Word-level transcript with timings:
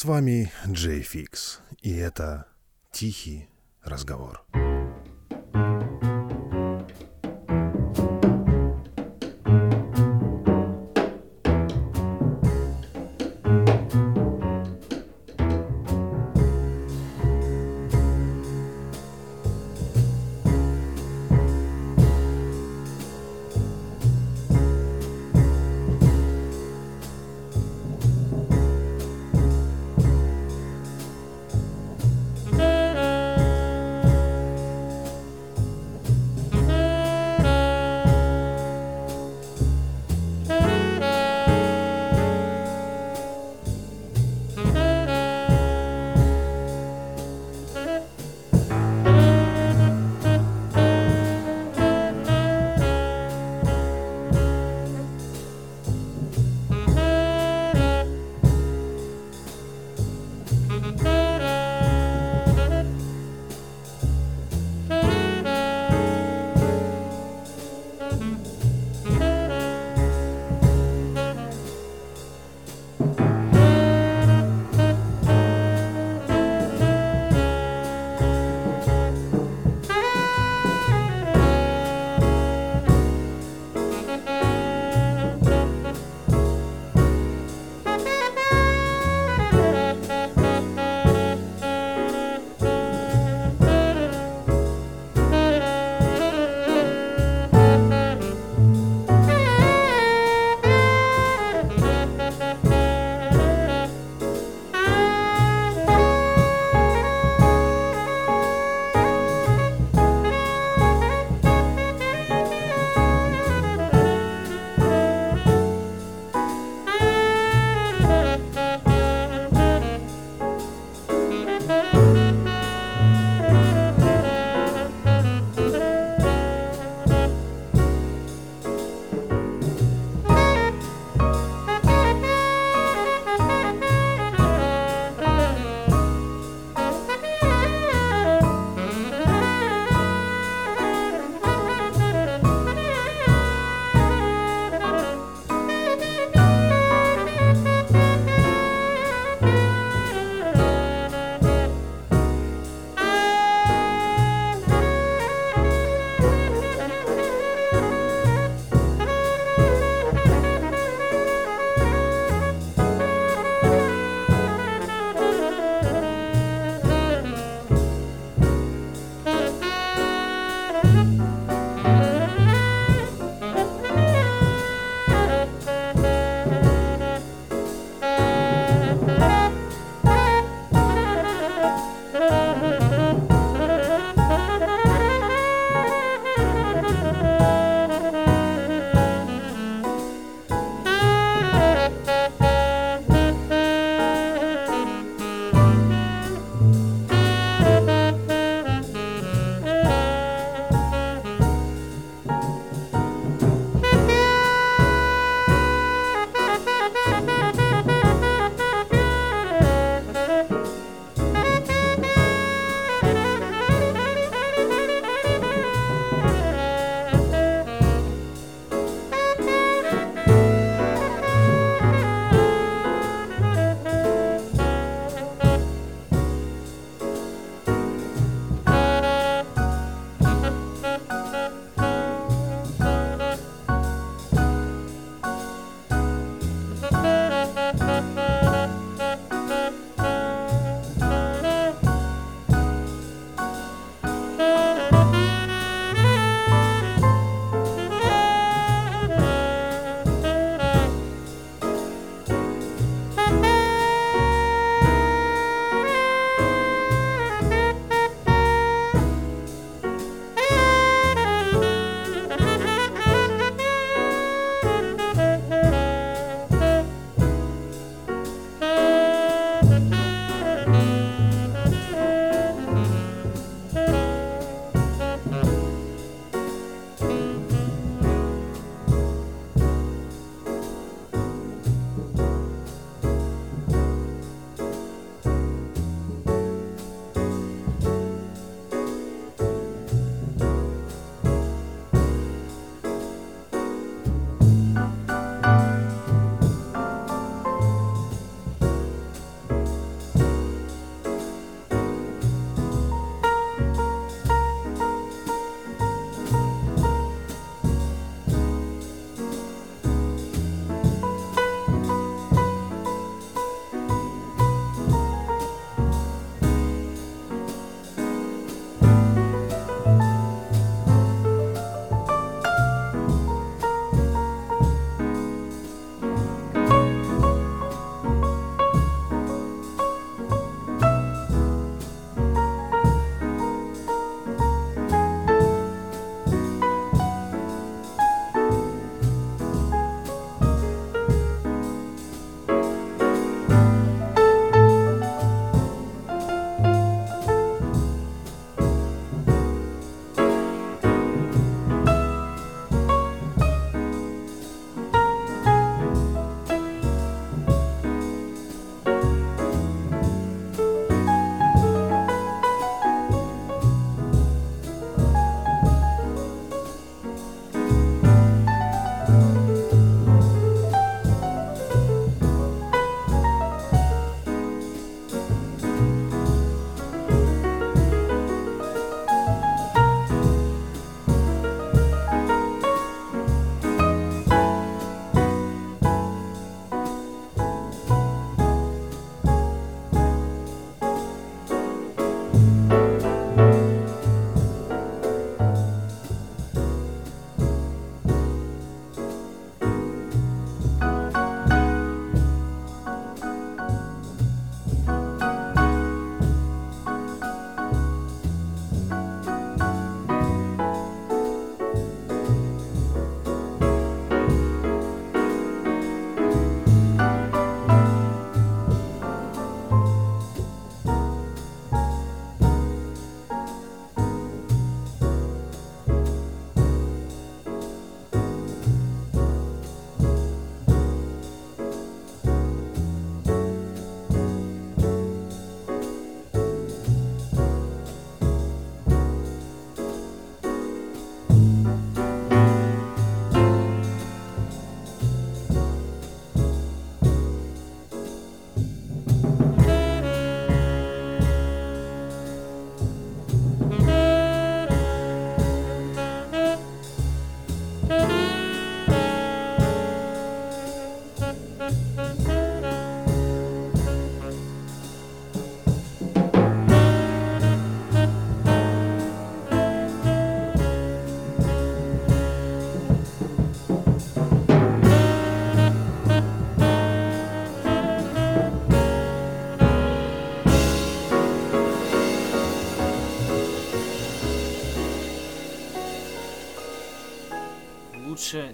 С 0.00 0.06
вами 0.06 0.50
Джей 0.66 1.02
Фикс, 1.02 1.60
и 1.82 1.94
это 1.94 2.46
«Тихий 2.90 3.50
разговор». 3.82 4.46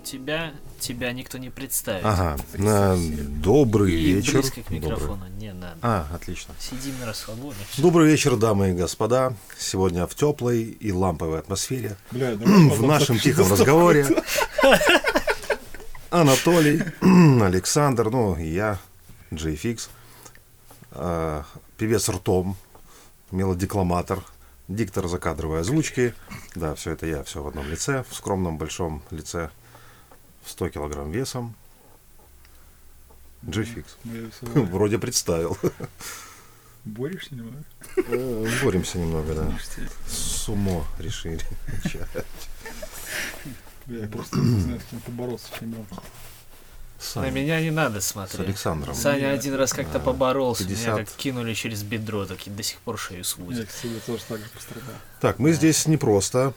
Тебя, 0.06 0.55
тебя 0.79 1.12
никто 1.12 1.37
не 1.38 1.50
представит. 1.50 2.05
Ага, 2.05 2.38
на 2.55 2.97
добрый 2.97 3.93
И 3.93 4.12
вечер. 4.14 4.41
близко 4.41 4.62
к 4.62 4.64
Добрый. 4.70 4.79
микрофону 4.81 5.29
не 5.38 5.53
надо. 5.53 5.76
А, 5.82 6.06
отлично. 6.14 6.55
Сидим 6.58 6.99
на 7.00 7.06
расслабоне. 7.06 7.56
Добрый 7.76 8.08
вечер, 8.11 8.37
дамы 8.37 8.70
и 8.70 8.73
господа. 8.75 9.35
Сегодня 9.58 10.06
в 10.06 10.14
теплой 10.14 10.62
и 10.62 10.93
ламповой 10.93 11.41
атмосфере. 11.41 11.97
Бля, 12.12 12.35
В 12.37 12.82
нашем 12.87 13.19
тихом 13.19 13.50
разговоре. 13.53 14.06
Анатолий, 16.11 16.82
Александр, 17.43 18.11
ну 18.11 18.37
и 18.37 18.47
я, 18.47 18.79
Джей 19.35 19.56
Фикс, 19.56 19.91
а, 20.93 21.44
певец 21.76 22.09
ртом, 22.09 22.57
мелодекламатор, 23.33 24.23
диктор 24.69 25.09
закадровой 25.09 25.61
озвучки. 25.61 26.14
Да, 26.54 26.75
все 26.76 26.92
это 26.92 27.07
я, 27.07 27.25
все 27.25 27.42
в 27.42 27.49
одном 27.49 27.69
лице, 27.69 28.04
в 28.09 28.14
скромном 28.14 28.57
большом 28.57 29.02
лице, 29.11 29.50
100 30.47 30.69
килограмм 30.71 31.11
весом. 31.11 31.55
Ну, 33.43 33.53
я 33.62 33.65
всё 34.31 34.47
Вроде 34.65 34.99
представил. 34.99 35.57
Борешься 36.85 37.35
немного? 37.35 37.65
Э, 37.97 38.49
Боремся 38.62 38.99
немного, 38.99 39.35
да. 39.35 39.59
Сумо 40.09 40.85
решили. 40.99 41.41
Бля, 43.87 44.03
я 44.03 44.09
просто 44.09 44.37
не 44.38 44.61
знаю, 44.61 44.81
с 44.81 44.85
кем 44.91 45.00
побороться, 45.00 45.49
чем 45.59 45.73
я. 45.73 45.79
На 45.79 45.87
Саня, 46.99 47.31
меня 47.31 47.61
не 47.61 47.71
надо 47.71 48.00
с 48.00 48.07
смотреть. 48.07 48.41
Александром. 48.49 48.95
Саня 48.95 49.33
один 49.33 49.55
раз 49.55 49.73
как-то 49.73 49.99
А, 49.99 50.00
поборолся, 50.00 50.65
50. 50.65 50.87
меня 50.95 51.05
как 51.05 51.15
кинули 51.15 51.55
через 51.55 51.83
бедро, 51.83 52.25
так 52.25 52.47
и 52.47 52.50
до 52.50 52.62
сих 52.62 52.79
пор 52.79 52.99
шею 52.99 53.19
Я, 53.19 53.25
сводит. 53.25 53.69
кстати, 53.69 53.95
тоже 54.07 54.23
так 54.26 54.38
же 54.38 54.49
пострадал. 54.49 54.95
Так, 55.21 55.38
мы 55.38 55.53
здесь 55.53 55.87
не 55.87 55.97
просто. 55.99 56.55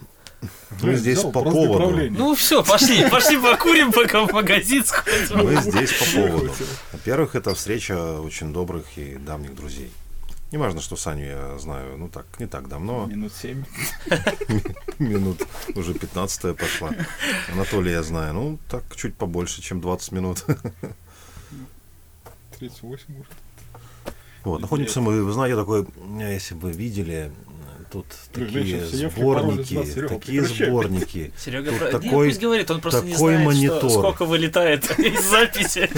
Мы 0.82 0.96
здесь 0.96 1.20
по 1.20 1.32
поводу. 1.44 2.10
Ну 2.12 2.36
все, 2.36 2.64
пошли, 2.64 3.10
пошли 3.10 3.38
покурим, 3.38 3.92
пока 3.92 4.26
в 4.26 4.32
магазин 4.32 4.86
сходим. 4.86 5.46
Мы 5.46 5.62
здесь 5.62 5.94
по 5.94 6.06
поводу. 6.22 6.54
Во-первых, 6.94 7.36
это 7.36 7.54
встреча 7.54 8.20
очень 8.22 8.54
добрых 8.54 8.86
и 8.98 9.16
давних 9.16 9.56
друзей. 9.56 9.92
Не 10.52 10.58
важно, 10.58 10.82
что 10.82 10.96
Саню 10.96 11.26
я 11.26 11.60
знаю, 11.60 11.98
ну 11.98 12.10
так, 12.10 12.26
не 12.40 12.48
так 12.48 12.68
давно, 12.68 13.06
Минут 13.06 13.34
семь. 13.34 13.64
минут 15.00 15.46
уже 15.76 15.94
15 15.94 16.58
пошла. 16.58 16.90
Анатолия 17.54 17.92
я 17.92 18.04
знаю, 18.04 18.34
ну 18.34 18.60
так 18.68 18.84
чуть 18.96 19.14
побольше, 19.14 19.62
чем 19.62 19.80
20 19.80 20.12
минут. 20.12 20.44
38 22.58 23.20
уже. 23.20 23.30
Вот, 24.44 24.62
находимся 24.62 25.02
мы, 25.02 25.24
вы 25.24 25.32
знаете, 25.34 25.56
такой, 25.56 25.86
если 26.18 26.56
бы 26.56 26.72
видели, 26.72 27.32
тут 27.92 28.06
такие 28.32 28.86
сборники, 28.88 30.08
такие 30.08 30.44
сборники. 30.44 31.34
Серега, 31.38 31.70
Тут 31.72 31.80
про- 31.80 31.86
не, 31.88 31.92
такой- 31.92 32.28
пусть 32.28 32.40
говорит, 32.42 32.72
он 32.72 32.82
просто 32.82 33.02
не 33.06 33.16
знает, 33.16 33.46
монитор. 33.46 33.78
Что, 33.80 33.90
сколько 33.90 34.26
вылетает 34.26 34.90
из 35.00 35.24
записи. 35.30 35.90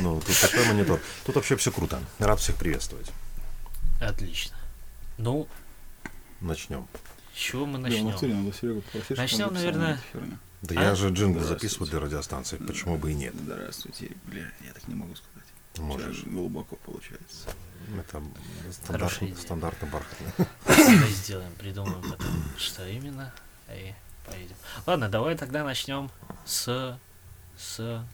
Ну, 0.00 0.20
тут 0.20 0.36
такой 0.40 0.64
монитор. 0.66 1.00
Тут 1.24 1.34
вообще 1.36 1.56
все 1.56 1.70
круто. 1.72 2.00
Рад 2.18 2.40
всех 2.40 2.56
приветствовать. 2.56 3.06
Отлично. 4.00 4.56
Ну, 5.18 5.46
Начнем. 6.40 6.86
с 7.34 7.38
чего 7.38 7.66
мы 7.66 7.78
начнем? 7.78 8.06
натуре 8.10 8.34
надо 8.34 8.52
Серегу 8.56 8.80
попросить, 8.82 9.04
чтобы 9.06 9.22
Начнем, 9.22 9.54
наверное. 9.54 10.00
Да 10.62 10.74
А? 10.80 10.82
я 10.84 10.94
же 10.94 11.10
джингл 11.10 11.40
записываю 11.40 11.88
для 11.90 12.00
радиостанции, 12.00 12.56
почему 12.56 12.96
бы 12.96 13.10
и 13.12 13.14
нет. 13.14 13.34
Здравствуйте. 13.44 14.10
Бля, 14.26 14.42
я 14.64 14.72
так 14.72 14.86
не 14.88 14.94
могу 14.94 15.14
сказать. 15.14 15.48
Можешь. 15.78 16.16
Сейчас 16.18 16.28
глубоко 16.32 16.76
получается. 16.84 17.48
Это 17.98 18.22
стандартно, 18.72 19.36
стандартно 19.36 19.88
бархатно. 19.88 20.46
Давай 20.66 21.10
сделаем, 21.10 21.52
придумаем 21.58 22.02
потом, 22.02 22.44
что 22.56 22.86
именно, 22.86 23.32
и 23.68 23.94
поедем. 24.26 24.56
Ладно, 24.86 25.08
давай 25.08 25.36
тогда 25.36 25.64
начнем 25.64 26.10
с, 26.44 26.98
с 27.58 28.04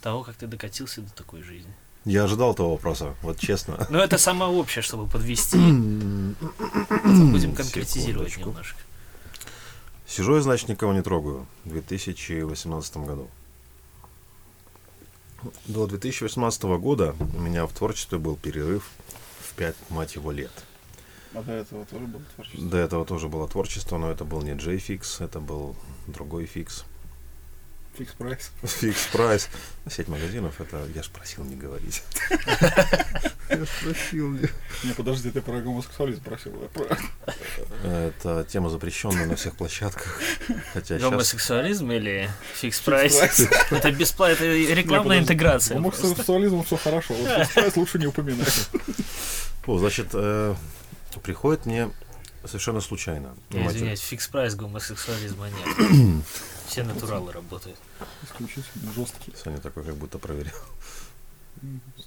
того, 0.00 0.22
как 0.22 0.36
ты 0.36 0.46
докатился 0.46 1.00
до 1.00 1.12
такой 1.12 1.42
жизни. 1.42 1.72
Я 2.04 2.24
ожидал 2.24 2.52
этого 2.52 2.72
вопроса, 2.72 3.14
вот 3.22 3.38
честно. 3.38 3.86
Ну, 3.88 3.98
это 3.98 4.18
самое 4.18 4.50
общее, 4.50 4.82
чтобы 4.82 5.08
подвести. 5.08 5.56
Будем 5.56 7.54
конкретизировать 7.54 8.32
Секундочку. 8.32 8.50
немножко. 8.50 8.78
Сижу 10.06 10.36
я, 10.36 10.42
значит, 10.42 10.68
никого 10.68 10.92
не 10.92 11.02
трогаю 11.02 11.46
в 11.64 11.70
2018 11.70 12.96
году. 12.98 13.30
До 15.66 15.86
2018 15.86 16.62
года 16.78 17.14
у 17.36 17.40
меня 17.40 17.66
в 17.66 17.72
творчестве 17.72 18.18
был 18.18 18.36
перерыв 18.36 18.90
в 19.40 19.54
5, 19.54 19.76
мать 19.90 20.14
его, 20.14 20.30
лет. 20.30 20.52
А 21.34 21.42
до 21.42 21.52
этого 21.52 21.84
тоже 21.84 22.06
было 22.06 22.22
творчество. 22.34 22.70
До 22.70 22.76
этого 22.78 23.04
тоже 23.04 23.28
было 23.28 23.48
творчество, 23.48 23.98
но 23.98 24.10
это 24.10 24.24
был 24.24 24.42
не 24.42 24.56
Fix, 24.78 25.20
это 25.20 25.40
был 25.40 25.74
другой 26.06 26.46
Fix. 26.46 26.84
Fix 27.96 28.12
Price. 28.14 28.50
Fix 28.64 29.06
Price. 29.12 29.48
Сеть 29.88 30.08
магазинов, 30.08 30.60
это 30.60 30.84
я 30.94 31.02
ж 31.02 31.10
просил 31.10 31.44
не 31.44 31.54
говорить. 31.54 32.02
Я 33.50 33.56
ж 33.64 33.68
просил 33.82 34.30
не 34.30 34.48
Не, 34.82 34.94
подожди, 34.94 35.30
ты 35.30 35.40
про 35.42 35.60
гомосексуализм 35.60 36.22
просил. 36.22 36.52
про- 36.72 36.96
Это 37.86 38.44
тема 38.44 38.70
запрещенная 38.70 39.26
на 39.26 39.36
всех 39.36 39.54
площадках. 39.54 40.18
Хотя 40.72 40.98
сейчас... 40.98 41.10
Гомосексуализм 41.10 41.92
или 41.92 42.30
Fix 42.54 42.80
Price? 42.80 43.14
Это 43.70 43.92
бесплатно, 43.92 44.44
это 44.44 44.74
рекламная 44.74 45.18
интеграция. 45.20 45.76
Гомосексуализм 45.76 46.64
все 46.64 46.76
хорошо. 46.76 47.14
Вот 47.14 47.28
Fix 47.28 47.50
Price 47.52 47.76
лучше 47.76 47.98
не 47.98 48.06
упоминать. 48.06 48.70
О, 49.66 49.78
значит, 49.78 50.08
э, 50.14 50.54
приходит 51.22 51.66
мне 51.66 51.90
совершенно 52.44 52.80
случайно. 52.80 53.36
Извиняюсь, 53.50 54.00
Fix 54.00 54.26
Price 54.26 54.54
гомосексуализма 54.56 55.48
нет. 55.48 56.24
Все 56.66 56.82
натуралы 56.82 57.32
работают. 57.32 57.78
Исключительно 58.22 58.92
жесткий. 58.94 59.32
Саня 59.42 59.58
такой 59.58 59.84
как 59.84 59.94
будто 59.96 60.18
проверял. 60.18 60.54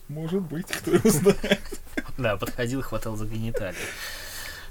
Может 0.08 0.42
быть, 0.42 0.68
кто 0.68 0.92
его 0.92 1.10
знает. 1.10 1.62
Да, 2.18 2.38
подходил, 2.38 2.82
хватал 2.82 3.16
за 3.16 3.26
гениталии. 3.26 3.78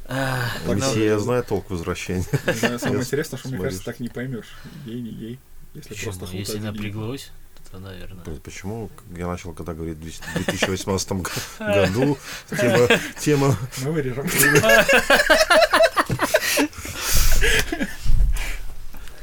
А, 0.09 0.49
Алексей 0.69 1.17
знает 1.19 1.47
толк 1.49 1.67
в 1.67 1.71
возвращении. 1.71 2.25
Не 2.47 2.53
знаю, 2.53 2.79
Самое 2.79 3.01
интересное, 3.01 3.39
что 3.39 3.49
мне 3.49 3.59
кажется, 3.59 3.85
так 3.85 4.01
не 4.01 4.09
поймешь. 4.09 4.57
Гей, 4.85 5.01
не 5.01 5.11
гей. 5.11 5.39
Если 5.75 6.05
просто 6.05 6.27
Если 6.27 6.59
напряглось, 6.59 7.31
то, 7.71 7.79
наверное. 7.79 8.25
Почему 8.41 8.91
я 9.17 9.27
начал, 9.27 9.53
когда 9.53 9.75
говорить 9.75 9.99
в 9.99 10.01
2018 10.01 11.13
г- 11.13 11.31
году, 11.59 12.19
тема, 12.51 12.89
тема 13.19 13.57
Мы 13.83 13.93
вырежем. 13.93 14.27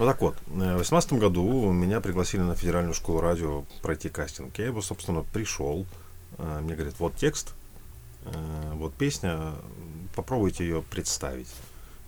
Ну 0.03 0.09
так 0.09 0.19
вот, 0.19 0.35
э, 0.47 0.49
в 0.49 0.83
2018 0.83 1.13
году 1.13 1.71
меня 1.71 2.01
пригласили 2.01 2.41
на 2.41 2.55
федеральную 2.55 2.93
школу 2.93 3.21
радио 3.21 3.63
пройти 3.81 4.09
кастинг. 4.09 4.59
Я 4.59 4.65
его, 4.65 4.81
собственно, 4.81 5.21
пришел. 5.21 5.85
Э, 6.37 6.59
Мне 6.59 6.75
говорят, 6.75 6.95
вот 6.99 7.15
текст, 7.15 7.53
э, 8.25 8.71
вот 8.73 8.93
песня, 8.95 9.53
попробуйте 10.13 10.65
ее 10.65 10.81
представить. 10.81 11.47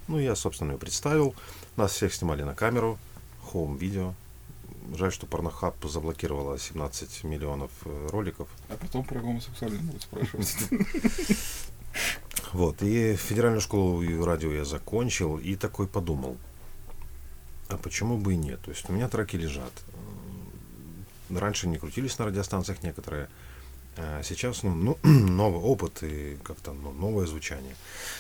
Ну, 0.10 0.20
я, 0.20 0.36
собственно, 0.36 0.74
ее 0.74 0.78
представил. 0.78 1.36
Нас 1.78 1.94
всех 1.94 2.14
снимали 2.14 2.44
на 2.44 2.54
камеру, 2.54 2.98
хоум-видео. 3.44 4.14
Жаль, 4.94 5.14
что 5.14 5.25
Порнохаб 5.25 5.82
заблокировала 5.86 6.60
17 6.60 7.24
миллионов 7.24 7.72
роликов. 8.10 8.50
А 8.68 8.75
потом 8.75 9.06
про 9.06 9.22
гомосексуализм 9.22 9.86
будут 9.86 10.02
спрашивать. 10.02 10.54
Вот, 12.52 12.82
и 12.84 13.16
федеральную 13.16 13.62
школу 13.62 14.02
радио 14.25 14.52
я 14.52 14.66
закончил, 14.66 15.38
и 15.38 15.56
такой 15.56 15.88
подумал, 15.88 16.38
а 17.70 17.78
почему 17.78 18.18
бы 18.18 18.34
и 18.34 18.38
нет? 18.38 18.62
То 18.62 18.72
есть 18.72 18.90
у 18.90 18.94
меня 18.94 19.08
треки 19.10 19.36
лежат. 19.36 19.74
Раньше 21.30 21.68
не 21.68 21.78
крутились 21.78 22.18
на 22.20 22.26
радиостанциях 22.26 22.84
некоторые, 22.84 23.30
а 23.98 24.22
сейчас 24.24 24.64
ну, 24.64 24.74
ну, 24.74 24.98
новый 25.04 25.62
опыт 25.62 26.04
и 26.04 26.38
как-то 26.44 26.74
ну, 26.74 26.92
новое 26.92 27.26
звучание. 27.26 27.76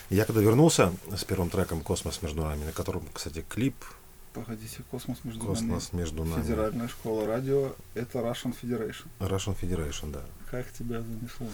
Я 0.09 0.25
когда 0.25 0.41
вернулся 0.41 0.93
с 1.15 1.23
первым 1.23 1.49
треком 1.49 1.81
«Космос 1.81 2.21
между 2.21 2.43
нами», 2.43 2.65
на 2.65 2.71
котором, 2.71 3.03
кстати, 3.13 3.45
клип 3.47 3.75
Погодите, 4.33 4.83
космос 4.91 5.19
между 5.23 5.45
нами. 5.45 5.53
«Космос 5.53 5.93
между 5.93 6.25
нами», 6.25 6.41
Федеральная 6.41 6.87
школа 6.89 7.25
радио 7.25 7.73
это 7.93 8.19
Russian 8.19 8.53
Federation. 8.61 9.05
Russian 9.19 9.57
Federation, 9.57 10.11
да. 10.11 10.21
Как 10.51 10.69
тебя 10.73 11.01
занесло? 11.01 11.47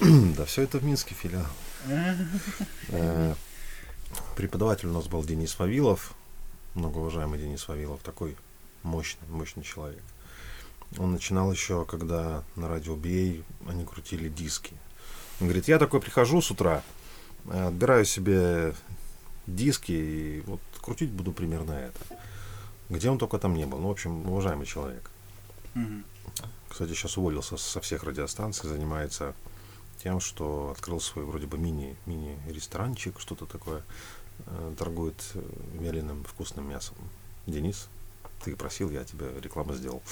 Да, 0.36 0.44
все 0.44 0.62
это 0.62 0.78
в 0.78 0.84
Минске 0.84 1.14
филиал. 1.14 1.46
Э, 2.88 3.34
Преподаватель 4.34 4.88
у 4.88 4.92
нас 4.92 5.06
был 5.06 5.22
Денис 5.24 5.56
Вавилов, 5.58 6.14
многоуважаемый 6.76 7.38
Денис 7.38 7.66
Вавилов, 7.68 8.00
такой 8.02 8.36
мощный, 8.82 9.26
мощный 9.28 9.62
человек. 9.62 10.02
Он 10.98 11.12
начинал 11.12 11.50
еще, 11.50 11.84
когда 11.84 12.44
на 12.54 12.68
радио 12.68 12.94
BA 12.94 13.42
они 13.66 13.84
крутили 13.84 14.28
диски. 14.28 14.74
Он 15.40 15.48
говорит, 15.48 15.68
я 15.68 15.78
такой 15.78 16.00
прихожу 16.00 16.40
с 16.40 16.50
утра, 16.50 16.82
э, 17.46 17.66
отбираю 17.66 18.04
себе 18.04 18.74
диски 19.46 19.92
и 19.92 20.42
вот 20.46 20.60
крутить 20.80 21.10
буду 21.10 21.32
примерно 21.32 21.72
это. 21.72 21.98
Где 22.88 23.10
он 23.10 23.18
только 23.18 23.38
там 23.38 23.54
не 23.54 23.66
был. 23.66 23.78
Ну, 23.78 23.88
в 23.88 23.90
общем, 23.90 24.28
уважаемый 24.30 24.66
человек. 24.66 25.10
Мгм. 25.74 26.04
Кстати, 26.68 26.94
сейчас 26.94 27.16
уволился 27.16 27.56
со 27.56 27.80
всех 27.80 28.04
радиостанций, 28.04 28.68
занимается 28.68 29.34
тем, 30.02 30.20
что 30.20 30.70
открыл 30.70 31.00
свой 31.00 31.24
вроде 31.24 31.46
бы 31.46 31.58
мини, 31.58 31.96
мини-ресторанчик, 32.06 33.18
что-то 33.18 33.46
такое, 33.46 33.82
торгует 34.78 35.20
э, 35.34 35.42
вяленым 35.80 36.24
вкусным 36.24 36.68
мясом. 36.68 36.96
Денис, 37.46 37.88
ты 38.44 38.54
просил, 38.56 38.90
я 38.90 39.04
тебе 39.04 39.26
рекламу 39.40 39.74
сделал. 39.74 40.02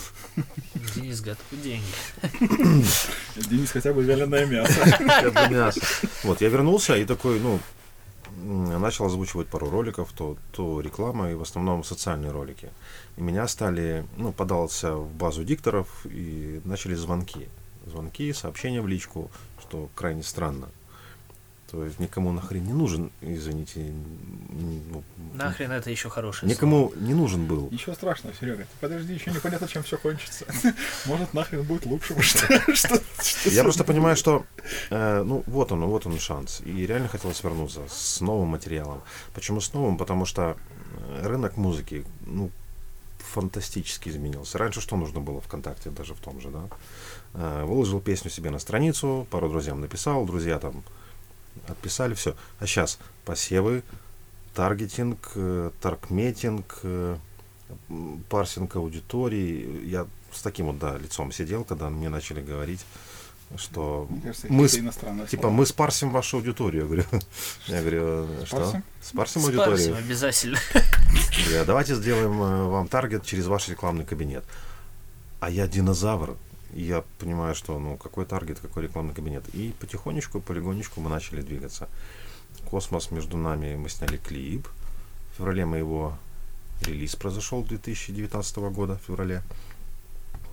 Денис 0.95 1.21
готовит 1.21 1.63
деньги. 1.63 1.85
Денис 3.49 3.71
хотя 3.71 3.93
бы 3.93 4.03
вяленое 4.03 4.47
мясо. 4.47 4.81
Хотя 4.85 5.31
бы 5.31 5.55
мясо. 5.55 5.81
Вот, 6.25 6.41
я 6.41 6.49
вернулся 6.49 6.97
и 6.97 7.05
такой, 7.05 7.41
ну, 7.41 7.61
начал 8.37 9.07
озвучивать 9.07 9.49
пару 9.49 9.71
роликов, 9.71 10.13
то, 10.13 10.37
то 10.53 10.81
реклама 10.81 11.31
и 11.31 11.35
в 11.35 11.43
основном 11.43 11.85
социальные 11.85 12.33
ролики. 12.33 12.71
И 13.17 13.21
меня 13.21 13.47
стали, 13.49 14.07
ну, 14.17 14.33
подался 14.33 14.95
в 14.97 15.13
базу 15.15 15.45
дикторов 15.45 15.89
и 16.05 16.61
начали 16.65 16.95
звонки. 16.95 17.49
Звонки, 17.87 18.33
сообщения 18.33 18.81
в 18.81 18.89
личку, 18.89 19.31
что 19.61 19.89
крайне 19.95 20.23
странно. 20.23 20.69
То 21.75 21.85
есть 21.85 21.99
никому 21.99 22.31
нахрен 22.31 22.65
не 22.65 22.73
нужен, 22.73 23.11
извините, 23.21 23.93
ну, 24.93 25.03
Нахрен 25.33 25.73
это 25.73 25.91
еще 25.91 26.09
хорошее 26.09 26.49
никому 26.49 26.93
не 26.95 27.15
нужен 27.15 27.47
был. 27.47 27.69
Ничего 27.73 27.97
страшного, 27.97 28.33
Серега. 28.37 28.63
Ты 28.63 28.69
подожди, 28.81 29.15
еще 29.15 29.33
непонятно, 29.33 29.67
чем 29.67 29.83
все 29.83 29.99
кончится. 29.99 30.45
Может, 31.07 31.35
нахрен 31.35 31.65
будет 31.65 31.85
лучше. 31.87 32.15
Что, 32.23 32.47
что, 32.77 33.01
что 33.21 33.51
Я 33.51 33.65
просто 33.65 33.83
понимаю, 33.83 34.15
что 34.15 34.47
э, 34.91 35.25
ну 35.25 35.43
вот 35.49 35.73
он, 35.73 35.85
вот 35.87 36.07
он 36.07 36.17
шанс. 36.21 36.61
И 36.65 36.87
реально 36.87 37.09
хотелось 37.09 37.43
вернуться 37.43 37.81
с 37.89 38.21
новым 38.21 38.51
материалом. 38.51 39.03
Почему 39.35 39.61
с 39.61 39.73
новым? 39.75 39.99
Потому 39.99 40.27
что 40.27 40.57
э, 40.97 41.27
рынок 41.27 41.57
музыки, 41.57 42.05
ну, 42.25 42.53
фантастически 43.19 44.11
изменился. 44.11 44.59
Раньше 44.59 44.81
что 44.81 44.97
нужно 44.97 45.19
было 45.21 45.41
ВКонтакте, 45.41 45.91
даже 45.91 46.15
в 46.15 46.21
том 46.21 46.41
же, 46.41 46.51
да? 46.51 46.69
Э, 47.33 47.65
выложил 47.65 48.01
песню 48.01 48.31
себе 48.31 48.51
на 48.51 48.61
страницу, 48.61 49.27
пару 49.29 49.49
друзьям 49.49 49.81
написал, 49.81 50.25
друзья 50.25 50.61
там 50.61 50.85
отписали, 51.69 52.15
все. 52.15 52.35
А 52.61 52.67
сейчас 52.67 52.99
посевы, 53.25 53.83
таргетинг, 54.55 55.33
э, 55.35 55.71
таргметинг, 55.81 56.79
э, 56.83 57.17
парсинг 58.29 58.77
аудитории. 58.77 59.87
Я 59.87 60.07
с 60.33 60.43
таким 60.43 60.67
вот, 60.67 60.79
да, 60.79 60.97
лицом 60.99 61.33
сидел, 61.33 61.65
когда 61.65 61.91
мне 61.91 62.09
начали 62.09 62.41
говорить, 62.43 62.85
что 63.57 64.07
Мне 64.11 64.21
кажется, 64.23 64.47
мы 64.51 64.69
с- 64.69 64.73
типа 64.73 65.27
слова. 65.43 65.51
мы 65.51 65.67
спарсим 65.67 66.11
вашу 66.11 66.39
аудиторию. 66.39 66.83
Я 66.83 66.87
говорю, 66.87 67.05
я 67.67 67.81
говорю, 67.81 68.03
«Э, 68.05 68.45
что? 68.47 68.57
Спарсим? 68.57 68.85
Спарсим 69.03 69.41
Спарсим 69.43 69.45
аудиторию. 69.45 69.97
обязательно. 69.97 70.59
Я, 71.51 71.65
Давайте 71.65 71.95
сделаем 71.95 72.37
вам 72.39 72.89
таргет 72.89 73.25
через 73.25 73.47
ваш 73.47 73.69
рекламный 73.69 74.05
кабинет. 74.05 74.45
А 75.41 75.51
я 75.51 75.67
динозавр. 75.69 76.37
Я 76.75 77.05
понимаю, 77.19 77.55
что 77.55 77.79
ну 77.79 77.97
какой 77.97 78.25
таргет, 78.27 78.59
какой 78.61 78.83
рекламный 78.85 79.15
кабинет. 79.15 79.45
И 79.55 79.73
потихонечку, 79.81 80.41
полегонечку 80.41 81.01
мы 81.01 81.09
начали 81.11 81.41
двигаться. 81.43 81.89
Космос 82.71 83.11
между 83.11 83.37
нами, 83.37 83.77
мы 83.77 83.89
сняли 83.89 84.17
клип. 84.17 84.67
В 85.33 85.37
феврале 85.39 85.65
мы 85.67 85.79
его 85.79 86.17
релиз 86.83 87.17
произошел 87.17 87.63
2019 87.65 88.57
года, 88.73 88.97
в 88.97 89.07
феврале. 89.07 89.43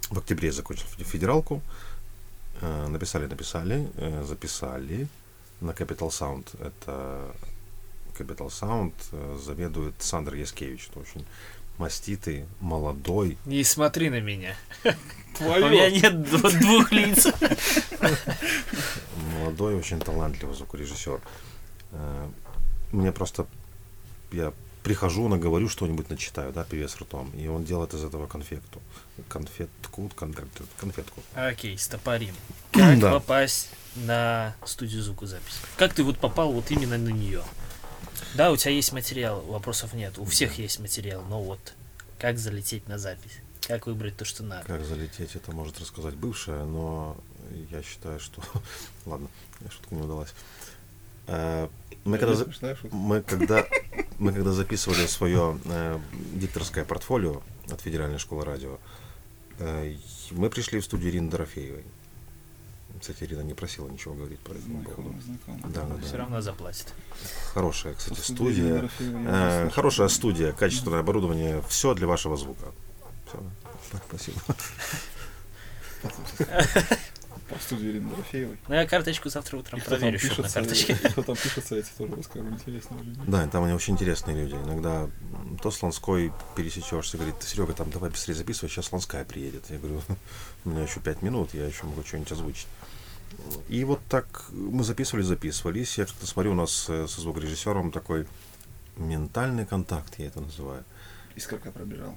В 0.10 0.18
октябре 0.18 0.48
я 0.48 0.54
закончил 0.54 0.86
фе- 0.88 1.04
федералку. 1.04 1.62
Э, 2.62 2.88
Написали, 2.88 3.28
написали, 3.28 3.88
э, 3.96 4.24
записали 4.28 5.08
на 5.62 5.72
Capital 5.72 6.10
Sound. 6.10 6.46
Это 6.60 7.32
Capital 8.18 8.48
Sound 8.50 8.94
э, 9.12 9.40
заведует 9.44 9.94
Сандр 10.00 10.36
Яскевич. 10.36 10.90
Это 10.92 11.00
очень 11.00 11.25
маститый, 11.81 12.45
молодой. 12.59 13.38
Не 13.45 13.63
смотри 13.63 14.09
на 14.09 14.21
меня. 14.21 14.55
У 14.83 15.38
Твою. 15.43 15.69
меня 15.69 15.89
нет 15.89 16.13
дв- 16.13 16.59
двух 16.59 16.91
лиц. 16.91 17.27
молодой, 19.39 19.75
очень 19.75 20.00
талантливый 20.00 20.55
звукорежиссер. 20.55 21.19
Э, 21.91 22.29
Мне 22.91 23.11
просто 23.11 23.47
я 24.31 24.53
прихожу, 24.83 25.27
наговорю 25.27 25.69
что-нибудь, 25.69 26.09
начитаю, 26.09 26.51
да, 26.51 26.63
певец 26.63 26.95
ртом, 26.97 27.31
и 27.35 27.47
он 27.47 27.63
делает 27.63 27.93
из 27.93 28.03
этого 28.03 28.27
конфетку. 28.27 28.81
Конфетку, 29.29 30.09
конфетку, 30.15 30.63
конфетку. 30.77 31.21
Окей, 31.35 31.77
стопорим. 31.77 32.33
Как 32.71 33.00
Да. 33.00 33.11
попасть 33.11 33.69
на 33.95 34.55
студию 34.65 35.01
звукозаписи? 35.01 35.57
Как 35.77 35.93
ты 35.93 36.03
вот 36.03 36.17
попал 36.19 36.51
вот 36.51 36.69
именно 36.71 36.97
на 36.97 37.09
нее? 37.09 37.41
Да, 38.36 38.51
у 38.51 38.58
тебя 38.58 38.72
есть 38.72 38.92
материал, 38.92 39.42
вопросов 39.42 39.94
нет. 39.94 40.18
У 40.18 40.25
всех 40.25 40.58
есть 40.60 40.80
материал, 40.80 41.24
но 41.30 41.42
вот 41.42 41.74
как 42.20 42.38
залететь 42.38 42.88
на 42.88 42.98
запись? 42.98 43.40
Как 43.62 43.88
выбрать 43.88 44.18
то, 44.18 44.25
что 44.25 44.44
надо? 44.44 44.66
Как 44.66 44.84
залететь, 44.86 45.36
это 45.36 45.51
может 45.51 45.80
рассказать 45.80 46.16
бывшая, 46.16 46.66
но 46.66 47.18
я 47.70 47.82
считаю, 47.84 48.20
что... 48.20 48.42
Ладно, 49.06 49.28
шутка 49.70 49.96
не 49.96 50.01
удалась. 50.01 50.34
Э, 51.28 51.68
Мы 52.04 52.18
когда, 52.18 52.46
мы 52.92 53.22
когда, 53.22 53.66
мы 54.20 54.34
когда 54.34 54.51
записывали 54.51 55.06
свое 55.06 55.60
э, 55.66 56.00
дикторское 56.34 56.84
портфолио 56.86 57.42
от 57.70 57.82
Федеральной 57.82 58.18
школы 58.18 58.44
радио, 58.46 58.80
э, 59.60 59.96
мы 60.32 60.50
пришли 60.50 60.80
в 60.80 60.86
студию 60.86 61.12
Ирины 61.12 61.30
Дорофеевой. 61.30 61.84
Кстати, 63.00 63.24
Ирина 63.24 63.41
не 63.41 63.53
просила 63.53 63.89
ничего 63.89 64.13
говорить 64.13 64.39
по 64.39 64.51
этому 64.51 64.83
поводу. 64.83 65.15
Знакомый, 65.21 65.21
знакомый. 65.21 65.74
Да, 65.74 65.81
да, 65.83 66.01
Все 66.01 66.12
да. 66.12 66.17
равно 66.17 66.41
заплатит. 66.41 66.93
Хорошая, 67.53 67.93
кстати, 67.95 68.19
Студия 68.19 68.75
я 68.75 68.89
Э, 69.25 69.69
хорошая 69.71 70.07
студия, 70.07 70.51
качественное 70.51 71.00
оборудование, 71.00 71.62
все 71.67 71.93
для 71.93 72.07
вашего 72.07 72.38
звука. 72.38 72.65
Всё. 73.27 73.43
Спасибо. 74.07 74.41
По 77.50 77.60
студии 77.60 77.89
Ирины 77.91 78.10
Дорофеевой. 78.12 78.57
Ну, 78.69 78.75
я 78.75 78.88
карточку 78.88 79.29
завтра 79.29 79.57
утром 79.57 79.81
проверю, 79.81 80.17
что 80.19 80.41
на 80.41 80.50
карточке. 80.50 80.93
и 80.93 80.95
кто 81.10 81.21
там 81.21 81.36
пишется, 81.36 81.75
эти 81.75 81.89
тоже 81.98 82.15
расскажу, 82.15 82.48
интересные 82.48 83.03
люди. 83.03 83.19
Да, 83.27 83.45
там 83.48 83.65
они 83.65 83.74
очень 83.74 83.95
интересные 83.95 84.38
люди. 84.43 84.53
Иногда 84.53 85.10
то 85.62 85.69
с 85.69 85.83
Ланской 85.83 86.31
пересечешься, 86.55 87.17
говорит, 87.17 87.36
Серега, 87.41 87.74
там 87.74 87.89
давай 87.91 88.10
быстрее 88.10 88.36
записывай, 88.36 88.69
сейчас 88.69 88.93
Ланская 88.93 89.25
приедет. 89.25 89.65
Я 89.69 89.79
говорю, 89.79 90.01
у 90.65 90.69
меня 90.69 90.83
еще 90.83 91.01
пять 91.01 91.21
минут, 91.21 91.53
я 91.53 91.65
еще 91.65 91.83
могу 91.83 92.03
что-нибудь 92.05 92.31
озвучить. 92.31 92.67
И 93.69 93.83
вот 93.83 94.00
так 94.09 94.45
мы 94.51 94.83
записывали, 94.83 95.23
записывались. 95.23 95.97
Я 95.97 96.05
как-то 96.05 96.27
смотрю, 96.27 96.51
у 96.51 96.55
нас 96.55 96.85
э, 96.89 97.07
со 97.07 97.21
звукорежиссером 97.21 97.91
такой 97.91 98.27
ментальный 98.97 99.65
контакт, 99.65 100.19
я 100.19 100.27
это 100.27 100.41
называю. 100.41 100.83
Искорка 101.35 101.71
пробежала. 101.71 102.15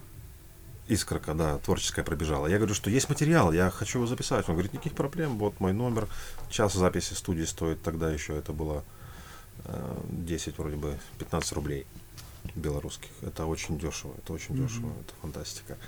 Искорка, 0.86 1.32
да, 1.34 1.58
творческая 1.58 2.02
пробежала. 2.04 2.46
Я 2.46 2.58
говорю, 2.58 2.74
что 2.74 2.90
есть 2.90 3.08
материал, 3.08 3.52
я 3.52 3.70
хочу 3.70 3.98
его 3.98 4.06
записать. 4.06 4.48
Он 4.48 4.54
говорит, 4.54 4.72
никаких 4.74 4.94
проблем, 4.94 5.38
вот 5.38 5.58
мой 5.60 5.72
номер. 5.72 6.08
Час 6.50 6.74
записи 6.74 7.14
студии 7.14 7.44
стоит 7.44 7.80
тогда 7.82 8.10
еще, 8.10 8.36
это 8.36 8.52
было 8.52 8.84
э, 9.64 10.00
10 10.10 10.58
вроде 10.58 10.76
бы, 10.76 10.98
15 11.18 11.52
рублей 11.52 11.86
белорусских. 12.54 13.08
Это 13.22 13.46
очень 13.46 13.78
дешево, 13.78 14.14
это 14.18 14.32
очень 14.34 14.54
Мгм. 14.54 14.66
дешево, 14.66 14.92
это 15.00 15.14
фантастика. 15.22 15.78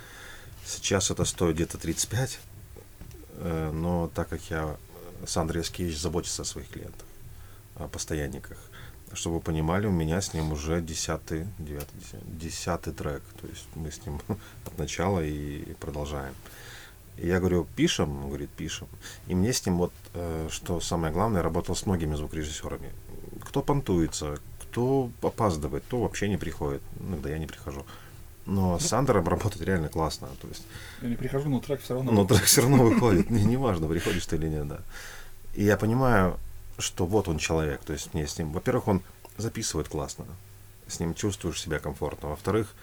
Сейчас 0.65 1.11
это 1.11 1.25
стоит 1.25 1.55
где-то 1.55 1.77
35, 1.77 2.39
э, 3.35 3.71
но 3.71 4.09
так 4.15 4.29
как 4.29 4.41
я, 4.49 4.77
Сандр 5.25 5.57
Яскевич 5.57 5.99
заботится 5.99 6.43
о 6.43 6.45
своих 6.45 6.69
клиентах, 6.69 7.07
о 7.75 7.87
постоянниках, 7.87 8.57
чтобы 9.13 9.37
вы 9.37 9.41
понимали, 9.41 9.87
у 9.87 9.91
меня 9.91 10.21
с 10.21 10.33
ним 10.33 10.51
уже 10.51 10.81
десятый, 10.81 11.47
девятый, 11.59 11.99
десятый, 12.23 12.93
трек. 12.93 13.23
То 13.41 13.47
есть 13.47 13.67
мы 13.75 13.91
с 13.91 14.05
ним 14.05 14.21
от 14.65 14.77
начала 14.77 15.23
и 15.23 15.73
продолжаем. 15.75 16.33
И 17.17 17.27
я 17.27 17.39
говорю, 17.39 17.67
пишем? 17.75 18.23
Он 18.23 18.27
говорит, 18.27 18.49
пишем. 18.49 18.87
И 19.27 19.33
мне 19.33 19.53
с 19.53 19.65
ним 19.65 19.77
вот, 19.77 19.93
э, 20.13 20.49
что 20.51 20.79
самое 20.81 21.11
главное, 21.13 21.41
работал 21.41 21.75
с 21.75 21.85
многими 21.85 22.15
звукорежиссерами. 22.15 22.91
Кто 23.43 23.61
понтуется, 23.61 24.39
кто 24.61 25.09
опаздывает, 25.21 25.83
кто 25.85 26.01
вообще 26.01 26.27
не 26.29 26.37
приходит. 26.37 26.81
Иногда 26.99 27.29
я 27.29 27.39
не 27.39 27.47
прихожу. 27.47 27.85
Но 28.47 28.79
с 28.79 28.87
Сандером 28.87 29.27
работать 29.27 29.61
реально 29.61 29.89
классно. 29.89 30.27
То 30.41 30.47
есть 30.47 30.63
Я 31.01 31.09
не 31.09 31.15
прихожу, 31.15 31.49
но 31.49 31.59
трек 31.59 31.81
все 31.81 31.93
равно. 31.95 32.11
но 32.11 32.25
трек 32.25 32.43
все 32.43 32.61
равно 32.61 32.83
выходит. 32.83 33.29
Не- 33.29 33.43
Неважно, 33.43 33.87
приходишь 33.87 34.25
ты 34.25 34.37
или 34.37 34.47
нет, 34.47 34.67
да. 34.67 34.79
И 35.53 35.63
я 35.65 35.75
понимаю, 35.77 36.39
что 36.79 37.05
вот 37.05 37.27
он 37.27 37.37
человек. 37.39 37.81
То 37.83 37.93
есть 37.93 38.13
мне 38.13 38.25
с 38.25 38.37
ним, 38.37 38.51
во-первых, 38.53 38.87
он 38.87 39.01
записывает 39.37 39.89
классно. 39.89 40.25
С 40.87 40.99
ним 41.01 41.13
чувствуешь 41.13 41.61
себя 41.61 41.79
комфортно. 41.79 42.29
Во-вторых, 42.29 42.73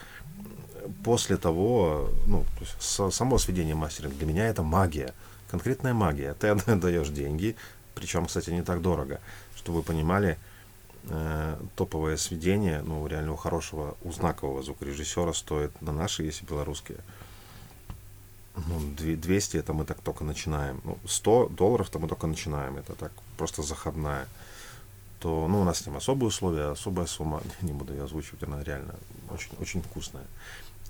после 1.03 1.37
того, 1.37 2.11
ну, 2.27 2.45
то 2.59 2.65
есть 2.65 2.77
со- 2.83 3.11
само 3.11 3.39
сведение 3.39 3.75
мастеринга 3.75 4.17
для 4.17 4.27
меня 4.27 4.47
это 4.49 4.63
магия. 4.63 5.15
Конкретная 5.51 5.95
магия. 5.95 6.35
Ты 6.35 6.49
отдаешь 6.67 7.09
деньги, 7.09 7.57
причем, 7.95 8.27
кстати, 8.27 8.51
не 8.51 8.63
так 8.63 8.83
дорого. 8.83 9.19
Чтобы 9.57 9.79
вы 9.79 9.83
понимали, 9.85 10.37
э, 11.09 11.57
топовое 11.77 12.17
сведение, 12.17 12.83
ну, 12.83 13.07
реально 13.07 13.33
у 13.33 13.37
хорошего, 13.37 13.97
у 14.03 14.13
знакового 14.13 14.63
звукорежиссера 14.63 15.33
стоит 15.33 15.81
на 15.83 15.93
наши, 15.93 16.23
если 16.23 16.47
белорусские, 16.47 16.99
ну, 18.57 18.81
две- 18.97 19.17
200 19.17 19.57
это 19.57 19.73
мы 19.73 19.85
так 19.85 20.01
только 20.01 20.25
начинаем. 20.25 20.81
Ну, 20.85 20.99
100 21.07 21.49
долларов 21.49 21.89
это 21.89 21.99
мы 21.99 22.09
только 22.09 22.27
начинаем. 22.27 22.77
Это 22.77 22.95
так 22.95 23.13
просто 23.37 23.63
заходная. 23.63 24.29
То, 25.19 25.49
ну, 25.49 25.63
у 25.63 25.65
нас 25.65 25.79
с 25.79 25.87
ним 25.87 25.97
особые 25.97 26.29
условия, 26.29 26.71
особая 26.71 27.07
сумма. 27.07 27.43
Не 27.63 27.73
буду 27.73 27.93
ее 27.93 28.05
озвучивать, 28.05 28.43
она 28.45 28.63
реально 28.63 28.95
очень, 29.31 29.51
очень 29.61 29.83
вкусная. 29.83 30.27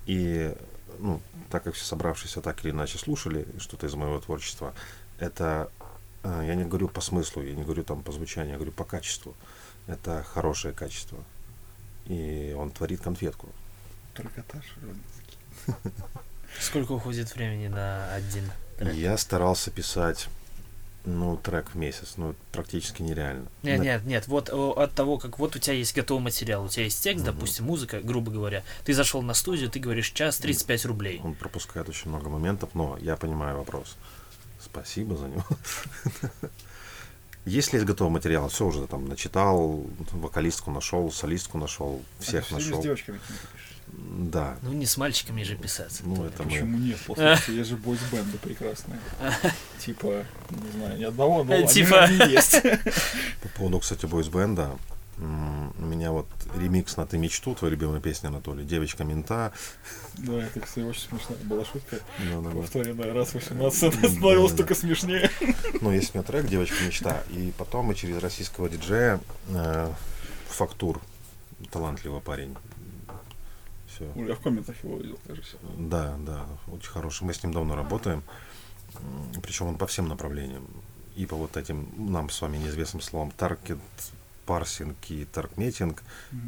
И, 0.07 0.55
ну, 0.99 1.21
так 1.51 1.63
как 1.65 1.75
все 1.75 1.85
собравшиеся 1.85 2.41
так 2.41 2.63
или 2.65 2.71
иначе 2.73 2.99
слушали 2.99 3.47
что-то 3.59 3.87
из 3.87 3.95
моего 3.95 4.21
творчества, 4.21 4.75
это, 5.19 5.71
э, 6.23 6.45
я 6.47 6.55
не 6.57 6.65
говорю 6.65 6.89
по 6.89 7.01
смыслу, 7.01 7.43
я 7.43 7.55
не 7.55 7.63
говорю 7.63 7.85
там 7.85 8.03
по 8.03 8.13
звучанию, 8.13 8.53
я 8.53 8.57
говорю 8.57 8.73
по 8.73 8.85
качеству. 8.85 9.35
Это 9.87 10.23
хорошее 10.23 10.73
качество. 10.75 11.19
И 12.07 12.55
он 12.59 12.71
творит 12.71 13.01
конфетку. 13.01 13.49
Трикотаж 14.15 14.63
родинский. 14.81 15.93
Сколько 16.61 16.93
уходит 16.93 17.35
времени 17.35 17.69
на 17.69 18.13
один 18.15 18.51
трек? 18.79 18.95
Я 18.95 19.17
старался 19.19 19.71
писать, 19.71 20.29
ну, 21.05 21.37
трек 21.37 21.71
в 21.71 21.75
месяц, 21.75 22.15
ну, 22.17 22.31
это 22.31 22.39
практически 22.53 23.03
нереально. 23.03 23.47
Нет, 23.63 23.79
На- 23.79 23.83
нет, 23.83 24.05
нет, 24.05 24.29
вот 24.29 24.51
о, 24.51 24.73
от 24.73 24.93
того, 24.95 25.19
как 25.19 25.39
вот 25.39 25.57
у 25.57 25.59
тебя 25.59 25.75
есть 25.75 25.95
готовый 25.95 26.23
материал, 26.23 26.65
у 26.65 26.69
тебя 26.69 26.85
есть 26.85 27.03
текст, 27.03 27.25
Мгм. 27.25 27.35
допустим, 27.35 27.65
музыка, 27.65 28.01
грубо 28.01 28.31
говоря, 28.31 28.63
ты 28.85 28.95
зашел 28.95 29.21
на 29.23 29.35
студию, 29.35 29.69
ты 29.71 29.81
говоришь 29.81 30.11
час 30.13 30.37
35 30.39 30.85
рублей. 30.87 31.21
Он 31.25 31.35
пропускает 31.35 31.89
очень 31.89 32.09
много 32.11 32.29
моментов, 32.29 32.71
но 32.75 32.97
я 33.01 33.17
понимаю 33.17 33.57
вопрос. 33.59 33.97
Спасибо 34.61 35.17
за 35.17 35.29
него. 35.29 35.45
Если 37.45 37.77
есть 37.77 37.87
готовый 37.87 38.13
материал, 38.13 38.49
все 38.49 38.67
уже 38.67 38.87
там 38.87 39.07
начитал, 39.07 39.87
вокалистку 40.13 40.71
нашел, 40.71 41.11
солистку 41.13 41.59
нашел, 41.59 42.03
всех 42.19 42.47
А 42.51 42.55
нашел. 42.55 42.81
с 42.81 42.83
девочками? 42.83 43.21
Да. 43.97 44.57
Ну 44.63 44.73
не 44.73 44.87
с 44.87 44.97
мальчиками 44.97 45.43
же 45.43 45.55
писаться. 45.57 46.03
Ну, 46.07 46.25
это 46.25 46.43
мы. 46.43 46.49
Почему 46.51 46.79
нет? 46.79 46.99
Послушайте, 47.07 47.55
есть 47.57 47.69
же 47.71 47.77
бойсбенды 47.77 48.39
прекрасные. 48.39 48.99
Типа, 49.79 50.25
не 50.51 50.71
знаю, 50.79 50.99
ни 50.99 51.05
одного, 51.05 51.45
но 51.45 51.53
Э, 51.53 51.59
они- 51.59 51.69
типа. 51.69 52.07
есть. 52.29 52.63
По 53.43 53.49
поводу, 53.57 53.79
кстати, 53.81 54.07
бойсбенда, 54.07 54.71
у 55.19 55.85
меня 55.85 56.11
вот 56.11 56.27
ремикс 56.57 56.97
на 56.97 57.07
«Ты 57.07 57.19
мечту», 57.19 57.55
твоя 57.55 57.73
любимая 57.73 58.01
песня, 58.01 58.29
Анатолий, 58.29 58.65
«Девочка 58.65 59.05
мента». 59.05 59.53
Да, 60.19 60.43
это, 60.43 60.61
кстати, 60.61 60.85
очень 60.85 61.09
смешная 61.09 61.39
была 61.45 61.65
шутка. 61.65 61.99
Да, 62.19 62.41
да. 62.41 62.51
Повторенная 62.51 63.15
раз 63.15 63.35
18 63.35 63.79
становилось 63.79 64.51
Да, 64.51 64.57
да. 64.57 64.57
только 64.57 64.75
смешнее. 64.75 65.31
Ну, 65.81 65.93
есть 65.93 66.15
у 66.15 66.19
меня 66.19 66.27
трек 66.27 66.47
«Девочка 66.47 66.83
мечта». 66.85 67.23
И 67.31 67.53
потом 67.57 67.87
мы 67.87 67.95
через 67.95 68.21
российского 68.23 68.69
диджея 68.69 69.21
э, 69.49 69.93
Фактур, 70.49 71.01
талантливый 71.71 72.21
парень. 72.21 72.57
Все. 73.87 74.11
Я 74.17 74.35
в 74.35 74.41
комментах 74.41 74.75
его 74.83 74.97
видел, 74.99 75.19
кажется. 75.27 75.57
Да, 75.79 76.17
да, 76.27 76.47
очень 76.73 76.91
хороший. 76.91 77.25
Мы 77.25 77.35
с 77.35 77.43
ним 77.43 77.53
давно 77.53 77.77
работаем. 77.77 78.23
Причем 79.43 79.67
он 79.67 79.79
по 79.79 79.87
всем 79.87 80.09
направлениям. 80.09 80.67
И 81.17 81.27
по 81.27 81.37
вот 81.37 81.57
этим 81.57 81.89
нам 81.97 82.29
с 82.31 82.41
вами 82.41 82.57
неизвестным 82.57 83.01
словам 83.01 83.31
таргет, 83.31 83.79
парсинг 84.47 84.97
и 85.09 85.25
таргметинг 85.25 86.03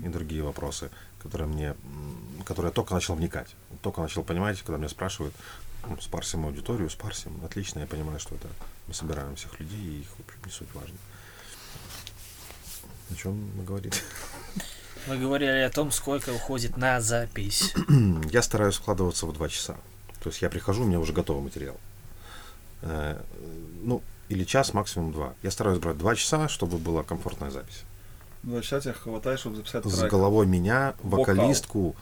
и 0.04 0.08
другие 0.08 0.42
вопросы, 0.42 0.90
которые 1.22 1.48
мне, 1.48 1.74
которые 2.44 2.70
я 2.70 2.74
только 2.74 2.94
начал 2.94 3.14
вникать. 3.14 3.54
Только 3.82 4.00
начал 4.00 4.22
понимать, 4.22 4.60
когда 4.62 4.76
меня 4.78 4.88
спрашивают, 4.88 5.34
ну, 5.88 6.00
спарсим 6.00 6.44
аудиторию, 6.46 6.90
спарсим. 6.90 7.44
Отлично, 7.44 7.80
я 7.80 7.86
понимаю, 7.86 8.18
что 8.18 8.34
это 8.34 8.48
мы 8.86 8.94
собираем 8.94 9.36
всех 9.36 9.58
людей, 9.60 9.78
и 9.78 10.00
их, 10.00 10.08
в 10.08 10.20
общем, 10.20 10.40
не 10.44 10.50
суть 10.52 10.68
важно. 10.74 10.96
О 13.10 13.14
чем 13.14 13.50
мы 13.56 13.64
говорили? 13.64 13.94
Мы 15.06 15.18
говорили 15.18 15.60
о 15.60 15.70
том, 15.70 15.92
сколько 15.92 16.30
уходит 16.30 16.76
на 16.76 17.00
запись. 17.00 17.72
Я 18.32 18.42
стараюсь 18.42 18.76
вкладываться 18.76 19.26
в 19.26 19.32
два 19.32 19.48
часа. 19.48 19.76
То 20.22 20.30
есть 20.30 20.42
я 20.42 20.50
прихожу, 20.50 20.82
у 20.82 20.86
меня 20.86 20.98
уже 20.98 21.12
готовый 21.12 21.44
материал. 21.44 21.76
Э, 22.82 23.22
Ну, 23.82 24.02
или 24.28 24.44
час, 24.44 24.74
максимум 24.74 25.12
два. 25.12 25.34
Я 25.42 25.50
стараюсь 25.50 25.78
брать 25.78 25.98
два 25.98 26.14
часа, 26.14 26.48
чтобы 26.48 26.78
была 26.78 27.02
комфортная 27.02 27.50
запись. 27.50 27.82
Два 28.42 28.60
часа 28.62 28.80
тебя 28.80 28.92
хватает, 28.94 29.40
чтобы 29.40 29.56
записать 29.56 29.84
С 29.84 29.98
трек. 29.98 30.10
головой 30.10 30.46
меня, 30.46 30.94
Вокал. 31.02 31.34
вокалистку, 31.36 31.96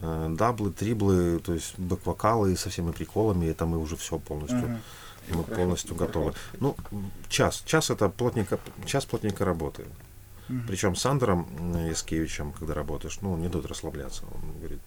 э, 0.00 0.34
даблы, 0.38 0.70
триблы, 0.72 1.38
то 1.40 1.54
есть 1.54 1.78
бэк-вокалы 1.78 2.56
со 2.56 2.70
всеми 2.70 2.92
приколами, 2.92 3.46
это 3.46 3.66
мы 3.66 3.78
уже 3.78 3.96
все 3.96 4.18
полностью, 4.18 4.58
Ага. 4.64 4.80
мы 5.28 5.44
Хорошо, 5.44 5.54
полностью 5.62 5.96
готовы. 5.96 6.34
Ну, 6.60 6.76
час, 7.28 7.62
час 7.66 7.90
это 7.90 8.08
плотненько, 8.08 8.58
час 8.86 9.04
плотненько 9.06 9.44
работы. 9.44 9.86
Мгм. 10.48 10.64
Причем 10.66 10.94
с 10.96 11.04
Андером 11.04 11.46
м, 11.58 11.88
Яскевичем, 11.90 12.52
когда 12.52 12.74
работаешь, 12.74 13.18
ну, 13.20 13.36
не 13.36 13.48
дает 13.48 13.66
расслабляться. 13.66 14.22
Он 14.42 14.52
говорит, 14.58 14.80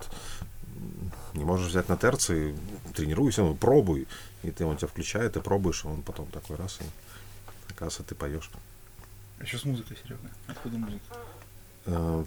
«М, 0.76 1.12
не 1.34 1.44
можешь 1.46 1.68
взять 1.68 1.88
на 1.90 1.98
терции, 1.98 2.56
тренируйся, 2.96 3.42
ну, 3.44 3.54
пробуй. 3.54 4.08
И 4.44 4.52
ты, 4.52 4.66
он 4.66 4.78
тебя 4.78 4.88
включает, 4.88 5.34
ты 5.34 5.42
пробуешь, 5.42 5.86
а 5.86 5.90
он 5.90 6.02
потом 6.02 6.28
такой 6.28 6.58
раз, 6.58 6.80
и 6.82 7.72
оказывается, 7.72 8.04
ты 8.04 8.16
поешь. 8.16 8.50
А 9.40 9.46
что 9.46 9.58
с 9.58 9.66
музыкой, 9.66 9.98
Серега? 10.04 10.30
Откуда 10.48 10.78
музыка? 10.78 11.18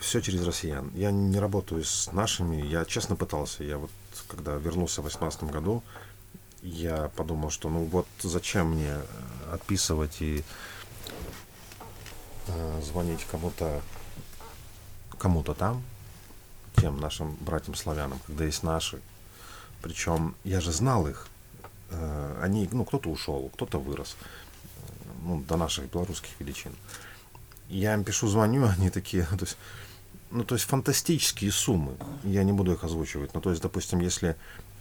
все 0.01 0.21
через 0.21 0.45
россиян. 0.45 0.91
Я 0.95 1.13
не 1.13 1.39
работаю 1.39 1.85
с 1.85 2.11
нашими, 2.13 2.61
я 2.67 2.85
честно 2.85 3.15
пытался. 3.15 3.63
Я 3.63 3.79
вот, 3.79 3.91
когда 4.27 4.57
вернулся 4.57 5.01
в 5.01 5.05
2018 5.05 5.45
году, 5.45 5.83
я 6.63 7.11
подумал, 7.15 7.51
что 7.51 7.69
ну 7.69 7.85
вот 7.85 8.07
зачем 8.21 8.71
мне 8.71 8.95
э, 8.97 9.05
отписывать 9.53 10.21
и 10.23 10.43
э, 12.49 12.81
звонить 12.83 13.25
кому-то 13.31 13.81
кому-то 15.19 15.55
там, 15.55 15.83
тем 16.77 16.99
нашим 16.99 17.35
братьям-славянам, 17.37 18.19
когда 18.27 18.45
есть 18.45 18.63
наши. 18.63 19.01
Причем 19.83 20.35
я 20.43 20.61
же 20.61 20.73
знал 20.73 21.07
их. 21.07 21.29
Э, 21.95 22.41
Они, 22.43 22.69
ну, 22.73 22.85
кто-то 22.85 23.11
ушел, 23.11 23.51
кто-то 23.55 23.79
вырос. 23.79 24.17
э, 24.17 24.81
Ну, 25.23 25.41
до 25.49 25.57
наших 25.57 25.91
белорусских 25.91 26.31
величин. 26.41 26.73
Я 27.69 27.95
им 27.95 28.05
пишу, 28.05 28.29
звоню, 28.29 28.67
они 28.79 28.91
такие, 28.91 29.25
то 29.25 29.45
есть, 29.45 29.57
ну, 30.31 30.45
то 30.45 30.55
есть 30.55 30.67
фантастические 30.67 31.51
суммы. 31.53 31.93
Я 32.25 32.45
не 32.45 32.53
буду 32.53 32.73
их 32.73 32.85
озвучивать. 32.85 33.35
Ну, 33.35 33.41
то 33.41 33.51
есть, 33.51 33.63
допустим, 33.63 34.01
если 34.01 34.37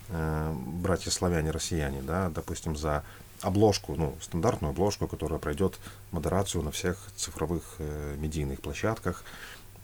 э, 0.10 0.54
братья 0.82 1.12
славяне, 1.12 1.52
россияне, 1.52 2.02
да, 2.02 2.30
допустим, 2.30 2.76
за 2.76 3.04
обложку, 3.42 3.96
ну, 3.96 4.16
стандартную 4.22 4.72
обложку, 4.72 5.08
которая 5.08 5.40
пройдет 5.40 5.80
модерацию 6.12 6.64
на 6.64 6.72
всех 6.72 6.98
цифровых 7.16 7.64
э, 7.80 8.16
медийных 8.18 8.62
площадках, 8.62 9.24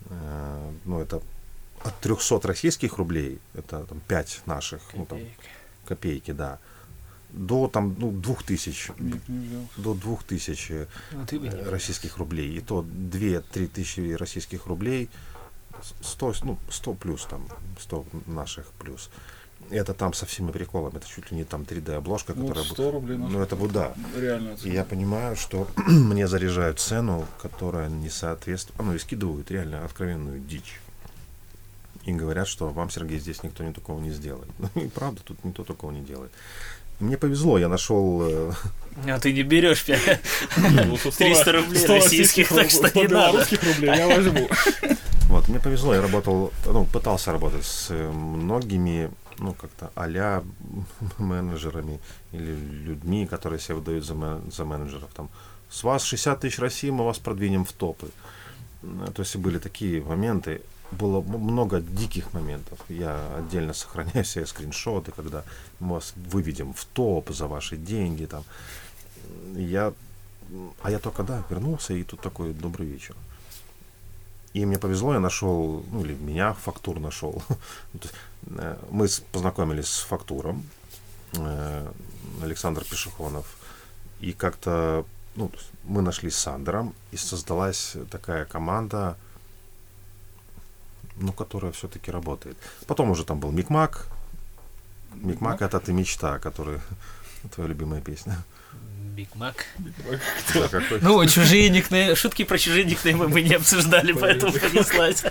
э, 0.10 0.72
ну, 0.86 1.00
это 1.00 1.22
от 1.84 1.98
300 2.00 2.48
российских 2.48 2.98
рублей, 2.98 3.40
это 3.54 3.86
там 3.86 4.00
5 4.08 4.42
наших, 4.46 4.82
ну, 4.94 5.06
там, 5.06 5.20
копейки, 5.86 6.32
да, 6.32 6.60
до 7.32 7.68
там, 7.68 7.96
ну, 8.00 8.12
2000, 8.12 8.94
Нет, 9.00 9.30
не 9.30 9.48
взял. 9.48 9.62
до 9.78 9.94
2000 9.94 10.88
ты 11.28 11.40
бы 11.40 11.48
не 11.48 11.54
э, 11.56 11.62
взял. 11.62 11.72
российских 11.72 12.18
рублей. 12.18 12.56
И 12.58 12.62
то 12.62 12.82
2-3 12.84 13.68
тысячи 13.68 14.14
российских 14.14 14.66
рублей, 14.68 15.10
100, 16.02 16.34
ну, 16.44 16.58
100 16.72 16.94
плюс 16.94 17.26
там, 17.26 17.48
100 17.80 18.06
наших 18.26 18.68
плюс. 18.80 19.10
Это 19.70 19.94
там 19.94 20.14
со 20.14 20.26
всеми 20.26 20.52
приколами, 20.52 20.98
это 20.98 21.08
чуть 21.08 21.30
ли 21.32 21.38
не 21.38 21.44
там 21.44 21.62
3D-обложка, 21.62 22.34
Ну, 22.36 22.48
которая... 22.48 22.64
вот 22.64 22.72
бу- 22.72 22.82
100 22.82 22.92
рублей 22.92 23.18
Ну, 23.18 23.40
это 23.42 23.56
будет, 23.56 23.74
да. 23.74 23.94
Реально. 24.18 24.56
И 24.64 24.70
я 24.72 24.84
понимаю, 24.84 25.36
что 25.36 25.68
мне 25.88 26.28
заряжают 26.28 26.80
цену, 26.80 27.26
которая 27.42 27.90
не 27.90 28.10
соответствует, 28.10 28.80
ну 28.80 28.96
и 28.96 29.00
скидывают 29.00 29.52
реально 29.52 29.86
откровенную 29.86 30.40
дичь. 30.40 30.80
И 32.06 32.14
говорят, 32.14 32.48
что 32.48 32.70
вам, 32.70 32.90
Сергей, 32.90 33.20
здесь 33.20 33.44
никто 33.44 33.64
не 33.64 33.74
такого 33.74 34.00
не 34.02 34.10
сделает. 34.12 34.50
Ну 34.58 34.82
и 34.82 34.88
правда, 34.88 35.22
тут 35.24 35.44
никто 35.44 35.64
такого 35.64 35.92
не 35.92 36.02
делает. 36.02 36.32
Мне 37.00 37.18
повезло, 37.18 37.58
я 37.58 37.68
нашел 37.70 38.22
э, 38.24 38.52
А 39.08 39.20
ты 39.20 39.32
не 39.34 39.44
берешь 39.44 39.86
пя- 39.88 40.20
Ну, 40.58 40.98
тут 40.98 41.16
300 41.16 41.42
100 41.44 41.52
рублей 41.52 41.80
100 41.80 41.94
российских, 41.96 42.50
так 42.50 42.70
что 42.70 42.88
100 42.88 43.00
не 43.02 43.08
надо. 43.08 43.46
рублей 43.64 43.98
я 43.98 44.08
возьму. 44.08 44.50
Вот, 45.30 45.48
мне 45.48 45.60
повезло, 45.60 45.94
я 45.96 46.02
работал, 46.02 46.52
ну, 46.66 46.86
пытался 46.86 47.32
работать 47.32 47.64
с 47.66 47.88
э, 47.92 48.12
многими, 48.12 49.10
ну, 49.38 49.54
как-то 49.54 49.92
а 49.96 50.44
менеджерами 51.18 52.00
или 52.34 52.52
людьми, 52.86 53.26
которые 53.28 53.60
себя 53.60 53.76
выдают 53.76 54.06
за, 54.06 54.14
ме- 54.16 54.42
за 54.52 54.66
менеджеров. 54.66 55.10
Там, 55.16 55.30
с 55.70 55.84
вас 55.84 56.04
60 56.04 56.40
тысяч 56.42 56.60
России, 56.60 56.90
мы 56.90 57.06
вас 57.06 57.20
продвинем 57.20 57.64
в 57.64 57.72
топы. 57.72 58.08
То 59.14 59.22
есть 59.22 59.36
были 59.36 59.60
такие 59.60 60.02
моменты, 60.02 60.62
было 60.92 61.22
много 61.22 61.82
диких 61.82 62.34
моментов. 62.34 62.80
Я 62.90 63.20
отдельно 63.38 63.74
сохраняю 63.74 64.26
себе 64.26 64.46
скриншоты, 64.46 65.12
когда 65.12 65.44
мы 65.80 65.96
вас 65.96 66.14
выведем 66.16 66.74
в 66.74 66.86
топ 66.86 67.30
за 67.30 67.48
ваши 67.48 67.78
деньги. 67.78 68.26
Там. 68.26 68.44
Я, 69.56 69.94
а 70.82 70.92
я 70.92 71.00
только, 71.00 71.24
да, 71.24 71.44
вернулся, 71.50 71.94
и 71.94 72.04
тут 72.04 72.22
такой 72.22 72.54
добрый 72.54 72.88
вечер. 72.88 73.16
И 74.54 74.66
мне 74.66 74.80
повезло, 74.80 75.14
я 75.14 75.20
нашел, 75.20 75.86
ну 75.92 76.02
или 76.02 76.14
меня 76.14 76.54
фактур 76.54 77.00
нашел. 77.00 77.42
Э, 78.58 78.78
Мы 78.90 79.08
познакомились 79.34 79.88
с 79.88 80.00
фактуром, 80.00 80.64
э, 81.34 81.92
Александр 82.42 82.86
Пешехонов, 82.86 83.46
и 84.22 84.32
как-то 84.32 85.06
ну, 85.36 85.52
мы 85.84 86.02
нашлись 86.02 86.36
с 86.36 86.40
Сандером, 86.40 86.96
и 87.12 87.18
создалась 87.18 87.98
такая 88.10 88.46
команда, 88.46 89.18
ну, 91.20 91.32
которая 91.34 91.72
все-таки 91.72 92.12
работает. 92.12 92.58
Потом 92.88 93.12
уже 93.12 93.24
там 93.24 93.40
был 93.40 93.52
Микмак. 93.52 94.08
Микмак 95.14 95.62
это 95.62 95.80
ты 95.80 95.94
мечта, 95.94 96.40
который 96.40 96.80
твоя 97.52 97.70
любимая 97.70 98.02
песня. 98.02 98.38
Биг 99.20 99.36
Мак. 99.36 99.66
Ну, 101.02 101.26
чужие 101.26 101.70
никнеймы, 101.70 102.16
шутки 102.16 102.46
про 102.46 102.58
чужие 102.58 102.86
никнеймы 102.86 103.28
мы 103.28 103.42
не 103.42 103.56
обсуждали, 103.56 104.14
поэтому 104.14 104.54
понеслась. 104.54 105.26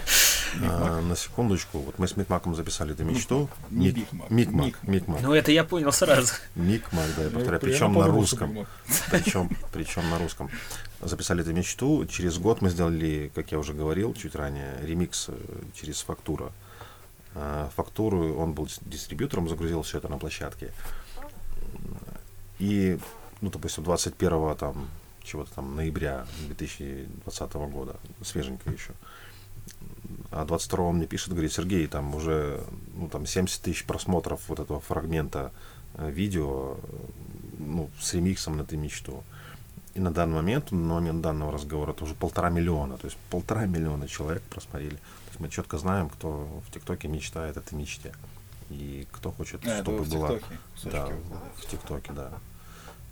А, 0.63 1.01
на 1.01 1.17
секундочку, 1.17 1.79
вот 1.79 1.99
мы 1.99 2.07
с 2.07 2.15
Микмаком 2.15 2.55
записали 2.55 2.93
эту 2.93 3.05
мечту. 3.05 3.49
Мик- 3.71 3.97
Микмак. 4.29 4.31
Мик. 4.31 4.79
Микмак. 4.83 5.21
Ну, 5.23 5.33
это 5.33 5.53
я 5.53 5.65
понял 5.65 5.91
сразу. 5.91 6.35
Микмак, 6.55 7.07
да, 7.17 7.23
я 7.23 7.29
Ну, 7.31 7.35
повторяю. 7.37 7.61
Причем 7.63 7.95
на 7.95 8.07
русском. 8.09 8.67
Причем, 9.11 9.57
причем 9.73 10.11
на 10.11 10.19
русском. 10.19 10.51
Записали 11.01 11.41
эту 11.41 11.55
мечту. 11.55 12.05
Через 12.05 12.37
год 12.37 12.61
мы 12.61 12.69
сделали, 12.69 13.31
как 13.35 13.53
я 13.53 13.59
уже 13.59 13.73
говорил 13.73 14.13
чуть 14.13 14.35
ранее, 14.35 14.75
ремикс 14.83 15.31
э, 15.31 15.33
через 15.75 16.03
фактура. 16.03 16.53
э, 17.35 17.69
фактуру, 17.75 18.35
он 18.39 18.53
был 18.53 18.67
дис- 18.67 18.81
дистрибьютором, 18.85 19.49
загрузил 19.49 19.81
все 19.81 19.97
это 19.97 20.09
на 20.09 20.19
площадке. 20.19 20.73
И, 22.59 22.99
ну, 23.41 23.51
допустим, 23.51 23.85
21 23.85 24.57
там, 24.57 24.89
чего-то 25.23 25.53
там, 25.55 25.77
ноября 25.77 26.27
2020 26.47 27.53
года, 27.55 27.97
свеженько 28.23 28.71
еще. 28.71 28.93
А 30.31 30.45
22 30.45 30.85
он 30.85 30.97
мне 30.97 31.07
пишет, 31.07 31.33
говорит, 31.33 31.53
Сергей, 31.53 31.87
там 31.87 32.15
уже 32.15 32.65
ну, 32.95 33.09
там 33.09 33.27
70 33.27 33.63
тысяч 33.63 33.85
просмотров 33.85 34.41
вот 34.49 34.61
этого 34.61 34.81
фрагмента 34.81 35.53
э, 35.95 36.11
видео, 36.11 36.77
э, 36.83 36.97
ну, 37.59 37.91
с 38.01 38.15
ремиксом 38.15 38.57
на 38.57 38.65
«Ты 38.65 38.77
мечту». 38.77 39.23
И 39.95 40.01
на 40.01 40.13
данный 40.13 40.37
момент, 40.37 40.71
на 40.71 40.95
момент 40.95 41.23
данного 41.23 41.53
разговора, 41.53 41.93
это 41.93 42.05
уже 42.05 42.15
полтора 42.15 42.51
миллиона. 42.51 42.99
То 42.99 43.07
есть 43.07 43.17
полтора 43.31 43.67
миллиона 43.67 44.07
человек 44.07 44.43
просмотрели. 44.43 44.97
То 44.97 45.29
есть 45.31 45.41
мы 45.41 45.49
четко 45.49 45.79
знаем, 45.79 46.09
кто 46.09 46.49
в 46.67 46.73
ТикТоке 46.73 47.09
мечтает 47.09 47.57
этой 47.57 47.75
мечте. 47.75 48.13
И 48.71 49.07
кто 49.11 49.33
хочет, 49.33 49.67
А, 49.67 49.83
чтобы 49.83 49.99
вы 49.99 50.05
в 50.05 50.11
была... 50.11 50.29
ТикТоке 50.29 50.55
Да, 50.85 51.07
в 51.57 51.67
ТикТоке, 51.67 52.13
да. 52.13 52.33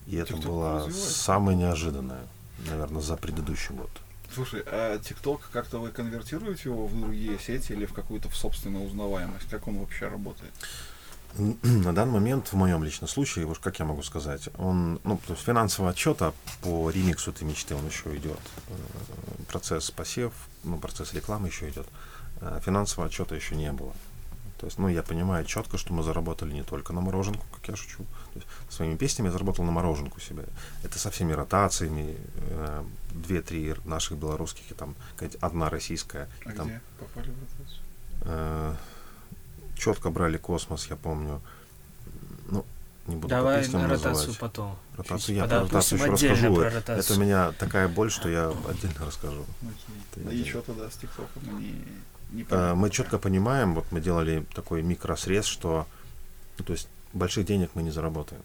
И 0.06 0.16
это 0.16 0.34
TikTok 0.34 0.46
было 0.46 0.74
развивается. 0.86 1.18
самое 1.18 1.56
неожиданное, 1.56 2.26
наверное, 2.68 3.02
за 3.02 3.16
предыдущий 3.16 3.74
год. 3.74 3.90
Слушай, 4.34 4.62
а 4.66 4.98
ТикТок 4.98 5.48
как-то 5.52 5.78
вы 5.78 5.90
конвертируете 5.90 6.68
его 6.68 6.86
в 6.86 6.98
другие 7.00 7.38
сети 7.38 7.72
или 7.72 7.86
в 7.86 7.92
какую-то 7.92 8.28
в 8.28 8.36
собственную 8.36 8.84
узнаваемость? 8.86 9.48
Как 9.48 9.66
он 9.68 9.78
вообще 9.78 10.08
работает? 10.08 10.52
На 11.62 11.94
данный 11.94 12.12
момент, 12.14 12.48
в 12.48 12.54
моем 12.54 12.82
личном 12.82 13.08
случае, 13.08 13.46
уж 13.46 13.58
как 13.58 13.78
я 13.78 13.84
могу 13.84 14.02
сказать, 14.02 14.48
он, 14.58 15.00
ну, 15.04 15.20
то 15.26 15.32
есть 15.34 15.44
финансового 15.44 15.92
отчета 15.92 16.32
по 16.62 16.90
ремиксу 16.90 17.30
этой 17.30 17.44
мечты, 17.44 17.74
он 17.74 17.86
еще 17.86 18.16
идет. 18.16 18.38
Э, 18.68 18.74
Процесс 19.48 19.90
посев, 19.90 20.32
ну, 20.64 20.78
процесс 20.78 21.12
рекламы 21.14 21.48
еще 21.48 21.68
идет. 21.68 21.86
Э, 22.40 22.60
Финансового 22.64 23.08
отчета 23.08 23.34
еще 23.36 23.54
не 23.54 23.70
было. 23.72 23.92
То 24.58 24.66
есть, 24.66 24.78
ну, 24.78 24.88
я 24.88 25.02
понимаю 25.02 25.44
четко, 25.44 25.76
что 25.78 25.92
мы 25.92 26.02
заработали 26.02 26.52
не 26.52 26.62
только 26.62 26.92
на 26.92 27.00
мороженку, 27.00 27.44
я 27.68 27.76
шучу. 27.76 28.04
То 28.32 28.40
есть, 28.40 28.46
своими 28.68 28.96
песнями 28.96 29.26
я 29.28 29.32
заработал 29.32 29.64
на 29.64 29.70
мороженку 29.72 30.20
себе. 30.20 30.44
Это 30.82 30.98
со 30.98 31.10
всеми 31.10 31.32
ротациями, 31.32 32.16
э, 32.50 32.84
две-три 33.12 33.74
наших 33.84 34.18
белорусских 34.18 34.70
и 34.70 34.74
там 34.74 34.94
какая-то 35.16 35.38
одна 35.46 35.70
российская. 35.70 36.28
А 36.44 36.50
и 36.52 36.54
там, 36.56 36.68
где 36.68 36.80
попали 36.98 37.30
в 37.30 37.38
ротацию? 37.40 37.82
э, 38.22 38.74
четко 39.76 40.10
брали 40.10 40.36
космос, 40.36 40.86
я 40.90 40.96
помню. 40.96 41.40
Ну, 42.48 42.64
не 43.06 43.14
буду 43.16 43.28
по 43.28 43.34
Давай 43.36 43.62
песням 43.62 43.82
на 43.82 43.88
ротацию 43.88 44.12
называть. 44.14 44.38
потом. 44.38 44.76
Ротацию 44.96 45.18
Чуть 45.20 45.36
я 45.36 45.44
про 45.46 45.60
ротацию 45.60 45.98
еще 45.98 46.10
расскажу. 46.12 46.54
про 46.56 46.66
Это 46.66 46.76
ротацию. 46.76 47.18
у 47.18 47.20
меня 47.22 47.52
такая 47.52 47.88
боль, 47.88 48.10
что 48.10 48.28
я 48.28 48.48
отдельно 48.68 49.06
расскажу. 49.06 49.44
Это 50.16 50.30
И 50.30 50.44
что 50.44 50.60
тогда 50.62 50.90
с 50.90 50.96
ТикТоком? 50.96 51.58
Не, 51.60 51.84
не 52.32 52.46
Э, 52.50 52.74
Мы 52.74 52.90
четко 52.90 53.18
понимаем, 53.18 53.74
вот 53.74 53.84
мы 53.92 54.00
делали 54.00 54.44
такой 54.54 54.82
микросрез, 54.82 55.44
что 55.46 55.86
ну, 56.58 56.64
то 56.64 56.72
есть 56.72 56.88
больших 57.16 57.46
денег 57.46 57.70
мы 57.74 57.82
не 57.82 57.90
заработаем. 57.90 58.42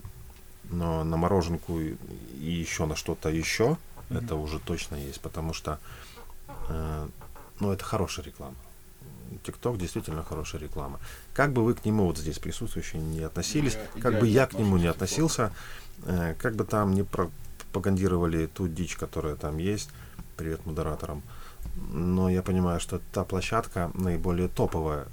Но 0.70 1.04
на 1.04 1.18
мороженку 1.18 1.80
и, 1.80 1.96
еще 2.40 2.86
на 2.86 2.96
что-то 2.96 3.30
еще 3.30 3.78
Мгм. 4.10 4.18
это 4.26 4.36
уже 4.36 4.60
точно 4.60 4.96
есть, 4.96 5.22
потому 5.22 5.54
что 5.54 5.80
э, 6.70 7.08
ну, 7.60 7.72
это 7.72 7.84
хорошая 7.84 8.26
реклама. 8.26 8.56
ТикТок 9.44 9.78
действительно 9.78 10.24
хорошая 10.24 10.62
реклама. 10.62 11.00
Как 11.34 11.54
бы 11.54 11.64
вы 11.64 11.74
к 11.74 11.86
нему 11.86 12.06
вот 12.06 12.18
здесь 12.18 12.40
присутствующие 12.40 13.02
не 13.02 13.22
относились, 13.22 13.78
Я 13.96 14.02
как 14.02 14.20
бы 14.20 14.28
я 14.28 14.48
к 14.48 14.54
нему 14.54 14.78
не 14.78 14.88
относился, 14.88 15.54
э, 16.06 16.36
как 16.38 16.56
бы 16.56 16.66
там 16.66 16.94
не 16.94 17.04
пропагандировали 17.04 18.48
ту 18.48 18.68
дичь, 18.68 18.96
которая 18.98 19.36
там 19.36 19.58
есть, 19.58 19.90
привет 20.36 20.66
модераторам, 20.66 21.22
но 21.94 22.30
я 22.30 22.42
понимаю, 22.42 22.80
что 22.80 23.00
та 23.14 23.24
площадка 23.24 23.92
наиболее 23.94 24.48
топовая, 24.50 25.08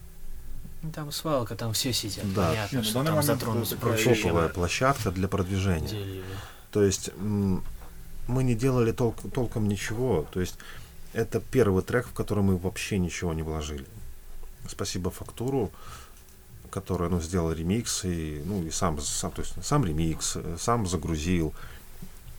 Там 0.94 1.10
свалка, 1.10 1.56
там 1.56 1.72
все 1.72 1.92
сидят. 1.92 2.32
Да. 2.34 2.48
Понятно, 2.50 2.76
Не, 2.76 2.82
ну, 2.82 2.88
что 2.88 3.04
там 3.04 3.22
затронуты 3.22 3.76
топовая 3.76 4.48
площадка 4.48 5.10
для 5.10 5.26
продвижения. 5.26 5.88
Делили. 5.88 6.24
То 6.70 6.82
есть 6.84 7.10
м, 7.18 7.64
мы 8.28 8.44
не 8.44 8.54
делали 8.54 8.92
толк- 8.92 9.30
толком 9.30 9.66
ничего. 9.68 10.26
То 10.30 10.40
есть 10.40 10.56
это 11.12 11.40
первый 11.40 11.82
трек, 11.82 12.06
в 12.06 12.12
который 12.12 12.44
мы 12.44 12.56
вообще 12.56 12.98
ничего 12.98 13.32
не 13.34 13.42
вложили. 13.42 13.86
Спасибо 14.68 15.10
фактуру, 15.10 15.72
которая 16.70 17.08
ну, 17.08 17.20
сделал 17.20 17.52
ремикс 17.52 18.04
и 18.04 18.42
ну 18.44 18.62
и 18.62 18.70
сам, 18.70 19.00
сам 19.00 19.32
то 19.32 19.42
есть 19.42 19.54
сам 19.64 19.84
ремикс, 19.84 20.36
сам 20.58 20.86
загрузил. 20.86 21.54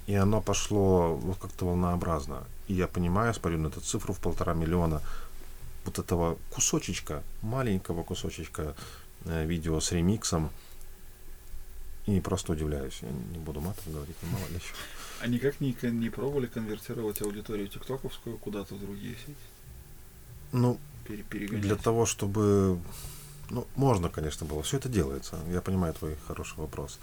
И 0.08 0.15
оно 0.15 0.41
пошло 0.41 1.15
вот 1.15 1.38
как-то 1.39 1.65
волнообразно. 1.65 2.43
И 2.67 2.73
я 2.73 2.88
понимаю, 2.88 3.34
смотрю 3.34 3.60
на 3.60 3.67
эту 3.67 3.82
цифру 3.82 4.13
в 4.13 4.19
полтора 4.19 4.54
миллиона 4.54 5.02
вот 5.89 5.99
этого 5.99 6.38
кусочечка, 6.52 7.23
маленького 7.41 8.04
кусочечка 8.04 8.75
э, 9.25 9.45
видео 9.45 9.80
с 9.80 9.91
ремиксом. 9.91 10.52
И 12.06 12.19
просто 12.21 12.54
удивляюсь. 12.54 12.99
Я 13.02 13.10
не 13.10 13.39
буду 13.39 13.60
матом 13.60 13.93
говорить, 13.93 14.15
но 14.21 14.30
мало 14.30 14.47
ли 14.49 14.56
еще. 14.56 14.73
А 15.21 15.28
никак 15.28 15.60
не, 15.60 15.75
не 15.91 16.10
пробовали 16.10 16.47
конвертировать 16.47 17.21
аудиторию 17.21 17.67
тиктоковскую 17.67 18.38
куда-то 18.38 18.75
в 18.75 18.80
другие 18.80 19.15
сети? 19.15 19.36
Ну, 20.52 20.80
Пере- 21.08 21.23
перегонять? 21.23 21.62
для 21.63 21.75
того, 21.75 22.06
чтобы... 22.06 22.80
Ну, 23.49 23.67
можно, 23.75 24.10
конечно, 24.10 24.45
было. 24.45 24.62
Все 24.62 24.78
это 24.78 24.89
делается. 24.89 25.39
Я 25.52 25.62
понимаю 25.62 25.93
твой 25.93 26.15
хороший 26.28 26.58
вопрос. 26.58 26.99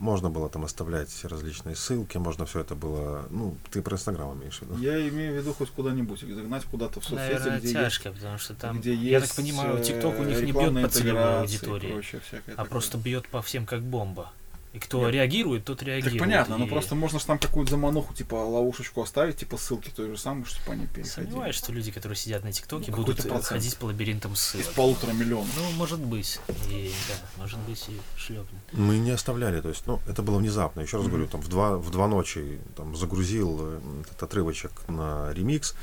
Можно 0.00 0.30
было 0.30 0.48
там 0.48 0.64
оставлять 0.64 1.10
различные 1.24 1.76
ссылки, 1.76 2.16
можно 2.16 2.46
все 2.46 2.60
это 2.60 2.74
было... 2.74 3.26
Ну, 3.28 3.54
ты 3.70 3.82
про 3.82 3.96
Инстаграм 3.96 4.32
имеешь 4.32 4.58
в 4.58 4.62
виду? 4.62 4.78
Я 4.78 5.06
имею 5.10 5.34
в 5.34 5.36
виду 5.36 5.52
хоть 5.52 5.68
куда-нибудь, 5.68 6.20
загнать 6.20 6.64
куда-то 6.64 7.00
в 7.00 7.04
соцсети, 7.04 7.34
Наверное, 7.34 7.60
где 7.60 7.72
тяжко, 7.74 8.10
потому 8.10 8.38
что 8.38 8.54
есть, 8.54 8.62
там, 8.62 8.80
где 8.80 8.94
я 8.94 9.18
есть 9.18 9.28
так 9.28 9.36
понимаю, 9.36 9.76
э, 9.76 9.84
ТикТок 9.84 10.18
у 10.18 10.24
них 10.24 10.40
не 10.40 10.52
бьет 10.52 10.82
по 10.82 10.88
целевой 10.88 11.40
аудитории, 11.40 11.92
прочее 11.92 12.22
всякое 12.26 12.52
а 12.52 12.56
такое. 12.56 12.70
просто 12.70 12.96
бьет 12.96 13.28
по 13.28 13.42
всем 13.42 13.66
как 13.66 13.82
бомба. 13.82 14.32
И 14.72 14.78
кто 14.78 15.00
Нет. 15.04 15.14
реагирует, 15.14 15.64
тот 15.64 15.82
реагирует. 15.82 16.12
Так 16.12 16.20
понятно, 16.20 16.56
но 16.56 16.64
и 16.64 16.68
просто 16.68 16.94
можно 16.94 17.18
же 17.18 17.26
там 17.26 17.40
какую-то 17.40 17.72
замануху, 17.72 18.14
типа 18.14 18.36
ловушечку 18.36 19.02
оставить, 19.02 19.38
типа 19.38 19.56
ссылки 19.56 19.88
той 19.90 20.10
же 20.10 20.16
самой, 20.16 20.44
чтобы 20.44 20.70
они 20.72 20.86
переходили. 20.86 21.26
Сомневаюсь, 21.26 21.56
что 21.56 21.72
люди, 21.72 21.90
которые 21.90 22.14
сидят 22.16 22.44
на 22.44 22.52
ТикТоке, 22.52 22.92
Ну, 22.92 22.98
будут 22.98 23.16
процент. 23.22 23.44
ходить 23.46 23.76
по 23.78 23.86
лабиринтам 23.86 24.34
Из 24.34 24.38
ссылок. 24.38 24.72
полутора 24.74 25.12
миллионов. 25.12 25.48
Ну, 25.56 25.70
может 25.72 25.98
быть. 25.98 26.38
И 26.68 26.92
да, 27.08 27.14
может 27.42 27.58
быть 27.60 27.84
и 27.88 28.00
шлепнет. 28.16 28.60
Мы 28.72 28.98
не 28.98 29.10
оставляли, 29.10 29.60
то 29.60 29.70
есть, 29.70 29.88
ну, 29.88 29.98
это 30.06 30.22
было 30.22 30.38
внезапно. 30.38 30.82
Еще 30.82 30.98
раз 30.98 31.06
Мгм. 31.06 31.14
говорю, 31.16 31.28
там 31.28 31.40
в 31.40 31.48
два, 31.48 31.76
в 31.76 31.90
два 31.90 32.06
ночи 32.06 32.60
там, 32.76 32.94
загрузил 32.94 33.58
э, 33.60 33.80
этот 34.02 34.22
отрывочек 34.22 34.70
на 34.88 35.32
ремикс 35.32 35.74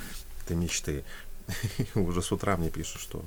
этой 0.45 0.55
мечты. 0.55 1.03
И 1.77 1.87
уже 1.99 2.21
с 2.21 2.31
утра 2.31 2.55
мне 2.55 2.69
пишут, 2.69 3.01
что 3.01 3.21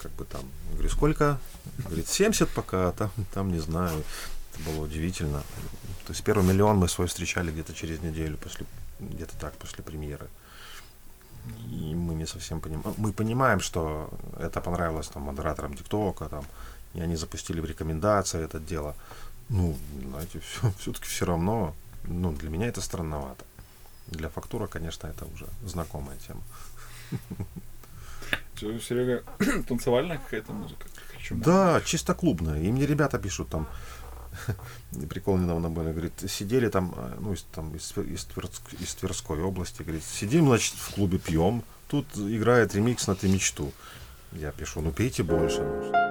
как 0.00 0.12
бы 0.12 0.24
там, 0.24 0.42
я 0.70 0.72
говорю, 0.74 0.88
сколько? 0.88 1.38
Говорит, 1.84 2.08
70 2.08 2.48
пока, 2.48 2.88
а 2.88 2.92
там, 2.92 3.10
там 3.34 3.52
не 3.52 3.58
знаю. 3.58 4.02
Это 4.56 4.70
было 4.70 4.84
удивительно. 4.84 5.42
То 6.06 6.12
есть 6.12 6.24
первый 6.24 6.46
миллион 6.46 6.78
мы 6.78 6.88
свой 6.88 7.06
встречали 7.06 7.50
где-то 7.50 7.74
через 7.74 8.00
неделю 8.02 8.36
после, 8.36 8.66
где-то 9.00 9.36
так, 9.38 9.54
после 9.54 9.82
премьеры. 9.82 10.28
И 11.70 11.94
мы 11.94 12.14
не 12.14 12.26
совсем 12.26 12.60
понимаем. 12.60 12.94
Мы 12.96 13.12
понимаем, 13.12 13.60
что 13.60 14.10
это 14.38 14.60
понравилось 14.60 15.08
там 15.08 15.22
модераторам 15.22 15.74
ТикТока, 15.74 16.28
там, 16.28 16.44
и 16.94 17.00
они 17.00 17.16
запустили 17.16 17.60
в 17.60 17.64
рекомендации 17.64 18.44
это 18.44 18.58
дело. 18.58 18.94
Ну, 19.48 19.76
знаете, 20.08 20.40
все, 20.40 20.72
все-таки 20.78 21.06
все 21.06 21.26
равно, 21.26 21.74
ну, 22.04 22.32
для 22.32 22.50
меня 22.50 22.66
это 22.66 22.80
странновато. 22.80 23.44
Для 24.06 24.28
фактура, 24.28 24.66
конечно, 24.66 25.08
это 25.08 25.24
уже 25.24 25.46
знакомая 25.64 26.16
тема. 26.18 26.42
Серега, 28.58 29.22
танцевальная 29.68 30.18
какая-то 30.18 30.52
музыка? 30.52 30.86
Да, 31.30 31.80
чисто 31.84 32.14
клубная. 32.14 32.62
И 32.62 32.70
мне 32.70 32.86
ребята 32.86 33.18
пишут 33.18 33.48
там, 33.48 33.66
прикол 35.08 35.38
недавно 35.38 35.70
были, 35.70 35.92
говорит, 35.92 36.12
сидели 36.28 36.68
там, 36.68 36.94
э, 36.96 37.16
ну, 37.20 37.32
из, 37.32 37.42
там, 37.54 37.74
из, 37.74 37.92
из, 37.96 38.26
Тверск- 38.26 38.82
из 38.82 38.94
Тверской 38.94 39.40
области, 39.40 39.82
говорит, 39.82 40.04
сидим, 40.04 40.46
значит, 40.46 40.74
в 40.74 40.94
клубе 40.94 41.18
пьем, 41.18 41.62
тут 41.88 42.06
играет 42.16 42.74
ремикс 42.74 43.06
на 43.06 43.14
«Ты 43.14 43.28
мечту». 43.28 43.72
Я 44.32 44.52
пишу, 44.52 44.80
ну, 44.80 44.92
пейте 44.92 45.22
больше. 45.22 45.60
ну, 45.62 46.05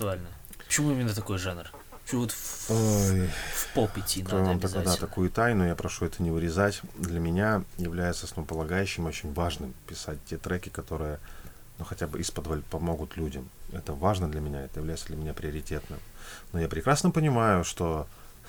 что. 0.00 0.18
Почему 0.58 0.92
именно 0.92 1.14
такой 1.14 1.38
жанр? 1.38 1.70
Почему 2.02 2.22
вот 2.22 2.32
в, 2.32 2.70
Ой, 2.70 3.28
в 3.54 3.74
поп 3.74 3.98
идти 3.98 4.22
надо 4.22 4.36
вам 4.36 4.60
тогда 4.60 4.80
обязательно? 4.80 4.96
такую 4.96 5.30
тайну, 5.30 5.66
я 5.66 5.74
прошу 5.74 6.06
это 6.06 6.22
не 6.22 6.30
вырезать. 6.30 6.80
Для 6.96 7.20
меня 7.20 7.64
является 7.76 8.26
основополагающим, 8.26 9.06
очень 9.06 9.32
важным 9.32 9.74
писать 9.86 10.18
те 10.26 10.38
треки, 10.38 10.68
которые 10.68 11.18
ну, 11.78 11.84
хотя 11.84 12.06
бы 12.06 12.20
из-под 12.20 12.64
помогут 12.66 13.16
людям. 13.16 13.48
Это 13.72 13.92
важно 13.92 14.28
для 14.28 14.40
меня, 14.40 14.64
это 14.64 14.80
является 14.80 15.06
для 15.06 15.16
меня 15.16 15.34
приоритетным. 15.34 15.98
Но 16.52 16.60
я 16.60 16.68
прекрасно 16.68 17.10
понимаю, 17.10 17.64
что 17.64 18.06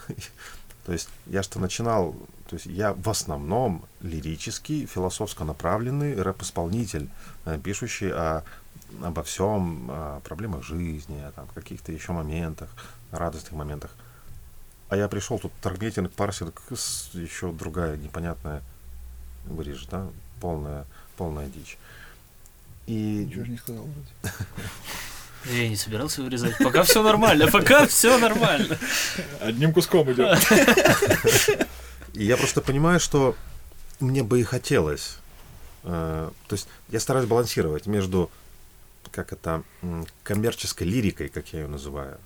то 0.86 0.94
есть 0.94 1.10
я 1.28 1.44
что 1.44 1.60
начинал, 1.60 2.14
то 2.50 2.56
есть 2.56 2.66
я 2.66 2.94
в 2.94 3.10
основном 3.10 3.86
лирический, 4.02 4.86
философско 4.86 5.44
направленный 5.44 6.22
рэп-исполнитель, 6.22 7.10
э, 7.46 7.60
пишущий 7.64 8.12
о, 8.12 8.44
обо 9.04 9.24
всем, 9.24 9.90
о 9.90 10.20
проблемах 10.22 10.64
жизни, 10.64 11.20
о 11.22 11.32
там, 11.32 11.48
каких-то 11.54 11.92
еще 11.92 12.12
моментах, 12.12 12.70
радостных 13.12 13.54
моментах. 13.54 13.92
А 14.90 14.98
я 14.98 15.08
пришел, 15.08 15.40
тут 15.40 15.54
таргетинг, 15.62 16.12
парсинг, 16.12 16.62
еще 17.14 17.52
другая 17.52 17.96
непонятная, 17.98 18.62
вырежешь, 19.46 19.86
да, 19.86 20.08
полная, 20.42 20.86
полная 21.18 21.48
дичь. 21.48 21.78
И 22.88 23.26
Ничего 23.26 23.46
же 23.46 23.52
не 23.52 23.58
сказал 23.58 23.84
вроде. 23.84 24.36
Я 25.58 25.70
не 25.70 25.76
собирался 25.76 26.22
вырезать. 26.22 26.58
Пока 26.60 26.84
все 26.84 27.02
нормально, 27.02 27.48
пока 27.48 27.88
все 27.88 28.18
нормально. 28.18 28.78
Одним 29.40 29.74
куском 29.74 30.12
идет. 30.12 30.38
И 32.14 32.26
я 32.26 32.38
просто 32.38 32.62
понимаю, 32.62 33.00
что 33.00 33.36
мне 34.00 34.22
бы 34.22 34.40
и 34.42 34.44
хотелось. 34.44 35.18
э, 35.84 36.30
то 36.48 36.54
есть 36.54 36.68
я 36.90 37.00
стараюсь 37.00 37.28
балансировать 37.28 37.88
между, 37.88 38.30
как 39.12 39.34
это, 39.34 39.64
коммерческой 40.24 40.84
лирикой, 40.88 41.30
как 41.30 41.54
я 41.54 41.62
ее 41.62 41.68
называю, 41.68 42.18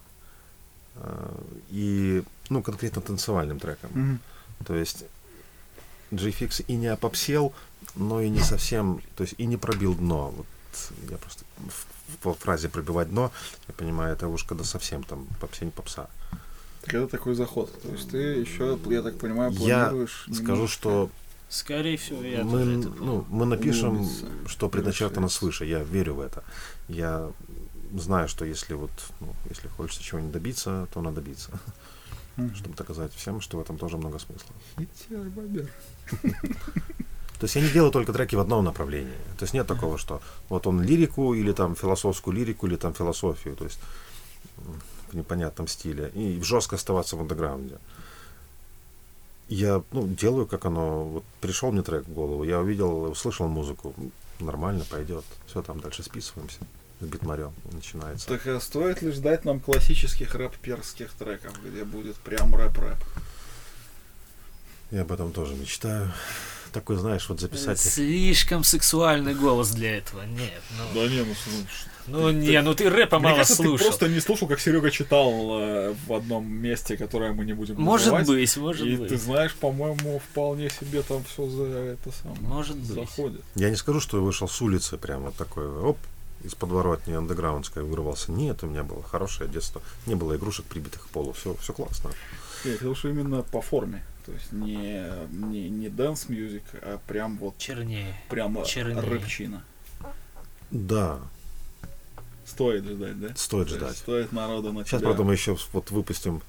э, 0.96 1.36
и, 1.70 2.24
ну, 2.50 2.62
конкретно 2.62 3.02
танцевальным 3.02 3.60
треком. 3.60 3.90
Мгм. 3.94 4.20
То 4.66 4.76
есть 4.76 5.06
GFX 6.12 6.66
и 6.68 6.76
не 6.76 6.88
опопсел, 6.88 7.54
но 7.96 8.22
и 8.22 8.30
не 8.30 8.42
совсем, 8.42 9.02
то 9.16 9.24
есть 9.24 9.36
и 9.38 9.46
не 9.46 9.58
пробил 9.58 9.96
дно. 9.96 10.34
Вот 10.36 10.46
я 11.10 11.18
просто 11.18 11.44
в, 11.58 12.30
в 12.30 12.34
фразе 12.36 12.70
пробивать 12.70 13.10
дно, 13.10 13.32
я 13.68 13.74
понимаю, 13.74 14.14
это 14.14 14.28
уж 14.28 14.44
когда 14.44 14.64
совсем 14.64 15.04
там 15.04 15.28
попсень 15.40 15.72
попса. 15.72 16.08
Так 16.82 16.94
это 16.94 17.08
такой 17.08 17.34
заход. 17.36 17.72
То 17.82 17.90
есть 17.90 18.12
ты 18.12 18.18
еще, 18.18 18.78
я 18.90 19.02
так 19.02 19.18
понимаю, 19.18 19.52
Я 19.54 19.86
планируешь... 19.88 20.28
Скажу, 20.32 20.42
немножко- 20.42 20.68
что 20.68 21.10
Скорее 21.48 21.96
всего, 21.96 22.24
я 22.24 22.44
мы, 22.44 22.52
тоже 22.52 22.80
это 22.80 22.90
ну, 22.90 23.26
мы 23.30 23.46
напишем, 23.46 23.98
углубиться, 23.98 24.26
что 24.48 24.68
предначертано 24.68 25.30
свыше. 25.30 25.66
Я 25.66 25.84
верю 25.84 26.16
в 26.16 26.20
это. 26.20 26.44
Я 26.88 27.32
знаю, 27.94 28.28
что 28.28 28.46
если 28.46 28.74
вот, 28.74 28.92
ну, 29.20 29.34
если 29.50 29.68
хочется 29.68 30.04
чего-нибудь 30.04 30.34
добиться, 30.34 30.88
то 30.94 31.02
надо 31.02 31.18
добиться, 31.18 31.52
Мгм. 32.36 32.56
чтобы 32.56 32.76
доказать 32.76 33.14
всем, 33.14 33.42
что 33.42 33.58
в 33.58 33.62
этом 33.62 33.78
тоже 33.78 33.98
много 33.98 34.20
смысла. 34.20 34.54
Бобер. 35.10 35.70
То 37.40 37.44
есть 37.44 37.56
я 37.56 37.62
не 37.62 37.70
делаю 37.70 37.92
только 37.92 38.14
треки 38.14 38.36
в 38.36 38.40
одном 38.40 38.64
направлении. 38.64 39.18
То 39.38 39.44
есть 39.44 39.54
нет 39.54 39.68
такого, 39.68 39.98
что 39.98 40.22
вот 40.50 40.68
он 40.68 40.82
лирику 40.82 41.34
или 41.34 41.52
там 41.52 41.76
философскую 41.76 42.36
лирику 42.36 42.68
или 42.68 42.76
там 42.78 42.94
философию, 42.94 43.56
то 43.56 43.66
есть 43.66 43.80
в 45.12 45.16
непонятном 45.16 45.68
стиле 45.68 46.12
и 46.16 46.42
жестко 46.42 46.76
оставаться 46.76 47.18
в 47.18 47.22
андеграунде. 47.22 47.78
Я 49.48 49.84
ну, 49.92 50.08
делаю, 50.08 50.48
как 50.48 50.66
оно. 50.66 51.04
Вот 51.04 51.24
пришел 51.42 51.72
мне 51.72 51.84
трек 51.84 52.08
в 52.08 52.14
голову, 52.14 52.44
я 52.44 52.60
увидел, 52.60 53.04
услышал 53.04 53.48
музыку, 53.48 53.94
нормально 54.40 54.86
пойдет. 54.90 55.26
Все, 55.48 55.62
там 55.62 55.80
дальше 55.80 56.04
списываемся 56.04 56.60
с 57.00 57.06
битмарем 57.06 57.54
начинается. 57.72 58.28
Так 58.28 58.48
а 58.48 58.60
стоит 58.60 59.02
ли 59.02 59.12
ждать 59.12 59.46
нам 59.46 59.60
классических 59.60 60.34
рэп-перских 60.34 61.12
треков, 61.14 61.54
где 61.64 61.84
будет 61.84 62.16
прям 62.18 62.56
рэп-рэп? 62.56 62.98
Я 64.92 65.02
об 65.02 65.12
этом 65.12 65.32
тоже 65.32 65.56
мечтаю. 65.56 66.12
Такой, 66.72 66.98
знаешь, 66.98 67.28
вот 67.30 67.40
записать. 67.40 67.80
Слишком 67.80 68.64
сексуальный 68.64 69.34
голос 69.34 69.72
для 69.72 69.98
этого. 69.98 70.24
Нет, 70.24 70.62
ну, 70.78 71.02
Да 71.02 71.08
не, 71.08 71.24
ну 71.24 71.36
ну 72.08 72.30
не, 72.32 72.62
ну 72.62 72.74
ты 72.76 72.90
рэпа 72.90 73.20
мало 73.20 73.38
кажется, 73.38 73.58
ты 73.58 73.64
слушал. 73.64 73.88
просто 73.88 74.08
не 74.10 74.20
слушал, 74.20 74.48
как 74.48 74.60
Серега 74.60 74.92
читал 74.92 75.32
э, 75.60 75.96
в 76.08 76.14
одном 76.14 76.48
месте, 76.52 76.98
которое 76.98 77.34
мы 77.34 77.46
не 77.46 77.54
будем 77.54 77.76
Может 77.82 78.08
называть. 78.14 78.28
быть, 78.28 78.58
может 78.58 78.88
И 78.88 78.96
быть. 78.96 79.10
ты 79.10 79.18
знаешь, 79.18 79.54
по-моему, 79.56 80.20
вполне 80.20 80.70
себе 80.70 81.02
там 81.02 81.24
все 81.24 81.48
за 81.48 81.64
это 81.64 82.12
самое 82.12 82.42
Может 82.42 82.78
быть. 82.78 82.86
заходит. 82.88 83.42
Я 83.56 83.70
не 83.70 83.76
скажу, 83.76 84.00
что 84.00 84.18
я 84.18 84.24
вышел 84.24 84.48
с 84.48 84.62
улицы, 84.62 84.98
прям 84.98 85.24
вот 85.24 85.36
такой, 85.36 85.68
оп, 85.68 85.98
из 86.44 86.54
подворотни 86.54 87.14
андеграундской 87.14 87.84
вырвался. 87.84 88.32
Нет, 88.32 88.64
у 88.64 88.68
меня 88.68 88.84
было 88.84 89.02
хорошее 89.02 89.50
детство. 89.50 89.82
Не 90.06 90.14
было 90.16 90.36
игрушек, 90.36 90.66
прибитых 90.66 91.06
к 91.06 91.08
полу. 91.10 91.34
Все, 91.34 91.56
все 91.56 91.74
классно. 91.74 92.12
Нет, 92.64 92.76
это 92.76 92.90
уж 92.90 93.06
именно 93.06 93.42
по 93.42 93.62
форме. 93.62 94.04
То 94.28 94.32
есть 94.32 94.52
не, 94.52 95.04
не, 95.32 95.70
не 95.70 95.88
dance 95.88 96.28
music, 96.30 96.64
а 96.82 97.00
прям 97.08 97.38
вот 97.38 97.58
Чернее. 97.58 98.16
прям 98.30 98.64
Чернее. 98.64 99.00
рэпчина. 99.00 99.64
Да, 100.72 101.20
Стоит 102.46 102.86
ждать, 102.86 103.20
да? 103.20 103.30
стоит 103.36 103.70
То 103.70 103.76
ждать. 103.76 103.98
Стоит 103.98 104.32
народа 104.32 104.72
на 104.72 104.84
Сейчас, 104.84 105.00
тебя. 105.00 105.10
правда, 105.10 105.24
мы 105.24 105.34
еще 105.34 105.58
вот 105.74 105.92
выпустим. 105.92 106.42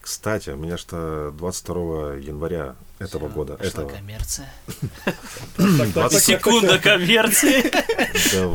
Кстати, 0.00 0.50
у 0.50 0.56
меня 0.56 0.78
что 0.78 1.30
22 1.36 2.14
января 2.14 2.74
этого 2.98 3.28
Всё, 3.28 3.34
года, 3.34 3.56
пошла 3.56 3.68
этого, 3.68 3.88
коммерция. 3.90 4.52
Так, 4.96 5.14
так, 5.56 5.92
так, 5.92 6.10
так, 6.10 6.20
Секунда 6.22 6.68
так, 6.68 6.82
так. 6.82 6.94
коммерции. 6.94 7.70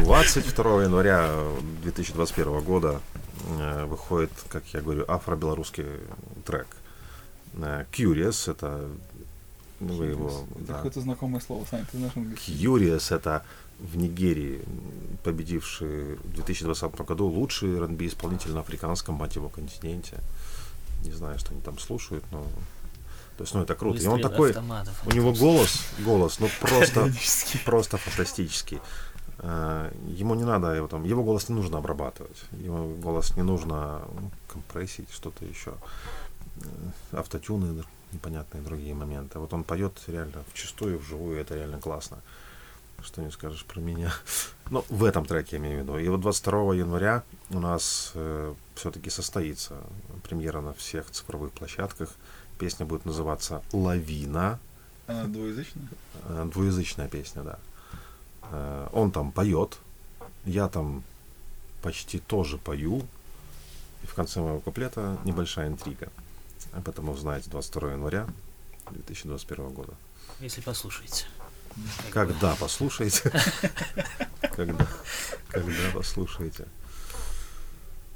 22 0.04 0.84
января 0.84 1.32
2021 1.84 2.62
года 2.62 3.00
э, 3.60 3.86
выходит, 3.86 4.32
как 4.50 4.64
я 4.74 4.82
говорю, 4.82 5.06
афро-белорусский 5.08 5.86
трек. 6.46 6.68
Э, 7.54 7.86
Curious, 7.92 8.52
это 8.52 8.90
ну, 9.80 9.94
вы 9.94 10.06
его, 10.08 10.46
Это 10.56 10.66
да. 10.68 10.74
Какое-то 10.76 11.02
знакомое 11.02 11.42
слово, 11.42 11.66
Саня, 11.70 11.86
ты 11.92 11.98
знаешь 11.98 12.14
английский? 12.16 12.54
Curious 12.54 13.14
это 13.16 13.44
в 13.80 13.98
Нигерии 13.98 14.62
победивший 15.24 16.16
в 16.16 16.34
2020 16.34 16.96
году 17.02 17.28
лучший 17.28 17.76
R&B 17.78 18.08
исполнитель 18.08 18.52
на 18.52 18.62
африканском, 18.62 19.16
мать 19.16 19.36
его, 19.36 19.50
континенте. 19.50 20.18
Не 21.04 21.12
знаю, 21.12 21.40
что 21.40 21.52
они 21.52 21.62
там 21.62 21.78
слушают, 21.80 22.24
но... 22.32 22.44
То 23.38 23.44
есть, 23.44 23.54
ну, 23.54 23.62
это 23.64 23.76
круто. 23.76 24.02
И 24.02 24.06
он 24.06 24.14
Выстрел 24.14 24.30
такой... 24.30 24.50
автоматов. 24.52 25.02
У 25.06 25.12
него 25.12 25.34
голос, 25.34 25.86
голос, 26.00 26.40
ну, 26.40 26.50
просто, 26.62 27.12
просто 27.66 27.98
фантастический. 27.98 28.80
Э, 29.40 29.92
Ему 30.08 30.36
не 30.36 30.46
надо 30.46 30.74
его 30.74 30.88
там, 30.88 31.04
его 31.04 31.24
голос 31.24 31.50
не 31.50 31.56
нужно 31.56 31.80
обрабатывать, 31.80 32.44
его 32.52 32.88
голос 32.88 33.36
не 33.36 33.44
нужно 33.44 34.04
ну, 34.14 34.32
компрессить, 34.48 35.12
что-то 35.12 35.44
еще, 35.44 35.74
Э, 36.62 37.18
автотюны, 37.20 37.84
непонятные 38.12 38.64
другие 38.64 38.94
моменты. 38.94 39.40
Вот 39.40 39.54
он 39.54 39.64
поет 39.64 39.94
реально 40.08 40.44
вчистую, 40.54 41.00
вживую, 41.00 41.40
это 41.40 41.56
реально 41.56 41.80
классно. 41.80 42.18
Что 43.06 43.22
не 43.22 43.32
скажешь 43.32 43.66
про 43.66 43.80
меня? 43.80 44.14
Ну, 44.72 44.84
в 44.90 45.04
этом 45.04 45.28
треке 45.28 45.58
я 45.58 45.62
имею 45.62 45.78
в 45.78 45.84
виду. 45.84 45.98
И 46.00 46.08
вот 46.10 46.22
22 46.22 46.74
января 46.74 47.24
у 47.52 47.60
нас 47.60 48.14
все-таки 48.74 49.12
состоится 49.12 49.76
премьера 50.28 50.60
на 50.60 50.74
всех 50.74 51.12
цифровых 51.12 51.52
площадках. 51.52 52.10
Песня 52.58 52.86
будет 52.88 53.06
называться 53.06 53.62
«Лавина». 53.74 54.60
Она 55.08 55.26
двуязычная? 55.26 55.88
Э, 56.24 56.50
Двуязычная 56.52 57.08
песня, 57.08 57.44
да. 57.44 57.60
Э, 58.52 58.88
Он 58.92 59.12
там 59.12 59.32
поет, 59.32 59.78
я 60.46 60.68
там 60.68 61.04
почти 61.84 62.18
тоже 62.20 62.58
пою. 62.58 63.06
И 64.04 64.08
в 64.08 64.14
конце 64.16 64.40
моего 64.40 64.60
куплета 64.60 65.18
небольшая 65.26 65.68
интрига. 65.68 66.10
Об 66.74 66.90
этом 66.90 67.10
узнаете 67.10 67.50
22 67.52 67.92
января 67.92 68.28
2021 68.90 69.70
года. 69.70 69.94
Если 70.40 70.62
послушаете. 70.62 71.26
Когда 72.12 72.56
послушаете. 72.56 73.32
Когда, 74.56 74.88
когда 75.50 75.74
послушаете. 75.94 76.66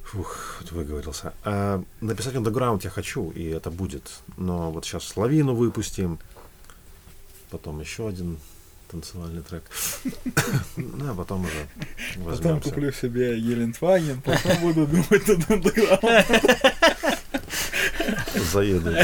Фух, 0.05 0.57
вот 0.61 0.71
выговорился. 0.71 1.33
А, 1.43 1.83
написать 1.99 2.35
андеграунд 2.35 2.83
я 2.85 2.89
хочу, 2.89 3.29
и 3.31 3.43
это 3.49 3.69
будет. 3.69 4.09
Но 4.37 4.71
вот 4.71 4.85
сейчас 4.85 5.17
лавину 5.17 5.53
выпустим. 5.53 6.17
Потом 7.49 7.79
еще 7.81 8.07
один 8.07 8.37
танцевальный 8.89 9.41
трек. 9.41 9.63
Ну, 10.77 11.11
а 11.11 11.13
потом 11.13 11.41
уже 11.45 11.67
Потом 12.15 12.23
возьмемся. 12.23 12.69
куплю 12.69 12.91
себе 12.91 13.37
Елентваген, 13.37 14.21
потом 14.21 14.57
буду 14.61 14.87
думать 14.87 15.27
над 15.27 15.51
андеграундом. 15.51 16.23
Заеду 18.51 18.95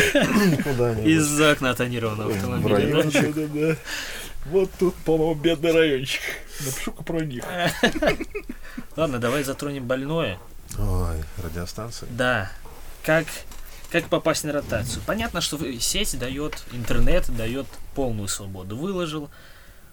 куда-нибудь. 0.63 1.05
Из 1.05 1.41
окна 1.41 1.73
тонированного 1.75 2.31
В 2.31 2.35
автомобиля. 2.35 3.77
Вот 4.45 4.69
тут, 4.77 4.95
по-моему, 4.97 5.35
бедный 5.35 5.71
райончик. 5.71 6.21
Напишу-ка 6.63 7.03
про 7.03 7.19
них. 7.25 7.43
Ладно, 8.95 9.19
давай 9.19 9.43
затронем 9.43 9.87
больное. 9.87 10.37
Ой, 10.77 11.23
радиостанция. 11.43 12.07
Да. 12.11 12.51
Как, 13.03 13.25
как 13.91 14.07
попасть 14.07 14.43
на 14.43 14.53
ротацию? 14.53 15.01
Понятно, 15.05 15.41
что 15.41 15.57
сеть 15.79 16.17
дает, 16.19 16.63
интернет 16.71 17.35
дает 17.35 17.65
полную 17.95 18.27
свободу. 18.27 18.77
Выложил, 18.77 19.29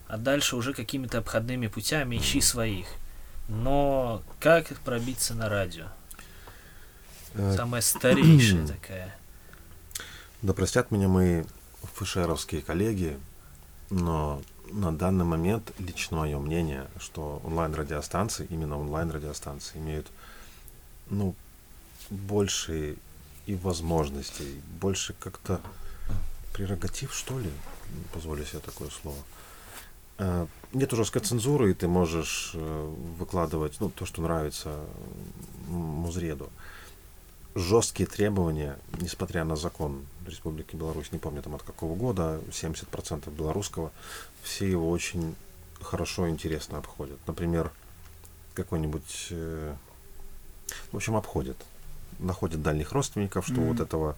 а 0.06 0.18
дальше 0.18 0.56
уже 0.56 0.74
какими-то 0.74 1.18
обходными 1.18 1.66
путями 1.68 2.16
ищи 2.18 2.40
своих. 2.40 2.86
Но 3.48 4.22
как 4.38 4.68
пробиться 4.80 5.34
на 5.34 5.48
радио? 5.48 5.86
Э, 7.34 7.54
Самая 7.56 7.80
старейшая 7.80 8.66
такая. 8.68 9.14
Да 10.42 10.52
простят 10.52 10.90
меня 10.90 11.08
мои 11.08 11.44
фышеровские 11.94 12.62
коллеги, 12.62 13.18
но 13.92 14.40
на 14.70 14.90
данный 14.90 15.24
момент 15.24 15.72
лично 15.78 16.18
мое 16.18 16.38
мнение, 16.38 16.88
что 16.98 17.42
онлайн-радиостанции, 17.44 18.46
именно 18.48 18.78
онлайн-радиостанции, 18.78 19.78
имеют 19.78 20.06
ну, 21.10 21.34
больше 22.08 22.96
и 23.46 23.54
возможностей, 23.54 24.60
больше 24.80 25.14
как-то 25.18 25.60
прерогатив, 26.54 27.12
что 27.12 27.38
ли, 27.38 27.50
позволю 28.14 28.44
себе 28.46 28.60
такое 28.60 28.88
слово. 28.88 29.18
Э, 30.18 30.46
Нет 30.72 30.90
жесткой 30.92 31.20
цензуры, 31.20 31.70
и 31.70 31.74
ты 31.74 31.86
можешь 31.86 32.52
э, 32.54 32.94
выкладывать 33.18 33.76
ну, 33.80 33.90
то, 33.90 34.06
что 34.06 34.22
нравится 34.22 34.80
Музреду. 35.68 36.48
Жесткие 37.54 38.06
требования, 38.08 38.78
несмотря 39.00 39.44
на 39.44 39.56
закон 39.56 40.06
Республики 40.26 40.74
Беларусь, 40.74 41.12
не 41.12 41.18
помню 41.18 41.42
там 41.42 41.54
от 41.54 41.62
какого 41.62 41.94
года, 41.94 42.40
70% 42.50 43.30
белорусского, 43.30 43.92
все 44.42 44.70
его 44.70 44.88
очень 44.90 45.34
хорошо 45.82 46.26
и 46.26 46.30
интересно 46.30 46.78
обходят. 46.78 47.18
Например, 47.26 47.70
какой-нибудь, 48.54 49.28
э, 49.30 49.74
в 50.92 50.96
общем, 50.96 51.16
обходят. 51.16 51.56
Находят 52.18 52.62
дальних 52.62 52.92
родственников, 52.92 53.44
что 53.44 53.54
Мгм. 53.60 53.64
вот 53.68 53.80
этого 53.80 54.16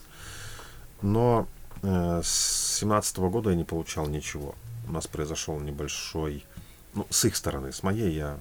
Но 1.01 1.47
э, 1.83 2.21
с 2.23 2.77
17 2.79 3.17
года 3.19 3.49
я 3.51 3.55
не 3.55 3.63
получал 3.63 4.07
ничего. 4.07 4.55
У 4.87 4.91
нас 4.91 5.07
произошел 5.07 5.59
небольшой, 5.59 6.43
ну, 6.93 7.05
с 7.09 7.25
их 7.25 7.35
стороны, 7.35 7.71
с 7.71 7.83
моей 7.83 8.13
я 8.13 8.37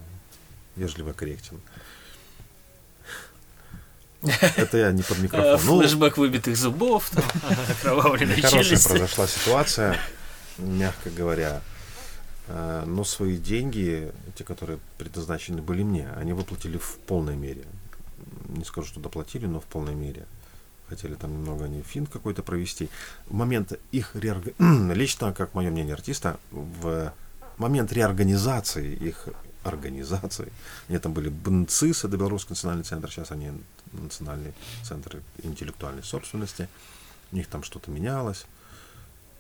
вежливо 0.77 1.13
корректен. 1.13 1.61
Это 4.57 4.79
я 4.79 4.93
не 4.93 5.03
под 5.03 5.19
Э, 5.19 5.23
микрофон. 5.23 5.61
Ну, 5.67 5.83
Флэшбэк 5.83 6.17
выбитых 6.17 6.57
зубов, 6.57 7.11
Нехорошая 7.15 8.27
челюсти. 8.65 8.89
произошла 8.89 9.27
ситуация, 9.27 9.99
мягко 10.59 11.11
говоря. 11.11 11.61
Э, 12.49 12.85
Но 12.87 13.05
свои 13.05 13.37
деньги, 13.37 14.13
те, 14.35 14.45
которые 14.45 14.79
предназначены 14.99 15.61
были 15.61 15.83
мне, 15.83 16.09
они 16.17 16.33
выплатили 16.33 16.79
в 16.79 16.99
полной 17.07 17.37
мере. 17.37 17.65
Не 18.49 18.65
скажу, 18.65 18.89
что 18.89 19.01
доплатили, 19.01 19.47
но 19.47 19.61
в 19.61 19.65
полной 19.65 19.95
мере. 19.95 20.25
Хотели 20.89 21.15
там 21.15 21.33
немного 21.33 21.65
они 21.65 21.83
финт 21.83 22.11
какой-то 22.11 22.43
провести. 22.43 22.89
В 23.27 23.35
момент 23.35 23.73
их 23.93 24.15
реорганизации, 24.15 24.93
лично, 24.95 25.33
как 25.33 25.55
мое 25.55 25.71
мнение 25.71 25.95
артиста, 25.95 26.39
в 26.51 27.13
момент 27.57 27.93
реорганизации 27.93 28.95
их 28.95 29.29
организации, 29.63 30.53
они 30.89 30.99
там 30.99 31.15
были 31.15 31.31
БНЦИС, 31.31 32.05
это 32.05 32.17
Белорусский 32.17 32.51
национальный 32.51 32.85
центр, 32.85 33.11
сейчас 33.11 33.31
они 33.31 33.53
Национальный 33.93 34.53
центр 34.83 35.23
интеллектуальной 35.43 36.03
собственности. 36.03 36.69
У 37.33 37.37
них 37.37 37.47
там 37.47 37.63
что-то 37.63 37.91
менялось. 37.91 38.45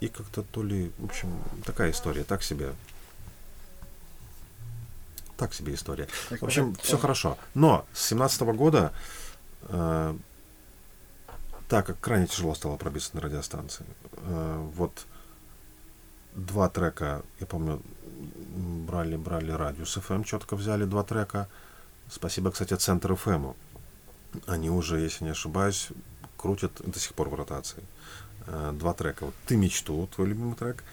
И 0.01 0.09
как-то 0.09 0.43
то 0.43 0.63
ли, 0.63 0.93
в 0.99 1.05
общем, 1.07 1.29
такая 1.65 1.91
история, 1.91 2.25
так 2.25 2.43
себе. 2.43 2.73
Так 5.37 5.53
себе 5.55 5.75
история. 5.75 6.09
В 6.31 6.45
общем, 6.45 6.75
все 6.77 6.93
это- 6.93 6.99
хорошо. 6.99 7.39
Но 7.55 7.85
с 7.93 8.07
17 8.07 8.55
года, 8.55 8.93
э, 9.63 10.17
так 11.69 11.87
как 11.87 12.01
крайне 12.01 12.27
тяжело 12.27 12.55
стало 12.55 12.77
пробиться 12.77 13.11
на 13.15 13.21
радиостанции, 13.21 13.85
э, 14.17 14.71
вот 14.75 15.07
два 16.35 16.69
трека, 16.69 17.23
я 17.41 17.47
помню, 17.47 17.81
брали, 18.87 19.17
брали 19.17 19.51
радиус 19.51 19.97
FM, 19.97 20.25
четко 20.25 20.57
взяли 20.57 20.85
два 20.85 21.03
трека. 21.05 21.49
Спасибо, 22.11 22.51
кстати, 22.51 22.75
Центр 22.75 23.13
FM. 23.13 23.55
Они 24.47 24.69
уже, 24.71 24.99
если 24.99 25.25
не 25.25 25.31
ошибаюсь, 25.31 25.89
крутят 26.37 26.73
до 26.85 26.99
сих 26.99 27.15
пор 27.15 27.29
в 27.29 27.35
ротации. 27.35 27.83
Э, 28.47 28.73
Два 28.79 28.93
трека. 28.93 29.27
Вот 29.27 29.35
«Ты 29.47 29.57
мечту», 29.57 30.07
твой 30.15 30.29
любимый 30.29 30.55
трек, 30.55 30.85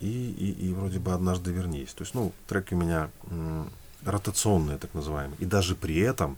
и, 0.00 0.30
и, 0.30 0.68
и 0.68 0.72
вроде 0.72 0.98
бы 0.98 1.12
«Однажды 1.12 1.52
вернись». 1.52 1.94
То 1.94 2.02
есть, 2.02 2.14
ну, 2.14 2.32
треки 2.48 2.74
у 2.74 2.76
меня 2.76 3.10
ротационные, 4.04 4.78
так 4.78 4.92
называемые. 4.94 5.36
И 5.38 5.44
даже 5.44 5.74
при 5.74 5.98
этом, 5.98 6.36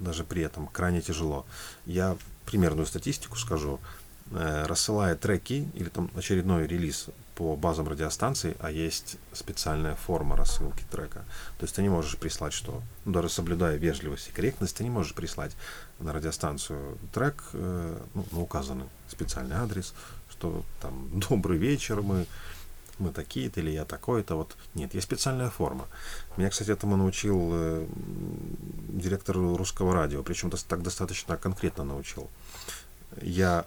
даже 0.00 0.24
при 0.24 0.42
этом 0.42 0.66
крайне 0.66 1.00
тяжело. 1.00 1.46
Я 1.86 2.16
примерную 2.46 2.86
статистику 2.86 3.36
скажу. 3.36 3.80
Э, 4.32 4.64
рассылая 4.66 5.14
треки 5.14 5.68
или 5.74 5.88
там 5.88 6.10
очередной 6.16 6.66
релиз 6.66 7.06
по 7.36 7.54
базам 7.54 7.86
радиостанций, 7.86 8.56
а 8.58 8.72
есть 8.72 9.18
специальная 9.32 9.94
форма 9.94 10.36
рассылки 10.36 10.84
трека. 10.90 11.24
То 11.58 11.64
есть 11.64 11.76
ты 11.76 11.82
не 11.82 11.88
можешь 11.88 12.16
прислать, 12.16 12.52
что, 12.52 12.82
ну, 13.04 13.12
даже 13.12 13.28
соблюдая 13.28 13.76
вежливость 13.76 14.28
и 14.28 14.32
корректность, 14.32 14.76
ты 14.76 14.82
не 14.82 14.90
можешь 14.90 15.14
прислать 15.14 15.52
на 16.00 16.12
радиостанцию 16.12 16.98
трек 17.14 17.44
э, 17.52 17.98
ну, 18.14 18.26
на 18.32 18.40
указанный 18.40 18.86
специальный 19.06 19.56
адрес, 19.56 19.94
что 20.28 20.64
там 20.82 21.08
«Добрый 21.30 21.58
вечер, 21.58 22.02
мы 22.02 22.26
мы 22.98 23.12
такие-то 23.12 23.60
или 23.60 23.70
я 23.70 23.84
такой-то. 23.84 24.36
Вот 24.36 24.56
нет, 24.74 24.94
есть 24.94 25.06
специальная 25.06 25.50
форма. 25.50 25.86
Меня, 26.36 26.50
кстати, 26.50 26.70
этому 26.70 26.96
научил 26.96 27.50
э, 27.52 27.86
директор 28.88 29.36
русского 29.36 29.92
радио, 29.92 30.22
причем 30.22 30.50
так 30.50 30.82
достаточно 30.82 31.36
конкретно 31.36 31.84
научил. 31.84 32.30
Я 33.20 33.64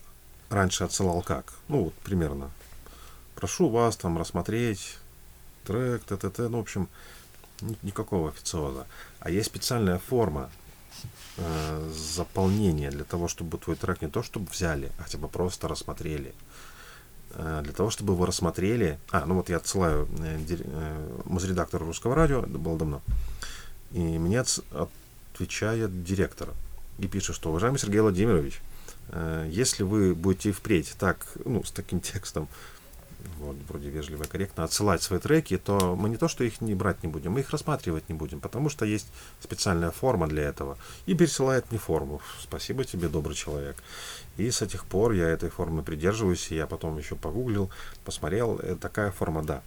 раньше 0.50 0.84
отсылал 0.84 1.22
как? 1.22 1.54
Ну, 1.68 1.86
вот 1.86 1.94
примерно. 1.96 2.52
Прошу 3.36 3.70
вас 3.70 3.96
там 3.96 4.18
рассмотреть 4.18 4.98
трек, 5.66 6.04
т.т.т. 6.04 6.48
Ну, 6.50 6.58
в 6.58 6.62
общем, 6.62 6.90
Ни- 7.62 7.78
Никакого 7.84 8.30
официоза. 8.30 8.86
А 9.20 9.30
есть 9.30 9.48
специальная 9.48 10.00
форма 10.00 10.50
э, 11.38 11.92
заполнения 11.94 12.90
для 12.90 13.04
того, 13.04 13.28
чтобы 13.28 13.58
твой 13.58 13.76
трек 13.76 14.02
не 14.02 14.08
то 14.10 14.24
чтобы 14.24 14.48
взяли, 14.50 14.92
а 14.98 15.04
хотя 15.04 15.18
бы 15.18 15.28
просто 15.28 15.68
рассмотрели. 15.68 16.34
Э, 17.34 17.62
для 17.64 17.74
того, 17.74 17.90
чтобы 17.90 18.14
его 18.14 18.26
рассмотрели... 18.26 19.00
А, 19.12 19.26
ну 19.26 19.36
вот 19.36 19.50
я 19.50 19.58
отсылаю 19.58 20.08
э, 20.20 20.40
э, 20.50 21.22
музредактору 21.26 21.86
русского 21.86 22.16
радио, 22.16 22.40
это 22.42 22.58
было 22.58 22.78
давно, 22.78 23.02
и 23.92 24.00
мне 24.00 24.44
отвечает 25.34 26.04
директор 26.04 26.50
и 26.98 27.08
пишет, 27.08 27.36
что, 27.36 27.50
уважаемый 27.50 27.78
Сергей 27.78 28.02
Владимирович, 28.02 28.62
если 29.48 29.84
вы 29.84 30.14
будете 30.14 30.52
впредь 30.52 30.94
так, 31.00 31.26
ну, 31.46 31.64
с 31.64 31.72
таким 31.72 32.00
текстом, 32.02 32.48
вот, 33.40 33.56
вроде 33.68 33.90
вежливо 33.90 34.24
и 34.24 34.28
корректно, 34.28 34.64
отсылать 34.64 35.02
свои 35.02 35.20
треки, 35.20 35.58
то 35.58 35.96
мы 35.96 36.10
не 36.10 36.18
то, 36.18 36.28
что 36.28 36.44
их 36.44 36.62
не 36.62 36.76
брать 36.76 37.04
не 37.04 37.10
будем, 37.10 37.34
мы 37.34 37.42
их 37.42 37.50
рассматривать 37.50 38.08
не 38.10 38.16
будем, 38.16 38.40
потому 38.40 38.70
что 38.70 38.86
есть 38.86 39.08
специальная 39.42 39.92
форма 39.92 40.28
для 40.28 40.44
этого. 40.44 40.78
И 41.06 41.16
пересылает 41.16 41.70
мне 41.72 41.80
форму. 41.80 42.22
Спасибо 42.42 42.84
тебе, 42.84 43.08
добрый 43.08 43.36
человек. 43.36 43.78
И 44.40 44.52
с 44.52 44.62
этих 44.62 44.86
пор 44.86 45.12
я 45.12 45.28
этой 45.28 45.50
формы 45.50 45.84
придерживаюсь, 45.84 46.50
и 46.52 46.56
я 46.56 46.66
потом 46.66 46.98
еще 46.98 47.16
погуглил, 47.16 47.70
посмотрел, 48.06 48.58
э, 48.60 48.78
такая 48.78 49.12
форма, 49.12 49.44
да. 49.44 49.62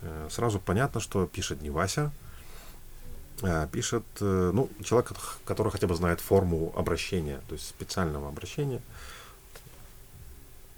Э, 0.00 0.28
Сразу 0.32 0.58
понятно, 0.58 1.00
что 1.00 1.26
пишет 1.26 1.62
не 1.62 1.70
Вася, 1.70 2.10
а 3.42 3.68
пишет, 3.68 4.02
э, 4.20 4.50
ну, 4.52 4.68
человек, 4.82 5.12
который 5.44 5.70
хотя 5.70 5.86
бы 5.86 5.94
знает 5.94 6.20
форму 6.20 6.72
обращения, 6.76 7.40
то 7.48 7.54
есть 7.54 7.68
специального 7.68 8.28
обращения. 8.28 8.82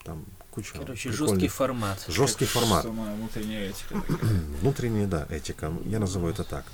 Там 0.04 0.26
куча 0.50 0.74
Короче, 0.74 1.10
жесткий 1.10 1.48
формат. 1.48 2.04
Жесткий 2.06 2.44
Как 2.44 2.54
формат. 2.54 2.84
Внутренняя 2.84 3.70
этика. 3.70 3.94
такая. 4.08 4.28
Внутренняя, 4.60 5.06
да, 5.06 5.26
этика. 5.30 5.72
Я 5.86 6.00
назову 6.00 6.28
это 6.28 6.44
так. 6.44 6.66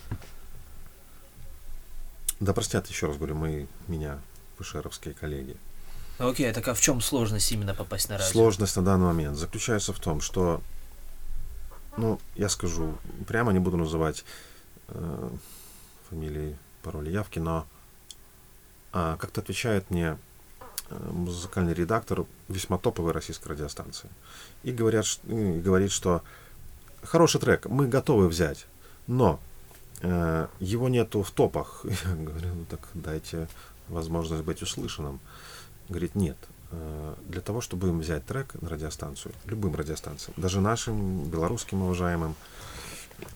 Да 2.41 2.53
простят, 2.53 2.89
еще 2.89 3.07
раз 3.07 3.17
говорю, 3.17 3.37
мы, 3.37 3.69
меня, 3.87 4.19
вышеровские 4.59 5.15
коллеги. 5.15 5.57
Ну, 6.19 6.29
Окей, 6.29 6.53
так 6.53 6.69
а 6.69 6.75
в 6.75 6.81
чем 6.81 7.01
сложность 7.01 7.51
именно 7.53 7.75
попасть 7.75 8.09
на 8.09 8.19
радио? 8.19 8.31
Сложность 8.31 8.77
на 8.77 8.83
данный 8.83 9.07
момент 9.07 9.37
заключается 9.37 9.93
в 9.93 9.99
том, 9.99 10.21
что, 10.21 10.61
ну, 11.97 12.21
я 12.37 12.49
скажу, 12.49 12.97
прямо 13.27 13.53
не 13.53 13.59
буду 13.59 13.77
называть 13.77 14.25
э, 14.89 15.31
фамилии, 16.09 16.57
пароли, 16.83 17.11
явки, 17.11 17.41
но 17.41 17.67
а, 18.93 19.17
как-то 19.17 19.41
отвечает 19.41 19.91
мне 19.91 20.17
э, 20.89 21.11
музыкальный 21.11 21.75
редактор 21.75 22.27
весьма 22.49 22.79
топовой 22.79 23.11
российской 23.11 23.49
радиостанции. 23.49 24.09
И, 24.63 24.71
говорят, 24.71 25.07
и 25.25 25.61
говорит, 25.61 25.91
что 25.91 26.23
хороший 27.03 27.41
трек, 27.41 27.67
мы 27.67 27.89
готовы 27.89 28.29
взять, 28.29 28.67
но 29.09 29.41
э, 30.01 30.47
его 30.61 30.89
нету 30.89 31.25
в 31.25 31.31
топах. 31.33 31.85
Я 32.05 32.15
говорю, 32.15 32.55
ну 32.55 32.65
так 32.67 32.89
дайте 32.95 33.49
возможность 33.89 34.45
быть 34.45 34.63
услышанным. 34.63 35.19
Говорит, 35.89 36.15
нет. 36.15 36.37
Э, 36.71 37.15
Для 37.29 37.41
того, 37.41 37.61
чтобы 37.61 37.89
им 37.89 38.01
взять 38.01 38.25
трек 38.27 38.55
на 38.61 38.69
радиостанцию, 38.69 39.35
любым 39.47 39.75
радиостанциям, 39.75 40.35
даже 40.37 40.61
нашим, 40.61 41.25
белорусским 41.25 41.83
уважаемым, 41.83 42.35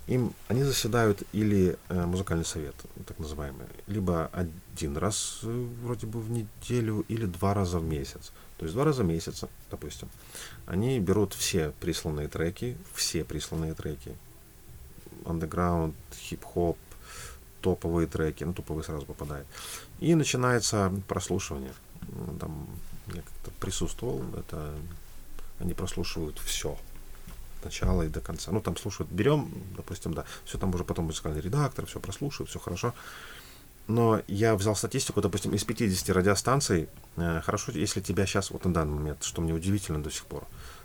им 0.06 0.32
они 0.48 0.64
заседают 0.64 1.22
или 1.32 1.78
э, 1.88 2.06
музыкальный 2.06 2.44
совет, 2.44 2.74
так 3.06 3.18
называемый, 3.18 3.66
либо 3.86 4.30
один 4.32 4.96
раз 4.96 5.40
э, 5.42 5.66
вроде 5.82 6.06
бы 6.06 6.20
в 6.20 6.30
неделю, 6.30 7.04
или 7.08 7.26
два 7.26 7.54
раза 7.54 7.78
в 7.78 7.84
месяц. 7.84 8.32
То 8.56 8.64
есть 8.64 8.74
два 8.74 8.84
раза 8.84 9.04
в 9.04 9.06
месяц, 9.06 9.44
допустим, 9.70 10.08
они 10.66 10.98
берут 10.98 11.32
все 11.34 11.72
присланные 11.80 12.28
треки, 12.28 12.76
все 12.92 13.24
присланные 13.24 13.74
треки, 13.74 14.16
андеграунд, 15.24 15.94
хип-хоп, 16.14 16.76
топовые 17.60 18.06
треки, 18.06 18.44
ну 18.44 18.52
топовые 18.52 18.84
сразу 18.84 19.06
попадают. 19.06 19.46
И 20.00 20.14
начинается 20.14 20.92
прослушивание. 21.06 21.72
Там 22.40 22.66
я 23.08 23.22
как-то 23.22 23.50
присутствовал, 23.60 24.22
это 24.36 24.74
они 25.58 25.74
прослушивают 25.74 26.38
все. 26.38 26.76
Начала 27.64 28.04
и 28.04 28.08
до 28.08 28.20
конца. 28.20 28.52
Ну, 28.52 28.60
там 28.60 28.76
слушают, 28.76 29.10
берем, 29.10 29.50
допустим, 29.76 30.14
да, 30.14 30.24
все 30.44 30.58
там 30.58 30.74
уже 30.74 30.84
потом 30.84 31.06
музыкальный 31.06 31.40
редактор, 31.40 31.86
все 31.86 31.98
прослушивают, 31.98 32.50
все 32.50 32.60
хорошо. 32.60 32.94
Но 33.88 34.20
я 34.28 34.54
взял 34.54 34.76
статистику, 34.76 35.20
допустим, 35.22 35.54
из 35.54 35.64
50 35.64 36.10
радиостанций, 36.10 36.88
э, 37.16 37.40
хорошо, 37.40 37.72
если 37.72 38.00
тебя 38.00 38.26
сейчас, 38.26 38.50
вот 38.50 38.64
на 38.66 38.74
данный 38.74 38.94
момент, 38.94 39.24
что 39.24 39.40
мне 39.40 39.54
удивительно 39.54 40.02
до 40.02 40.10
сих 40.10 40.26
пор, 40.26 40.44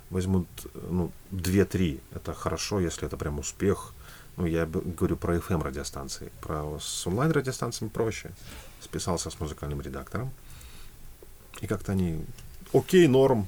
возьмут, 0.09 0.47
э, 0.73 0.87
ну, 0.89 1.11
2-3, 1.31 1.99
это 2.11 2.33
хорошо, 2.33 2.79
если 2.79 3.05
это 3.05 3.17
прям 3.17 3.39
успех. 3.39 3.93
Ну, 4.37 4.45
я 4.45 4.65
говорю 4.65 5.17
про 5.17 5.35
FM 5.35 5.61
радиостанции, 5.63 6.31
про 6.41 6.79
с 6.79 7.05
онлайн 7.05 7.31
радиостанциями 7.31 7.89
проще. 7.89 8.31
Списался 8.79 9.29
с 9.29 9.39
музыкальным 9.39 9.81
редактором, 9.81 10.31
и 11.61 11.67
как-то 11.67 11.91
они, 11.93 12.23
окей, 12.73 13.07
норм, 13.07 13.47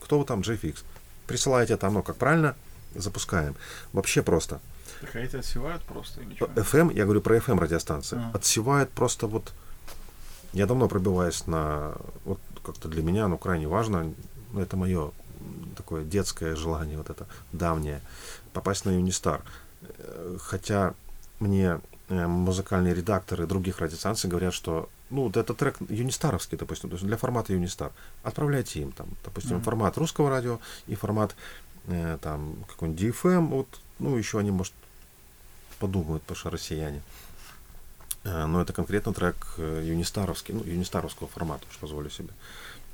кто 0.00 0.18
вы 0.18 0.24
там, 0.24 0.40
JFX, 0.40 0.84
присылаете 1.26 1.76
там, 1.76 1.94
ну, 1.94 2.02
как 2.02 2.16
правильно, 2.16 2.56
запускаем. 2.94 3.54
Вообще 3.92 4.22
просто. 4.22 4.60
Так 5.00 5.16
а 5.16 5.18
эти 5.18 5.36
отсевают 5.36 5.82
просто 5.82 6.20
и 6.20 6.26
ничего. 6.26 6.46
FM, 6.54 6.94
я 6.94 7.04
говорю 7.04 7.20
про 7.20 7.36
FM 7.36 7.58
радиостанции, 7.58 8.18
А. 8.18 8.36
отсевает 8.36 8.90
просто 8.90 9.26
вот... 9.26 9.52
Я 10.52 10.66
давно 10.66 10.88
пробиваюсь 10.88 11.46
на... 11.46 11.94
Вот 12.24 12.38
как-то 12.62 12.88
для 12.88 13.02
меня, 13.02 13.26
ну, 13.26 13.38
крайне 13.38 13.66
важно, 13.66 14.12
ну, 14.52 14.60
это 14.60 14.76
мое 14.76 15.12
такое 15.76 16.04
детское 16.04 16.54
желание, 16.54 16.96
вот 16.98 17.10
это 17.10 17.26
давнее, 17.52 18.00
попасть 18.52 18.84
на 18.84 18.90
Юнистар. 18.90 19.42
Э, 19.80 20.36
Хотя 20.40 20.94
мне 21.40 21.80
э, 22.08 22.26
музыкальные 22.26 22.94
редакторы 22.94 23.46
других 23.46 23.80
радиостанций 23.80 24.30
говорят, 24.30 24.54
что 24.54 24.88
ну, 25.12 25.24
вот 25.24 25.36
этот 25.36 25.56
трек 25.58 25.76
юнистаровский, 25.88 26.58
допустим, 26.58 26.88
то 26.90 26.94
есть 26.94 27.06
для 27.06 27.16
формата 27.16 27.52
Юнистар. 27.52 27.92
Отправляйте 28.22 28.80
им 28.80 28.92
там, 28.92 29.08
допустим, 29.24 29.56
Мгм. 29.56 29.64
формат 29.64 29.96
русского 29.98 30.30
радио 30.30 30.58
и 30.86 30.94
формат 30.94 31.36
э, 31.86 32.18
там 32.22 32.56
какой-нибудь 32.68 33.00
DFM, 33.02 33.46
вот, 33.48 33.68
ну, 33.98 34.16
еще 34.16 34.38
они, 34.38 34.50
может, 34.50 34.72
подумают, 35.78 36.22
потому 36.22 36.38
что 36.38 36.50
россияне. 36.50 37.02
Э, 38.24 38.46
Но 38.46 38.62
это 38.62 38.72
конкретно 38.72 39.12
трек 39.12 39.36
э, 39.58 39.82
юнистаровский, 39.84 40.54
ну, 40.54 40.64
юнистаровского 40.64 41.28
формата, 41.28 41.64
уж 41.70 41.78
позволю 41.78 42.08
себе. 42.10 42.30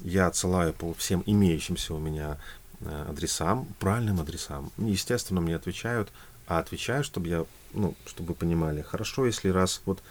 Я 0.00 0.26
отсылаю 0.26 0.72
по 0.72 0.92
всем 0.94 1.22
имеющимся 1.26 1.94
у 1.94 1.98
меня 1.98 2.38
э, 2.80 3.06
адресам, 3.10 3.66
правильным 3.78 4.20
адресам. 4.20 4.70
Естественно, 4.78 5.40
мне 5.40 5.54
отвечают, 5.56 6.10
а 6.46 6.58
отвечаю, 6.58 7.04
чтобы 7.04 7.28
я, 7.28 7.44
ну, 7.74 7.94
чтобы 8.06 8.28
вы 8.28 8.34
понимали, 8.34 8.82
хорошо, 8.82 9.26
если 9.26 9.50
раз, 9.50 9.82
вот 9.84 10.02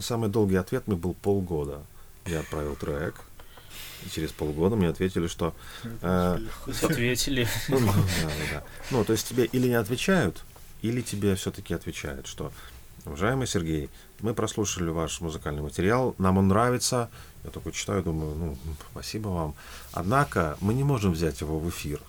самый 0.00 0.28
долгий 0.28 0.56
ответ 0.56 0.86
мне 0.86 0.96
был 0.96 1.14
полгода. 1.14 1.82
Я 2.26 2.40
отправил 2.40 2.76
трек, 2.76 3.20
и 4.04 4.10
через 4.10 4.30
полгода 4.30 4.76
мне 4.76 4.88
ответили, 4.88 5.26
что 5.26 5.54
э, 6.02 6.38
Ответили. 6.82 7.48
ну, 7.68 7.80
да, 7.80 7.92
да, 7.92 8.30
да. 8.52 8.64
Ну, 8.90 9.04
то 9.04 9.12
есть 9.12 9.28
тебе 9.28 9.44
или 9.44 9.68
не 9.68 9.74
отвечают, 9.74 10.42
или 10.82 11.00
тебе 11.00 11.34
все-таки 11.34 11.74
отвечают, 11.74 12.26
что 12.26 12.52
Уважаемый 13.06 13.46
Сергей, 13.46 13.88
мы 14.20 14.34
прослушали 14.34 14.90
ваш 14.90 15.20
музыкальный 15.20 15.62
материал, 15.62 16.14
нам 16.18 16.38
он 16.38 16.48
нравится. 16.48 17.08
Я 17.44 17.50
такой 17.50 17.72
читаю, 17.72 18.02
думаю, 18.02 18.34
ну, 18.34 18.56
спасибо 18.92 19.28
вам. 19.28 19.54
Однако 19.92 20.58
мы 20.60 20.74
не 20.74 20.84
можем 20.84 21.12
взять 21.12 21.40
его 21.40 21.58
в 21.58 21.68
эфир. 21.70 22.00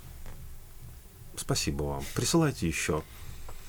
Спасибо 1.37 1.83
вам. 1.83 2.03
Присылайте 2.13 2.67
еще. 2.67 3.03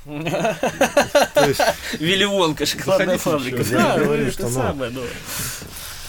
Вилли 1.99 2.25
Вонка, 2.25 2.67
шоколадная 2.67 3.19
фабрика. 3.19 3.63
Я 3.63 3.79
Да, 3.97 3.99
говорю, 4.05 4.23
это 4.25 4.33
что, 4.33 4.43
ну, 4.45 4.51
самое, 4.51 4.91
ну. 4.91 5.03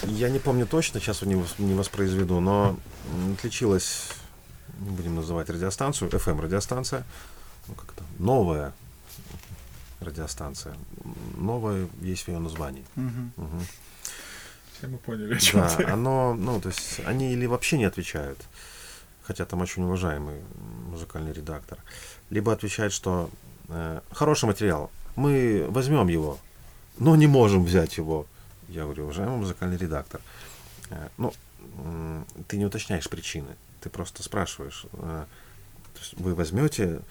Я 0.08 0.30
не 0.30 0.40
помню 0.40 0.66
точно, 0.66 1.00
сейчас 1.00 1.22
не, 1.22 1.36
вос- 1.36 1.56
не 1.60 1.74
воспроизведу, 1.74 2.40
но 2.40 2.78
отличилась, 3.38 4.10
не 4.80 4.90
будем 4.90 5.16
называть 5.16 5.50
радиостанцию, 5.50 6.10
FM 6.12 6.42
радиостанция, 6.42 7.04
ну 7.68 7.76
как 7.76 7.92
то 7.94 8.04
новая 8.20 8.74
радиостанция. 10.02 10.74
Новая 11.38 11.88
есть 12.02 12.24
в 12.24 12.28
ее 12.28 12.40
названии. 12.40 12.84
Мгм. 12.96 13.32
Все 14.78 14.88
мы 14.88 14.98
поняли, 14.98 15.36
о 15.36 15.40
чем 15.40 15.62
Да, 15.62 15.70
ты. 15.70 15.84
оно, 15.86 16.34
ну, 16.34 16.60
то 16.60 16.70
есть 16.70 17.00
они 17.06 17.32
или 17.32 17.46
вообще 17.46 17.78
не 17.78 17.86
отвечают, 17.86 18.40
хотя 19.22 19.46
там 19.46 19.62
очень 19.62 19.84
уважаемый 19.84 20.42
музыкальный 20.90 21.32
редактор, 21.32 21.78
либо 22.30 22.52
отвечают, 22.52 22.92
что 22.92 23.30
хороший 24.12 24.46
материал, 24.46 24.92
мы 25.16 25.66
возьмем 25.70 26.08
его, 26.08 26.38
но 26.98 27.16
не 27.16 27.28
можем 27.28 27.64
взять 27.64 27.98
его. 27.98 28.26
Я 28.70 28.84
говорю, 28.84 29.04
уважаемый 29.04 29.38
музыкальный 29.38 29.78
редактор, 29.78 30.22
э, 30.90 31.10
ну, 31.18 31.34
ты 32.48 32.58
не 32.58 32.66
уточняешь 32.66 33.10
причины, 33.10 33.56
ты 33.82 33.90
просто 33.90 34.24
спрашиваешь, 34.24 34.86
э, 34.94 35.26
вы 36.14 36.36
возьмете 36.36 37.02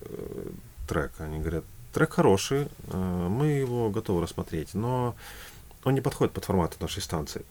э, 0.00 0.50
трек, 0.88 1.12
они 1.18 1.40
говорят, 1.40 1.64
трек 1.92 2.12
хороший, 2.12 2.68
э, 2.88 3.28
мы 3.28 3.46
его 3.46 3.90
готовы 3.90 4.22
рассмотреть, 4.22 4.74
но 4.74 5.14
он 5.84 5.94
не 5.94 6.00
подходит 6.00 6.32
под 6.32 6.44
формат 6.44 6.80
нашей 6.80 7.02
станции. 7.02 7.44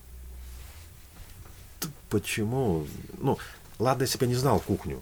Почему? 2.09 2.85
Ну, 3.19 3.37
ладно, 3.79 4.05
я 4.19 4.27
не 4.27 4.35
знал 4.35 4.59
кухню. 4.59 5.01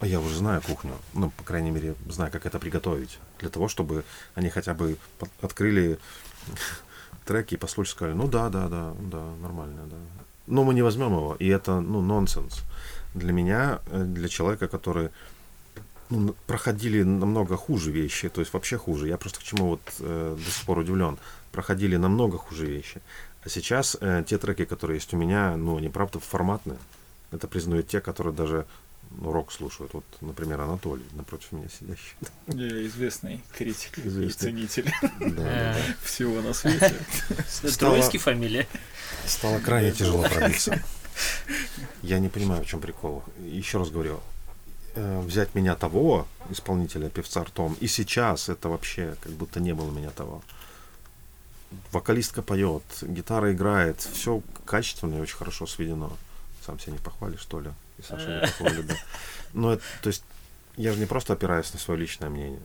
А 0.00 0.06
я 0.06 0.20
уже 0.20 0.36
знаю 0.36 0.62
кухню, 0.62 0.92
ну, 1.14 1.30
по 1.30 1.42
крайней 1.42 1.70
мере, 1.70 1.94
знаю, 2.08 2.30
как 2.30 2.46
это 2.46 2.58
приготовить, 2.58 3.18
для 3.40 3.48
того, 3.48 3.68
чтобы 3.68 4.04
они 4.34 4.48
хотя 4.48 4.74
бы 4.74 4.96
открыли 5.42 5.98
треки 7.24 7.54
и 7.54 7.58
послушали, 7.58 7.94
сказали, 7.94 8.14
ну 8.14 8.28
да, 8.28 8.48
да, 8.48 8.68
да, 8.68 8.94
да, 9.00 9.22
нормально, 9.42 9.82
да. 9.90 9.96
Но 10.46 10.64
мы 10.64 10.74
не 10.74 10.82
возьмем 10.82 11.12
его, 11.12 11.36
и 11.38 11.48
это, 11.48 11.80
ну, 11.80 12.00
нонсенс. 12.00 12.62
Для 13.14 13.32
меня, 13.32 13.80
э, 13.90 14.04
для 14.04 14.28
человека, 14.28 14.68
который 14.68 15.10
ну, 16.10 16.34
проходили 16.46 17.02
намного 17.02 17.56
хуже 17.56 17.90
вещи, 17.90 18.28
то 18.28 18.40
есть 18.40 18.52
вообще 18.54 18.78
хуже. 18.78 19.08
Я 19.08 19.16
просто 19.18 19.40
к 19.40 19.42
чему 19.42 19.68
вот 19.68 19.80
э, 20.00 20.36
до 20.38 20.50
сих 20.50 20.64
пор 20.64 20.78
удивлен. 20.78 21.18
Проходили 21.52 21.96
намного 21.96 22.38
хуже 22.38 22.66
вещи. 22.66 23.00
А 23.44 23.48
сейчас 23.48 23.96
э, 24.00 24.24
те 24.26 24.38
треки, 24.38 24.64
которые 24.64 24.96
есть 24.96 25.12
у 25.12 25.16
меня, 25.16 25.56
ну, 25.56 25.76
они 25.76 25.88
правда 25.88 26.18
форматные. 26.18 26.78
Это 27.30 27.46
признают 27.46 27.88
те, 27.88 28.00
которые 28.00 28.34
даже 28.34 28.64
рок 29.22 29.52
слушают. 29.52 29.94
Вот, 29.94 30.04
например, 30.20 30.60
Анатолий, 30.60 31.04
напротив 31.12 31.52
меня 31.52 31.68
сидящий. 31.68 32.14
Я 32.46 32.86
известный 32.86 33.42
критик 33.56 33.98
и 33.98 34.08
Известный. 34.08 34.50
ценитель 34.50 34.92
Да, 35.02 35.28
да, 35.28 35.74
да. 35.74 35.76
всего 36.02 36.40
на 36.40 36.52
свете. 36.52 36.94
Троицкий 37.78 38.18
фамилия. 38.18 38.66
Стало 39.26 39.58
крайне 39.60 39.92
тяжело 39.92 40.22
пробиться. 40.22 40.82
Я 42.02 42.18
не 42.18 42.28
понимаю, 42.28 42.62
в 42.62 42.66
чем 42.66 42.80
прикол. 42.80 43.24
Еще 43.40 43.78
раз 43.78 43.90
говорю, 43.90 44.20
э, 44.94 45.20
взять 45.20 45.54
меня 45.54 45.74
того, 45.74 46.26
исполнителя, 46.50 47.08
певца 47.08 47.42
ртом, 47.44 47.76
и 47.80 47.86
сейчас 47.86 48.48
это 48.48 48.68
вообще 48.68 49.16
как 49.20 49.32
будто 49.32 49.60
не 49.60 49.74
было 49.74 49.90
меня 49.90 50.10
того. 50.10 50.42
Вокалистка 51.92 52.40
поет, 52.42 52.82
гитара 53.02 53.52
играет, 53.52 54.00
все 54.00 54.42
качественно 54.64 55.16
и 55.16 55.20
очень 55.20 55.36
хорошо 55.36 55.66
сведено. 55.66 56.12
Сам 56.64 56.78
себя 56.78 56.92
не 56.92 56.98
похвалишь, 56.98 57.40
что 57.40 57.60
ли? 57.60 57.70
И 57.98 58.02
Саша 58.02 58.34
не 58.34 58.40
похвалит, 58.40 58.86
да. 58.86 58.94
Но 59.52 59.72
это, 59.72 59.82
то 60.02 60.08
есть, 60.08 60.24
я 60.76 60.92
же 60.92 61.00
не 61.00 61.06
просто 61.06 61.32
опираюсь 61.32 61.72
на 61.72 61.78
свое 61.78 62.00
личное 62.00 62.30
мнение. 62.30 62.60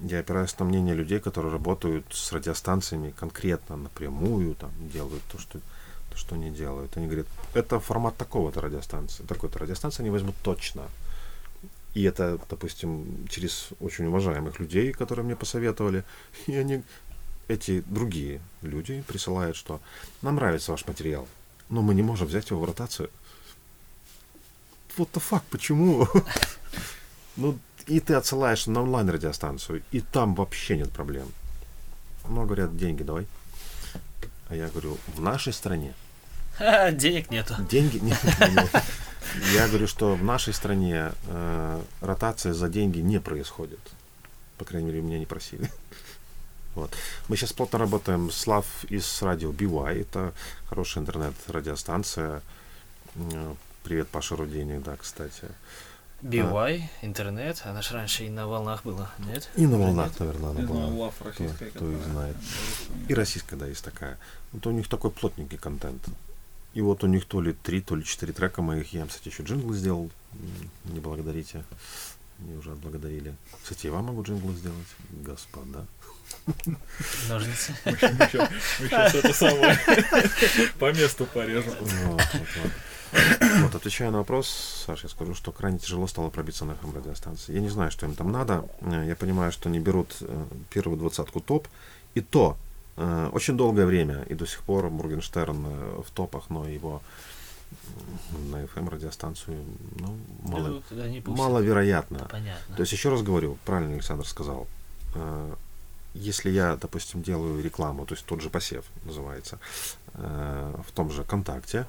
Я 0.00 0.20
опираюсь 0.20 0.58
на 0.58 0.64
мнение 0.64 0.94
людей, 0.94 1.20
которые 1.20 1.52
работают 1.52 2.06
с 2.10 2.32
радиостанциями 2.32 3.10
конкретно, 3.10 3.76
напрямую, 3.76 4.54
там, 4.54 4.70
делают 4.92 5.22
то, 5.30 5.38
что, 5.38 5.60
то, 6.10 6.16
что 6.16 6.34
они 6.34 6.50
делают. 6.50 6.96
Они 6.96 7.06
говорят, 7.06 7.26
это 7.52 7.78
формат 7.78 8.16
такого-то 8.16 8.60
радиостанции, 8.60 9.24
такой-то 9.24 9.58
радиостанции 9.58 10.02
они 10.02 10.10
возьмут 10.10 10.34
точно. 10.42 10.82
И 11.94 12.02
это, 12.02 12.40
допустим, 12.50 13.28
через 13.28 13.68
очень 13.78 14.06
уважаемых 14.06 14.58
людей, 14.58 14.92
которые 14.92 15.24
мне 15.24 15.36
посоветовали. 15.36 16.04
И 16.46 16.56
они, 16.56 16.82
эти 17.46 17.82
другие 17.82 18.40
люди 18.62 19.04
присылают, 19.06 19.56
что 19.56 19.80
нам 20.20 20.36
нравится 20.36 20.72
ваш 20.72 20.86
материал, 20.86 21.28
но 21.68 21.82
мы 21.82 21.94
не 21.94 22.02
можем 22.02 22.26
взять 22.26 22.50
его 22.50 22.60
в 22.60 22.64
ротацию. 22.64 23.10
What 24.96 25.10
the 25.12 25.22
fuck, 25.30 25.42
почему? 25.50 26.08
Ну, 27.36 27.58
и 27.88 27.98
ты 27.98 28.14
отсылаешь 28.14 28.68
на 28.68 28.80
онлайн-радиостанцию, 28.82 29.82
и 29.90 30.00
там 30.00 30.36
вообще 30.36 30.76
нет 30.76 30.92
проблем. 30.92 31.26
Ну, 32.28 32.44
говорят, 32.44 32.76
деньги 32.76 33.02
давай. 33.02 33.26
А 34.48 34.54
я 34.54 34.68
говорю, 34.68 34.98
в 35.16 35.20
нашей 35.20 35.52
стране 35.52 35.94
денег 36.92 37.30
нету. 37.30 37.56
деньги... 37.68 37.98
нет. 37.98 38.18
Я 39.52 39.66
говорю, 39.66 39.88
что 39.88 40.14
в 40.14 40.22
нашей 40.22 40.52
стране 40.52 41.10
э, 41.26 41.82
ротация 42.00 42.52
за 42.52 42.68
деньги 42.68 43.00
не 43.00 43.18
происходит. 43.18 43.80
По 44.58 44.64
крайней 44.64 44.88
мере, 44.88 45.00
меня 45.00 45.18
не 45.18 45.26
просили. 45.26 45.70
Вот. 46.74 46.92
Мы 47.28 47.36
сейчас 47.36 47.52
плотно 47.52 47.78
работаем 47.78 48.30
с 48.30 48.46
Лав 48.46 48.66
из 48.88 49.22
радио 49.22 49.50
BY. 49.50 50.02
Это 50.02 50.32
хорошая 50.68 51.02
интернет-радиостанция. 51.02 52.42
Привет, 53.84 54.08
Паша 54.08 54.34
Руденик, 54.34 54.82
да, 54.82 54.96
кстати. 54.96 55.44
BY, 56.22 56.82
интернет, 57.02 57.60
она 57.66 57.82
же 57.82 57.92
раньше 57.92 58.24
и 58.24 58.30
на 58.30 58.46
волнах 58.48 58.82
была, 58.82 59.10
нет? 59.18 59.50
И 59.56 59.66
на 59.66 59.76
волнах, 59.76 60.18
наверное, 60.18 60.50
она 60.52 60.60
Не 60.62 60.66
знаю, 60.66 60.88
была. 60.88 61.04
лав 61.04 61.14
российская. 61.20 61.66
кто 61.66 61.66
их 61.66 61.72
которая 61.74 62.02
знает. 62.02 62.36
И 63.08 63.14
российская, 63.14 63.56
да, 63.56 63.66
есть 63.66 63.84
такая. 63.84 64.18
Вот 64.52 64.66
у 64.66 64.70
них 64.70 64.88
такой 64.88 65.10
плотненький 65.10 65.58
контент. 65.58 66.02
И 66.72 66.80
вот 66.80 67.04
у 67.04 67.06
них 67.08 67.26
то 67.26 67.42
ли 67.42 67.52
три, 67.52 67.82
то 67.82 67.94
ли 67.94 68.04
четыре 68.04 68.32
трека 68.32 68.62
моих. 68.62 68.90
Я 68.94 69.06
кстати, 69.06 69.28
еще 69.28 69.42
джинглы 69.42 69.76
сделал. 69.76 70.10
Не 70.84 71.00
благодарите. 71.00 71.62
Мне 72.38 72.56
уже 72.56 72.72
отблагодарили. 72.72 73.34
Кстати, 73.62 73.86
я 73.86 73.92
вам 73.92 74.06
могу 74.06 74.22
джинглы 74.22 74.54
сделать, 74.54 74.88
господа. 75.10 75.84
Ножницы. 77.28 77.74
Мы 77.84 77.92
сейчас 77.98 79.14
это 79.14 79.34
самое 79.34 79.78
по 80.78 80.90
месту 80.90 81.26
порежем. 81.26 81.74
Вот, 83.62 83.74
отвечая 83.74 84.10
на 84.10 84.18
вопрос, 84.18 84.48
Саш, 84.86 85.04
я 85.04 85.08
скажу, 85.08 85.34
что 85.34 85.52
крайне 85.52 85.78
тяжело 85.78 86.06
стало 86.06 86.30
пробиться 86.30 86.64
на 86.64 86.72
FM 86.72 86.96
радиостанции. 86.96 87.54
Я 87.54 87.60
не 87.60 87.68
знаю, 87.68 87.90
что 87.90 88.06
им 88.06 88.14
там 88.14 88.32
надо. 88.32 88.64
Э, 88.80 89.04
Я 89.06 89.16
понимаю, 89.16 89.52
что 89.52 89.68
они 89.68 89.78
берут 89.78 90.16
э, 90.20 90.44
первую 90.70 90.98
двадцатку 90.98 91.40
топ. 91.40 91.68
И 92.14 92.20
то 92.20 92.56
э, 92.96 93.30
очень 93.32 93.56
долгое 93.56 93.86
время, 93.86 94.22
и 94.28 94.34
до 94.34 94.46
сих 94.46 94.62
пор 94.62 94.90
Моргенштерн 94.90 96.02
в 96.02 96.10
топах, 96.12 96.50
но 96.50 96.68
его 96.68 97.02
на 98.50 98.62
FM 98.64 98.90
радиостанцию, 98.90 99.64
ну, 99.98 100.16
мало, 100.42 100.82
маловероятно. 101.26 102.28
Понятно. 102.30 102.76
То 102.76 102.82
есть, 102.82 102.92
еще 102.92 103.10
раз 103.10 103.22
говорю, 103.22 103.58
правильно 103.64 103.94
Александр 103.94 104.26
сказал, 104.26 104.68
если 106.14 106.50
я, 106.50 106.76
допустим, 106.76 107.22
делаю 107.22 107.60
рекламу, 107.62 108.06
то 108.06 108.14
есть 108.14 108.24
тот 108.26 108.40
же 108.40 108.48
посев 108.48 108.84
называется, 109.04 109.58
в 110.12 110.92
том 110.94 111.10
же 111.10 111.24
ВКонтакте, 111.24 111.86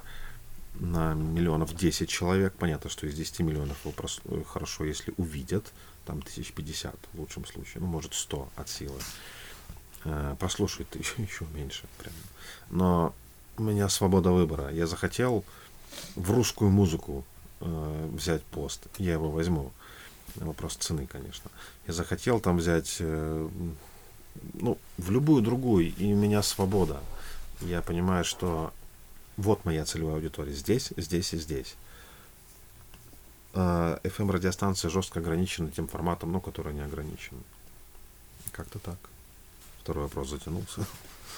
на 0.80 1.14
миллионов 1.14 1.74
10 1.74 2.08
человек, 2.08 2.54
понятно, 2.58 2.90
что 2.90 3.06
из 3.06 3.14
10 3.14 3.40
миллионов 3.40 3.76
его 3.84 3.92
прос- 3.96 4.20
э, 4.24 4.42
хорошо, 4.44 4.84
если 4.84 5.14
увидят, 5.16 5.72
там 6.04 6.22
тысяч 6.22 6.52
50 6.52 6.94
в 7.12 7.20
лучшем 7.20 7.44
случае, 7.46 7.80
ну, 7.80 7.86
может, 7.86 8.14
100 8.14 8.48
от 8.56 8.68
силы. 8.68 8.98
Э, 10.04 10.36
Прослушают 10.38 10.94
еще, 10.96 11.22
еще 11.22 11.44
меньше. 11.54 11.84
Прям. 11.98 12.12
Но 12.70 13.14
у 13.56 13.62
меня 13.62 13.88
свобода 13.88 14.30
выбора. 14.30 14.70
Я 14.70 14.86
захотел 14.86 15.44
в 16.14 16.30
русскую 16.30 16.70
музыку 16.70 17.24
э, 17.60 18.10
взять 18.12 18.42
пост, 18.44 18.86
я 18.98 19.14
его 19.14 19.30
возьму. 19.30 19.72
Вопрос 20.36 20.76
цены, 20.76 21.06
конечно. 21.06 21.50
Я 21.86 21.94
захотел 21.94 22.40
там 22.40 22.58
взять, 22.58 22.96
э, 23.00 23.48
ну, 24.54 24.76
в 24.98 25.10
любую 25.10 25.42
другую, 25.42 25.94
и 25.96 26.12
у 26.12 26.16
меня 26.16 26.42
свобода. 26.42 27.00
Я 27.62 27.80
понимаю, 27.80 28.24
что 28.24 28.72
вот 29.36 29.64
моя 29.64 29.84
целевая 29.84 30.16
аудитория 30.16 30.52
здесь, 30.52 30.92
здесь 30.96 31.32
и 31.34 31.38
здесь. 31.38 31.74
А 33.54 33.98
FM-радиостанция 34.04 34.90
жестко 34.90 35.20
ограничена 35.20 35.70
тем 35.70 35.88
форматом, 35.88 36.32
ну, 36.32 36.40
который 36.40 36.74
не 36.74 36.82
ограничен. 36.82 37.36
Как-то 38.52 38.78
так. 38.78 38.98
Второй 39.82 40.04
вопрос 40.04 40.30
затянулся. 40.30 40.84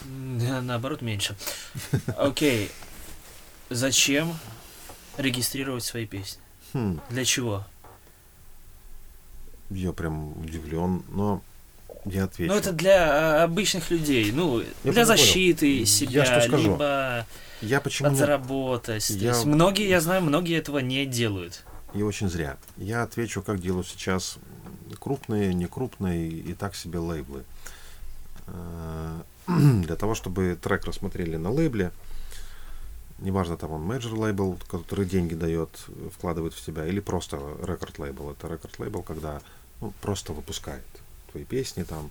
М, 0.04 0.66
Наоборот, 0.66 1.02
меньше. 1.02 1.36
Окей. 2.16 2.70
Зачем 3.70 4.36
регистрировать 5.16 5.84
свои 5.84 6.06
песни? 6.06 6.40
Хм, 6.72 7.00
Для 7.10 7.24
чего? 7.24 7.64
я 9.70 9.92
прям 9.92 10.32
удивлен, 10.40 11.02
но 11.08 11.42
я 12.06 12.24
отвечу. 12.24 12.52
Ну, 12.52 12.58
это 12.58 12.72
для 12.72 13.40
а, 13.42 13.44
обычных 13.44 13.90
людей. 13.90 14.32
Ну, 14.32 14.60
для 14.82 14.92
понял. 14.92 15.04
защиты 15.06 15.80
Я 15.80 15.86
себя, 15.86 16.24
что 16.24 16.40
скажу? 16.40 16.70
либо 16.72 17.26
Я 17.60 17.80
почему 17.80 18.08
не... 18.08 18.14
подзаработать. 18.14 19.06
То 19.06 19.12
Я- 19.14 19.30
есть 19.30 19.44
многие, 19.44 19.88
я 19.88 20.00
знаю, 20.00 20.22
многие 20.22 20.56
этого 20.58 20.78
не 20.78 21.04
делают. 21.06 21.64
И 21.94 22.02
очень 22.02 22.28
зря. 22.28 22.56
Я 22.76 23.02
отвечу, 23.02 23.42
как 23.42 23.60
делают 23.60 23.86
сейчас 23.88 24.36
крупные, 25.00 25.54
некрупные 25.54 26.28
и 26.28 26.54
так 26.54 26.74
себе 26.74 26.98
лейблы. 26.98 27.44
Э, 28.46 29.20
Для 29.48 29.96
того, 29.96 30.14
чтобы 30.14 30.58
трек 30.60 30.84
рассмотрели 30.84 31.36
на 31.36 31.50
лейбле, 31.50 31.90
неважно, 33.18 33.56
там 33.56 33.72
он 33.72 33.82
менеджер 33.82 34.14
лейбл, 34.14 34.58
который 34.68 35.06
деньги 35.06 35.34
дает, 35.34 35.70
вкладывает 36.14 36.52
в 36.54 36.64
тебя, 36.64 36.86
или 36.86 37.00
просто 37.00 37.38
рекорд 37.62 37.98
лейбл. 37.98 38.30
Это 38.30 38.46
рекорд 38.48 38.78
лейбл, 38.78 39.02
когда 39.02 39.40
ну, 39.80 39.92
просто 40.02 40.32
выпускает 40.32 40.84
твои 41.32 41.44
песни 41.44 41.82
там 41.84 42.10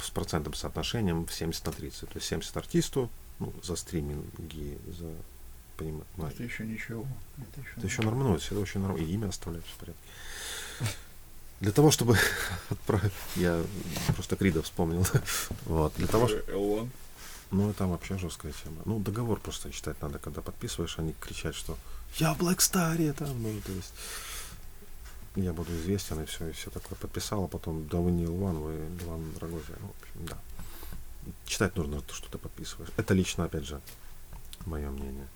с- 0.00 0.06
с 0.06 0.10
процентным 0.10 0.54
соотношением 0.54 1.24
в 1.26 1.32
70 1.32 1.64
на 1.66 1.72
30. 1.72 2.00
То 2.08 2.16
есть 2.16 2.26
70 2.26 2.56
артисту 2.56 3.08
ну, 3.38 3.52
за 3.62 3.76
стриминги, 3.76 4.78
за 4.98 5.12
понимаете, 5.76 6.34
Это 6.34 6.42
еще 6.42 6.66
ничего. 6.66 7.06
Это 7.38 7.60
еще 7.60 7.72
это 7.76 7.86
еще 7.86 8.02
нормально, 8.02 8.36
это 8.36 8.58
очень 8.58 8.80
нормально. 8.80 9.04
И 9.06 9.12
имя 9.12 9.28
оставляешь 9.28 9.64
в 9.64 9.76
порядке. 9.76 10.00
Для 11.60 11.72
того, 11.72 11.90
чтобы 11.90 12.16
отправить... 12.70 13.12
Я 13.36 13.62
просто 14.14 14.36
Крида 14.36 14.62
вспомнил. 14.62 15.06
Вот. 15.66 15.92
Для 15.96 16.06
того, 16.06 16.28
что... 16.28 16.38
L1. 16.38 16.88
Ну, 17.50 17.72
там 17.72 17.90
вообще 17.90 18.18
жесткая 18.18 18.52
тема. 18.52 18.82
Ну, 18.84 18.98
договор 18.98 19.40
просто 19.40 19.72
читать 19.72 20.00
надо, 20.02 20.18
когда 20.18 20.42
подписываешь, 20.42 20.98
они 20.98 21.14
кричат, 21.18 21.54
что 21.54 21.78
я 22.16 22.34
в 22.34 22.42
Star, 22.42 23.12
там, 23.14 23.42
ну, 23.42 23.60
то 23.64 23.72
есть 23.72 23.92
я 25.36 25.52
буду 25.52 25.72
известен, 25.72 26.20
и 26.20 26.26
все, 26.26 26.48
и 26.48 26.52
все 26.52 26.70
такое. 26.70 26.98
Подписал, 26.98 27.44
а 27.44 27.48
потом, 27.48 27.86
да 27.88 27.98
вы 27.98 28.10
не 28.10 28.26
Лван, 28.26 28.56
вы 28.56 28.88
Лван 29.04 29.32
Рогозия. 29.40 29.76
Ну, 29.80 29.86
в 29.86 30.02
общем, 30.02 30.26
да. 30.26 30.38
Читать 31.46 31.76
нужно 31.76 32.00
то, 32.00 32.14
что 32.14 32.30
ты 32.30 32.38
подписываешь. 32.38 32.90
Это 32.96 33.14
лично, 33.14 33.44
опять 33.44 33.66
же, 33.66 33.80
мое 34.66 34.90
мнение. 34.90 35.28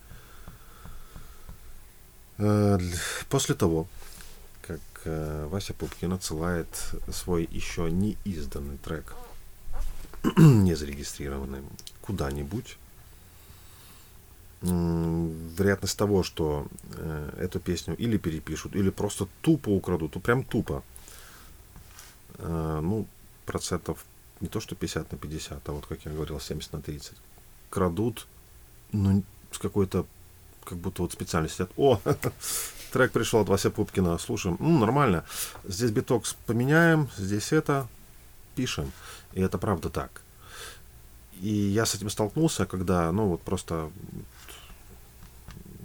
Э, 2.39 2.79
После 3.29 3.55
того, 3.55 3.87
как 4.63 4.81
э, 5.05 5.47
Вася 5.51 5.75
Пупкин 5.75 6.13
отсылает 6.13 6.67
свой 7.11 7.49
еще 7.51 7.91
не 7.91 8.17
изданный 8.25 8.79
трек, 8.79 9.15
не 10.37 10.75
зарегистрированный, 10.75 11.63
куда-нибудь. 12.01 12.79
Вероятность 14.61 15.99
того, 15.99 16.23
что 16.23 16.69
э, 16.95 17.39
эту 17.39 17.59
песню 17.59 17.97
или 17.97 18.17
перепишут, 18.17 18.77
или 18.77 18.91
просто 18.91 19.27
тупо 19.41 19.71
украдут, 19.71 20.15
ну 20.15 20.21
прям 20.21 20.45
тупо, 20.45 20.85
ну, 22.39 23.07
процентов 23.45 24.05
не 24.43 24.49
то 24.49 24.61
что 24.61 24.75
50 24.75 25.13
на 25.13 25.19
50, 25.19 25.69
а 25.69 25.73
вот, 25.73 25.87
как 25.87 26.05
я 26.05 26.13
говорил, 26.13 26.41
70 26.41 26.73
на 26.73 26.83
30. 26.83 27.13
Крадут, 27.71 28.27
ну, 28.93 29.23
с 29.53 29.59
какой-то, 29.59 30.05
как 30.65 30.79
будто 30.79 31.03
вот 31.03 31.13
специально 31.13 31.49
сидят. 31.49 31.71
О, 31.77 32.01
трек 32.93 33.13
пришел 33.13 33.41
от 33.41 33.49
Вася 33.49 33.71
Пупкина, 33.71 34.19
слушаем, 34.19 34.57
М, 34.61 34.81
нормально. 34.81 35.25
Здесь 35.65 35.91
биток 35.93 36.25
поменяем, 36.47 37.09
здесь 37.17 37.53
это, 37.53 37.87
пишем. 38.57 38.93
И 39.33 39.41
это 39.41 39.59
правда 39.59 39.89
так. 39.89 40.23
И 41.41 41.49
я 41.49 41.87
с 41.87 41.95
этим 41.95 42.11
столкнулся, 42.11 42.67
когда, 42.67 43.13
ну, 43.13 43.29
вот 43.29 43.43
просто 43.43 43.91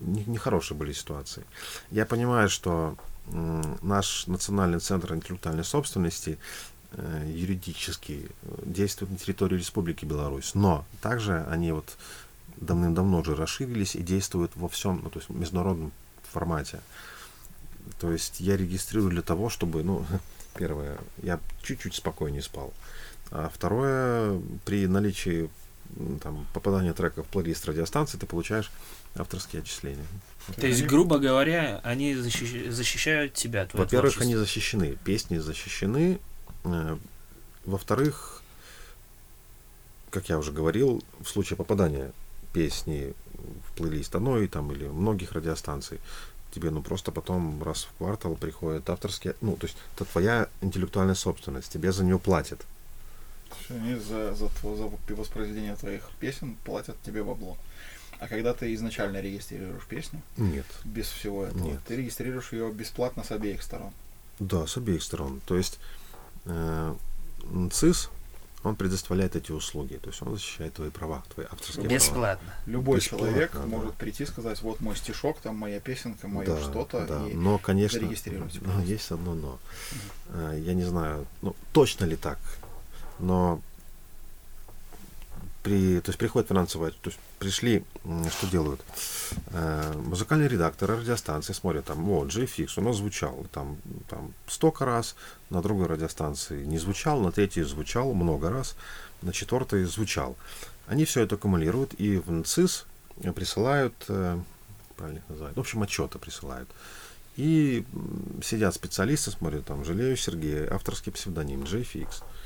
не- 0.02 0.26
нехорошие 0.26 0.78
были 0.78 0.94
ситуации. 0.94 1.44
Я 1.92 2.06
понимаю, 2.06 2.50
что 2.50 2.98
наш 3.82 4.26
Национальный 4.28 4.80
центр 4.80 5.14
интеллектуальной 5.14 5.64
собственности 5.66 6.38
юридически 7.28 8.30
э, 8.42 8.62
действует 8.66 9.12
на 9.12 9.18
территории 9.18 9.58
Республики 9.58 10.06
Беларусь, 10.06 10.56
но 10.56 10.86
также 11.02 11.44
они 11.50 11.72
вот 11.72 11.98
давным-давно 12.58 13.20
уже 13.20 13.36
расширились 13.36 13.96
и 13.96 14.02
действуют 14.02 14.52
во 14.56 14.68
всем, 14.68 15.02
ну, 15.04 15.10
то 15.10 15.20
есть 15.20 15.30
в 15.30 15.36
международном 15.36 15.92
формате. 16.32 16.80
То 18.00 18.12
есть 18.12 18.40
я 18.40 18.58
регистрирую 18.58 19.12
для 19.12 19.22
того, 19.22 19.50
чтобы, 19.50 19.84
ну, 19.84 20.06
первое, 20.58 20.98
я 21.22 21.40
чуть-чуть 21.64 21.96
спокойнее 21.96 22.42
спал. 22.42 22.74
А 23.32 23.52
второе, 23.54 24.42
при 24.66 24.88
наличии 24.88 25.50
там, 26.22 26.46
попадания 26.54 26.94
трека 26.94 27.24
в 27.24 27.28
плейлист 27.28 27.66
радиостанции, 27.66 28.18
ты 28.18 28.26
получаешь 28.26 28.72
авторские 29.16 29.62
отчисления. 29.62 30.06
То 30.56 30.68
есть, 30.68 30.86
грубо 30.86 31.20
говоря, 31.20 31.82
они 31.84 32.14
защищ- 32.14 32.72
защищают 32.72 33.34
тебя, 33.34 33.68
Во-первых, 33.74 34.22
они 34.22 34.36
защищены, 34.36 34.98
песни 35.04 35.38
защищены. 35.38 36.20
Э, 36.74 36.98
Во-вторых, 37.66 38.42
как 40.10 40.30
я 40.30 40.38
уже 40.38 40.52
говорил, 40.52 41.04
в 41.20 41.28
случае 41.28 41.58
попадания 41.58 42.12
песни 42.54 43.14
в 43.68 43.78
плейлист 43.78 44.16
одной 44.16 44.48
там 44.48 44.72
или 44.72 44.88
многих 44.88 45.34
радиостанций, 45.34 46.00
тебе 46.52 46.70
ну 46.72 46.82
просто 46.82 47.12
потом 47.12 47.62
раз 47.62 47.84
в 47.84 47.98
квартал 47.98 48.36
приходят 48.36 48.90
авторские, 48.90 49.36
ну 49.42 49.56
то 49.56 49.68
есть 49.68 49.78
это 49.96 50.06
твоя 50.06 50.48
интеллектуальная 50.62 51.16
собственность, 51.16 51.72
тебе 51.72 51.92
за 51.92 52.04
нее 52.04 52.20
платят. 52.20 52.66
Они 53.70 53.96
за, 53.96 54.34
за, 54.34 54.50
за 54.64 55.14
воспроизведение 55.16 55.76
твоих 55.76 56.10
песен 56.20 56.58
платят 56.66 56.96
тебе 57.04 57.24
бабло. 57.24 57.58
А 58.20 58.28
когда 58.28 58.54
ты 58.54 58.74
изначально 58.74 59.22
регистрируешь 59.22 59.86
песню, 59.86 60.22
Нет. 60.38 60.66
без 60.84 61.08
всего 61.08 61.46
этого, 61.46 61.64
Нет. 61.64 61.80
ты 61.88 61.98
регистрируешь 61.98 62.52
ее 62.52 62.72
бесплатно 62.72 63.24
с 63.24 63.32
обеих 63.32 63.62
сторон. 63.62 63.92
Да, 64.40 64.66
с 64.66 64.78
обеих 64.78 65.04
сторон. 65.04 65.42
То 65.46 65.56
есть 65.56 65.80
э, 66.48 66.96
ЦИС, 67.72 68.10
он 68.64 68.76
предоставляет 68.76 69.36
эти 69.36 69.52
услуги, 69.52 69.96
то 70.02 70.10
есть 70.10 70.22
он 70.22 70.34
защищает 70.34 70.74
твои 70.74 70.90
права, 70.90 71.24
твои 71.34 71.46
авторские 71.46 71.84
права. 71.86 71.94
Бесплатно. 71.96 72.54
Любой 72.66 72.98
Бесплатно, 72.98 73.28
человек 73.28 73.52
да. 73.54 73.66
может 73.66 73.94
прийти 73.96 74.24
и 74.24 74.26
сказать, 74.26 74.62
вот 74.62 74.82
мой 74.82 74.96
стишок, 74.96 75.40
там 75.40 75.56
моя 75.56 75.80
песенка, 75.80 76.28
мое 76.28 76.46
Да, 76.48 76.62
что-то, 76.62 77.06
да. 77.06 77.28
и 77.28 77.34
но, 77.34 77.58
конечно, 77.58 78.00
зарегистрируйте, 78.00 78.60
но 78.60 78.66
пожалуйста. 78.66 78.92
есть 78.92 79.12
одно 79.12 79.36
но. 79.36 79.60
Э, 80.30 80.60
Я 80.62 80.74
не 80.74 80.84
знаю, 80.84 81.26
ну, 81.42 81.56
точно 81.72 82.06
ли 82.06 82.16
так, 82.16 82.40
но 83.20 83.62
при, 85.68 86.00
то 86.00 86.10
есть 86.10 86.18
приходит 86.18 86.48
финансовая, 86.48 86.92
то 86.92 87.10
есть 87.10 87.20
пришли, 87.40 87.84
что 88.32 88.48
делают? 88.48 88.80
Э, 89.48 89.94
музыкальный 89.98 90.48
редактор 90.48 90.92
радиостанции 90.92 91.52
смотрят, 91.52 91.84
там, 91.84 92.06
вот, 92.06 92.30
GFX, 92.30 92.70
у 92.78 92.82
нас 92.82 92.96
звучал, 92.96 93.46
там, 93.52 93.78
там, 94.10 94.34
столько 94.48 94.86
раз, 94.86 95.16
на 95.50 95.62
другой 95.62 95.88
радиостанции 95.88 96.64
не 96.64 96.78
звучал, 96.78 97.20
на 97.20 97.34
третьей 97.34 97.64
звучал 97.64 98.14
много 98.14 98.50
раз, 98.50 98.76
на 99.22 99.34
четвертой 99.34 99.84
звучал. 99.84 100.38
Они 100.88 101.04
все 101.04 101.24
это 101.24 101.36
аккумулируют 101.36 101.94
и 101.98 102.18
в 102.18 102.32
НЦИС 102.32 102.86
присылают, 103.36 103.94
э, 104.08 104.40
правильно 104.96 105.18
их 105.18 105.28
называют, 105.28 105.58
в 105.58 105.60
общем, 105.60 105.84
отчеты 105.84 106.18
присылают. 106.18 106.70
И 107.36 107.86
сидят 108.42 108.74
специалисты, 108.74 109.32
смотрят, 109.32 109.66
там, 109.66 109.84
Жалею 109.84 110.16
Сергей, 110.16 110.66
авторский 110.66 111.12
псевдоним, 111.12 111.64
JFX, 111.64 112.08
э, 112.08 112.37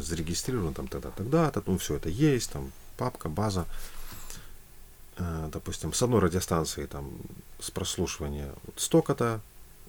зарегистрирован 0.00 0.74
там 0.74 0.88
тогда, 0.88 1.10
тогда-то, 1.10 1.62
ну, 1.66 1.78
все 1.78 1.96
это 1.96 2.08
есть, 2.08 2.50
там, 2.50 2.72
папка, 2.96 3.28
база. 3.28 3.66
Э, 5.16 5.48
допустим, 5.52 5.92
с 5.92 6.02
одной 6.02 6.20
радиостанции 6.20 6.86
там 6.86 7.10
с 7.58 7.70
прослушивания 7.70 8.52
вот 8.64 8.80
столько-то, 8.80 9.40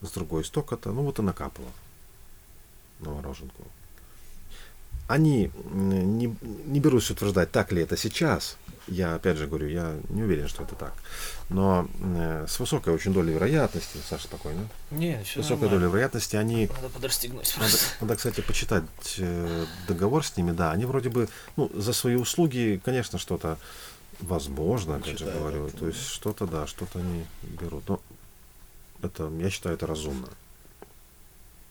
с 0.02 0.12
другой 0.12 0.44
столько-то, 0.44 0.92
ну, 0.92 1.04
вот 1.04 1.20
и 1.20 1.22
накапало 1.22 1.68
на 3.00 3.12
мороженку. 3.12 3.64
Они 5.08 5.52
не, 5.72 6.36
не 6.66 6.80
берусь 6.80 7.12
утверждать, 7.12 7.52
так 7.52 7.72
ли 7.72 7.82
это 7.82 7.98
сейчас. 7.98 8.58
Я, 8.88 9.16
опять 9.16 9.38
же, 9.38 9.48
говорю, 9.48 9.68
я 9.68 9.96
не 10.10 10.24
уверен, 10.24 10.48
что 10.48 10.64
это 10.64 10.76
так. 10.76 10.94
Но 11.50 11.88
э, 12.02 12.46
с 12.48 12.60
высокой 12.60 12.94
очень 12.94 13.14
долей 13.14 13.34
вероятности, 13.34 13.98
Саша, 14.10 14.24
спокойно, 14.24 14.68
Не, 14.90 15.24
с 15.24 15.36
высокой 15.36 15.70
долей 15.70 15.86
вероятности 15.86 16.36
они 16.36 16.68
Надо 16.68 16.90
подрастегнуть 16.90 17.54
надо, 17.58 17.70
просто. 17.70 17.96
надо, 18.02 18.16
кстати, 18.16 18.42
почитать 18.42 18.84
э, 19.18 19.66
договор 19.88 20.26
с 20.26 20.36
ними. 20.36 20.52
Да, 20.52 20.72
они 20.72 20.86
вроде 20.86 21.10
бы, 21.10 21.30
ну, 21.58 21.70
за 21.76 21.94
свои 21.94 22.16
услуги, 22.16 22.82
конечно, 22.84 23.20
что-то 23.20 23.58
возможно, 24.20 24.96
опять 24.96 25.20
же 25.20 25.26
Читаю 25.26 25.40
говорю. 25.40 25.68
это, 25.68 25.78
То 25.78 25.88
есть 25.88 26.08
что-то, 26.08 26.48
да, 26.48 26.68
что-то 26.68 27.00
они 27.00 27.26
берут. 27.44 27.88
Но 27.88 28.00
это, 29.02 29.32
я 29.40 29.50
считаю, 29.50 29.76
это 29.76 29.88
разумно. 29.88 30.28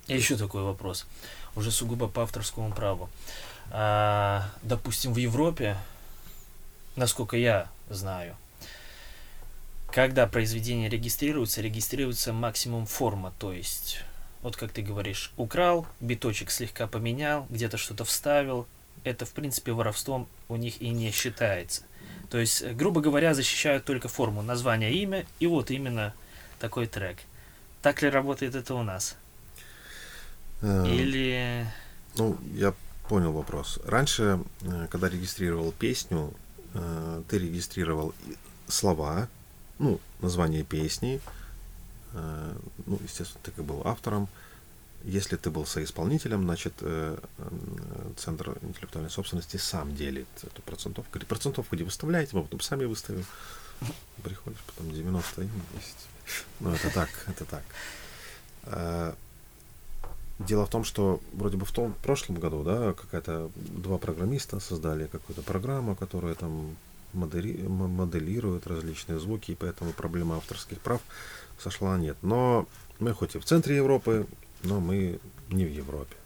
И 0.07 0.15
еще 0.17 0.37
такой 0.37 0.63
вопрос, 0.63 1.07
уже 1.55 1.71
сугубо 1.71 2.09
по 2.09 2.23
авторскому 2.23 2.73
праву. 2.73 3.09
А, 3.71 4.51
допустим, 4.63 5.13
в 5.13 5.17
Европе, 5.17 5.77
насколько 6.97 7.37
я 7.37 7.69
знаю, 7.89 8.37
когда 9.93 10.27
произведение 10.27 10.89
регистрируется, 10.89 11.61
регистрируется 11.61 12.33
максимум 12.33 12.87
форма, 12.87 13.33
то 13.39 13.53
есть, 13.53 14.03
вот 14.43 14.57
как 14.57 14.73
ты 14.73 14.83
говоришь, 14.83 15.33
украл, 15.37 15.87
биточек 16.01 16.51
слегка 16.51 16.87
поменял, 16.87 17.47
где-то 17.51 17.77
что-то 17.77 18.05
вставил, 18.05 18.67
это, 19.05 19.25
в 19.25 19.33
принципе, 19.33 19.73
воровством 19.73 20.29
у 20.49 20.57
них 20.57 20.81
и 20.81 20.91
не 20.91 21.11
считается. 21.11 21.83
То 22.31 22.39
есть, 22.39 22.63
э, 22.63 22.73
грубо 22.73 23.01
говоря, 23.01 23.35
защищают 23.35 23.85
только 23.85 24.09
форму, 24.09 24.43
название, 24.43 24.93
имя, 24.93 25.27
и 25.41 25.47
вот 25.47 25.71
именно 25.71 26.15
такой 26.59 26.87
трек. 26.87 27.19
Так 27.83 28.03
ли 28.03 28.09
работает 28.09 28.55
это 28.55 28.75
у 28.75 28.83
нас? 28.83 29.17
Э, 30.63 30.87
Или... 30.87 31.67
Ну, 32.17 32.39
я 32.55 32.75
понял 33.09 33.33
вопрос. 33.33 33.81
Раньше, 33.85 34.41
э, 34.63 34.87
когда 34.91 35.09
регистрировал 35.09 35.73
песню, 35.73 36.33
э, 36.75 37.23
ты 37.29 37.39
регистрировал 37.39 38.15
слова, 38.69 39.29
ну, 39.79 40.01
название 40.21 40.65
песни, 40.65 41.21
э, 42.13 42.57
ну, 42.87 42.99
естественно, 43.03 43.41
ты 43.43 43.51
как 43.51 43.65
был 43.65 43.83
автором. 43.85 44.29
Если 45.03 45.37
ты 45.37 45.51
был 45.51 45.65
соисполнителем, 45.65 46.43
значит, 46.43 46.75
э, 46.81 47.19
Центр 48.19 48.59
интеллектуальной 48.61 49.11
собственности 49.11 49.57
сам 49.57 49.95
делит 49.97 50.29
эту 50.43 50.61
процентовку. 50.63 51.19
Процентовку 51.21 51.75
не 51.77 51.85
выставляете, 51.85 52.37
мы 52.37 52.43
потом 52.43 52.61
сами 52.61 52.85
выставим. 52.85 53.25
Приходишь, 54.23 54.61
потом 54.67 54.93
90 54.93 55.43
и 55.43 55.45
10. 55.47 55.95
Ну, 56.61 56.71
это 56.75 56.91
так, 56.91 57.09
это 57.27 57.45
так. 57.47 59.17
Дело 60.47 60.65
в 60.65 60.71
том, 60.71 60.85
что 60.85 61.21
вроде 61.35 61.59
бы 61.59 61.67
в 61.67 61.71
том 61.71 61.93
в 61.93 61.99
прошлом 61.99 62.37
году, 62.37 62.63
да, 62.65 62.95
какая-то 62.95 63.51
два 63.55 63.99
программиста 63.99 64.59
создали 64.59 65.07
какую-то 65.07 65.43
программу, 65.43 65.95
которая 65.95 66.35
там 66.35 66.77
модери- 67.13 67.69
моделирует 67.69 68.67
различные 68.67 69.19
звуки, 69.19 69.53
и 69.53 69.55
поэтому 69.55 69.93
проблема 69.93 70.37
авторских 70.39 70.81
прав 70.81 71.03
сошла 71.59 71.99
нет. 71.99 72.17
Но 72.23 72.67
мы 73.01 73.13
хоть 73.13 73.35
и 73.35 73.39
в 73.39 73.45
центре 73.45 73.77
Европы, 73.77 74.27
но 74.63 74.81
мы 74.81 75.21
не 75.51 75.67
в 75.67 75.71
Европе. 75.71 76.17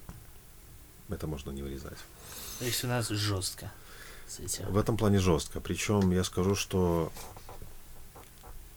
Это 1.09 1.27
можно 1.27 1.51
не 1.51 1.63
вырезать. 1.63 1.99
То 2.61 2.65
есть 2.65 2.85
у 2.85 2.87
нас 2.87 3.09
жестко 3.09 3.73
с 4.29 4.39
этим. 4.39 4.71
В 4.71 4.79
этом 4.79 4.97
плане 4.97 5.19
жестко. 5.19 5.61
Причем 5.61 6.13
я 6.13 6.23
скажу, 6.23 6.55
что 6.55 7.13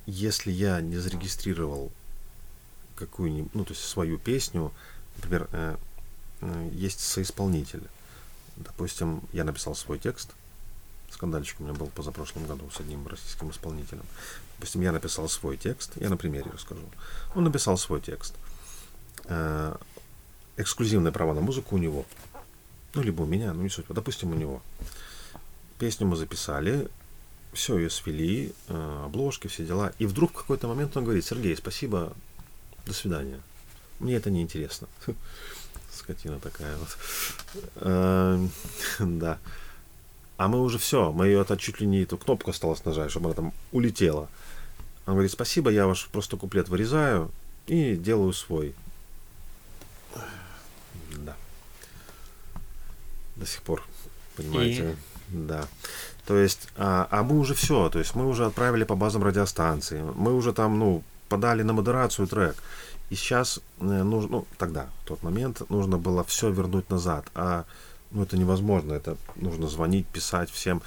если 0.07 0.51
я 0.51 0.81
не 0.81 0.97
зарегистрировал 0.97 1.91
какую-нибудь, 2.95 3.53
ну, 3.53 3.65
то 3.65 3.73
есть 3.73 3.83
свою 3.83 4.17
песню, 4.17 4.71
например, 5.18 5.47
э, 5.51 5.76
э, 6.41 6.70
есть 6.74 6.99
соисполнитель. 6.99 7.84
Допустим, 8.55 9.22
я 9.34 9.43
написал 9.43 9.76
свой 9.76 9.99
текст, 9.99 10.32
скандальчик 11.11 11.59
у 11.59 11.63
меня 11.63 11.74
был 11.74 11.88
позапрошлом 11.88 12.45
году 12.45 12.70
с 12.72 12.80
одним 12.80 13.07
российским 13.07 13.49
исполнителем. 13.51 14.03
Допустим, 14.57 14.82
я 14.82 14.91
написал 14.91 15.30
свой 15.30 15.57
текст, 15.57 15.91
я 15.97 16.09
на 16.09 16.18
примере 16.18 16.49
расскажу. 16.51 16.82
Он 17.36 17.43
написал 17.43 17.78
свой 17.78 18.01
текст. 18.01 18.36
э, 19.26 19.76
эксклюзивные 20.57 21.11
права 21.11 21.34
на 21.34 21.41
музыку 21.41 21.76
у 21.76 21.78
него. 21.78 22.05
Ну, 22.95 23.03
либо 23.03 23.22
у 23.24 23.26
меня, 23.26 23.53
ну 23.53 23.61
не 23.61 23.70
суть. 23.70 23.86
Допустим, 23.89 24.32
у 24.32 24.36
него. 24.36 24.61
Песню 25.78 26.07
мы 26.07 26.15
записали, 26.15 26.88
все 27.53 27.78
ее 27.78 27.91
свели, 27.91 28.53
обложки, 28.68 29.47
все 29.47 29.65
дела. 29.65 29.93
И 29.99 30.07
вдруг 30.07 30.32
в 30.32 30.38
какой-то 30.38 30.68
момент 30.68 30.97
он 30.97 31.03
говорит, 31.03 31.26
Сергей, 31.26 31.55
спасибо, 31.55 32.13
до 32.88 32.93
свидания. 32.93 33.39
Мне 34.00 34.16
это 34.16 34.30
не 34.30 34.41
интересно. 34.41 34.88
Скотина 35.91 36.39
такая 36.39 36.76
вот. 36.78 36.98
Э, 37.76 38.48
да. 39.00 39.39
А 40.38 40.48
мы 40.48 40.62
уже 40.62 40.78
все, 40.78 41.12
мы 41.12 41.28
ее 41.28 41.41
это 41.41 41.58
чуть 41.58 41.82
ли 41.82 41.88
не 41.88 42.04
эту 42.04 42.18
кнопку 42.18 42.52
осталось 42.52 42.86
нажать, 42.86 43.10
чтобы 43.10 43.28
она 43.28 43.36
там 43.36 43.54
улетела. 43.72 44.30
Он 45.08 45.14
говорит, 45.14 45.32
спасибо, 45.32 45.72
я 45.72 45.88
ваш 45.88 46.08
просто 46.08 46.38
куплет 46.38 46.70
вырезаю 46.70 47.32
и 47.66 47.95
делаю 47.95 48.34
свой. 48.34 48.76
Да. 51.16 51.36
До 53.36 53.45
сих 53.45 53.62
пор, 53.64 53.84
понимаете? 54.36 54.95
Да. 55.30 55.68
То 56.26 56.38
есть, 56.38 56.68
а, 56.76 57.08
а 57.10 57.24
мы 57.24 57.39
уже 57.39 57.54
все, 57.54 57.89
то 57.89 58.00
есть 58.00 58.14
мы 58.14 58.28
уже 58.28 58.45
отправили 58.45 58.84
по 58.84 58.95
базам 58.95 59.24
радиостанции, 59.24 60.04
мы 60.16 60.36
уже 60.36 60.54
там, 60.54 60.78
ну, 60.78 61.04
подали 61.30 61.64
на 61.64 61.74
модерацию 61.74 62.28
трек. 62.28 62.56
И 63.10 63.16
сейчас 63.16 63.60
э, 63.80 64.03
нужно, 64.03 64.30
ну, 64.30 64.47
тогда, 64.58 64.89
в 65.03 65.08
тот 65.08 65.24
момент, 65.24 65.70
нужно 65.70 65.97
было 65.97 66.24
все 66.24 66.51
вернуть 66.51 66.89
назад. 66.89 67.26
А 67.36 67.66
ну, 68.12 68.24
это 68.24 68.38
невозможно, 68.38 68.93
это 68.93 69.18
нужно 69.36 69.68
звонить, 69.68 70.08
писать 70.08 70.49
всем. 70.49 70.82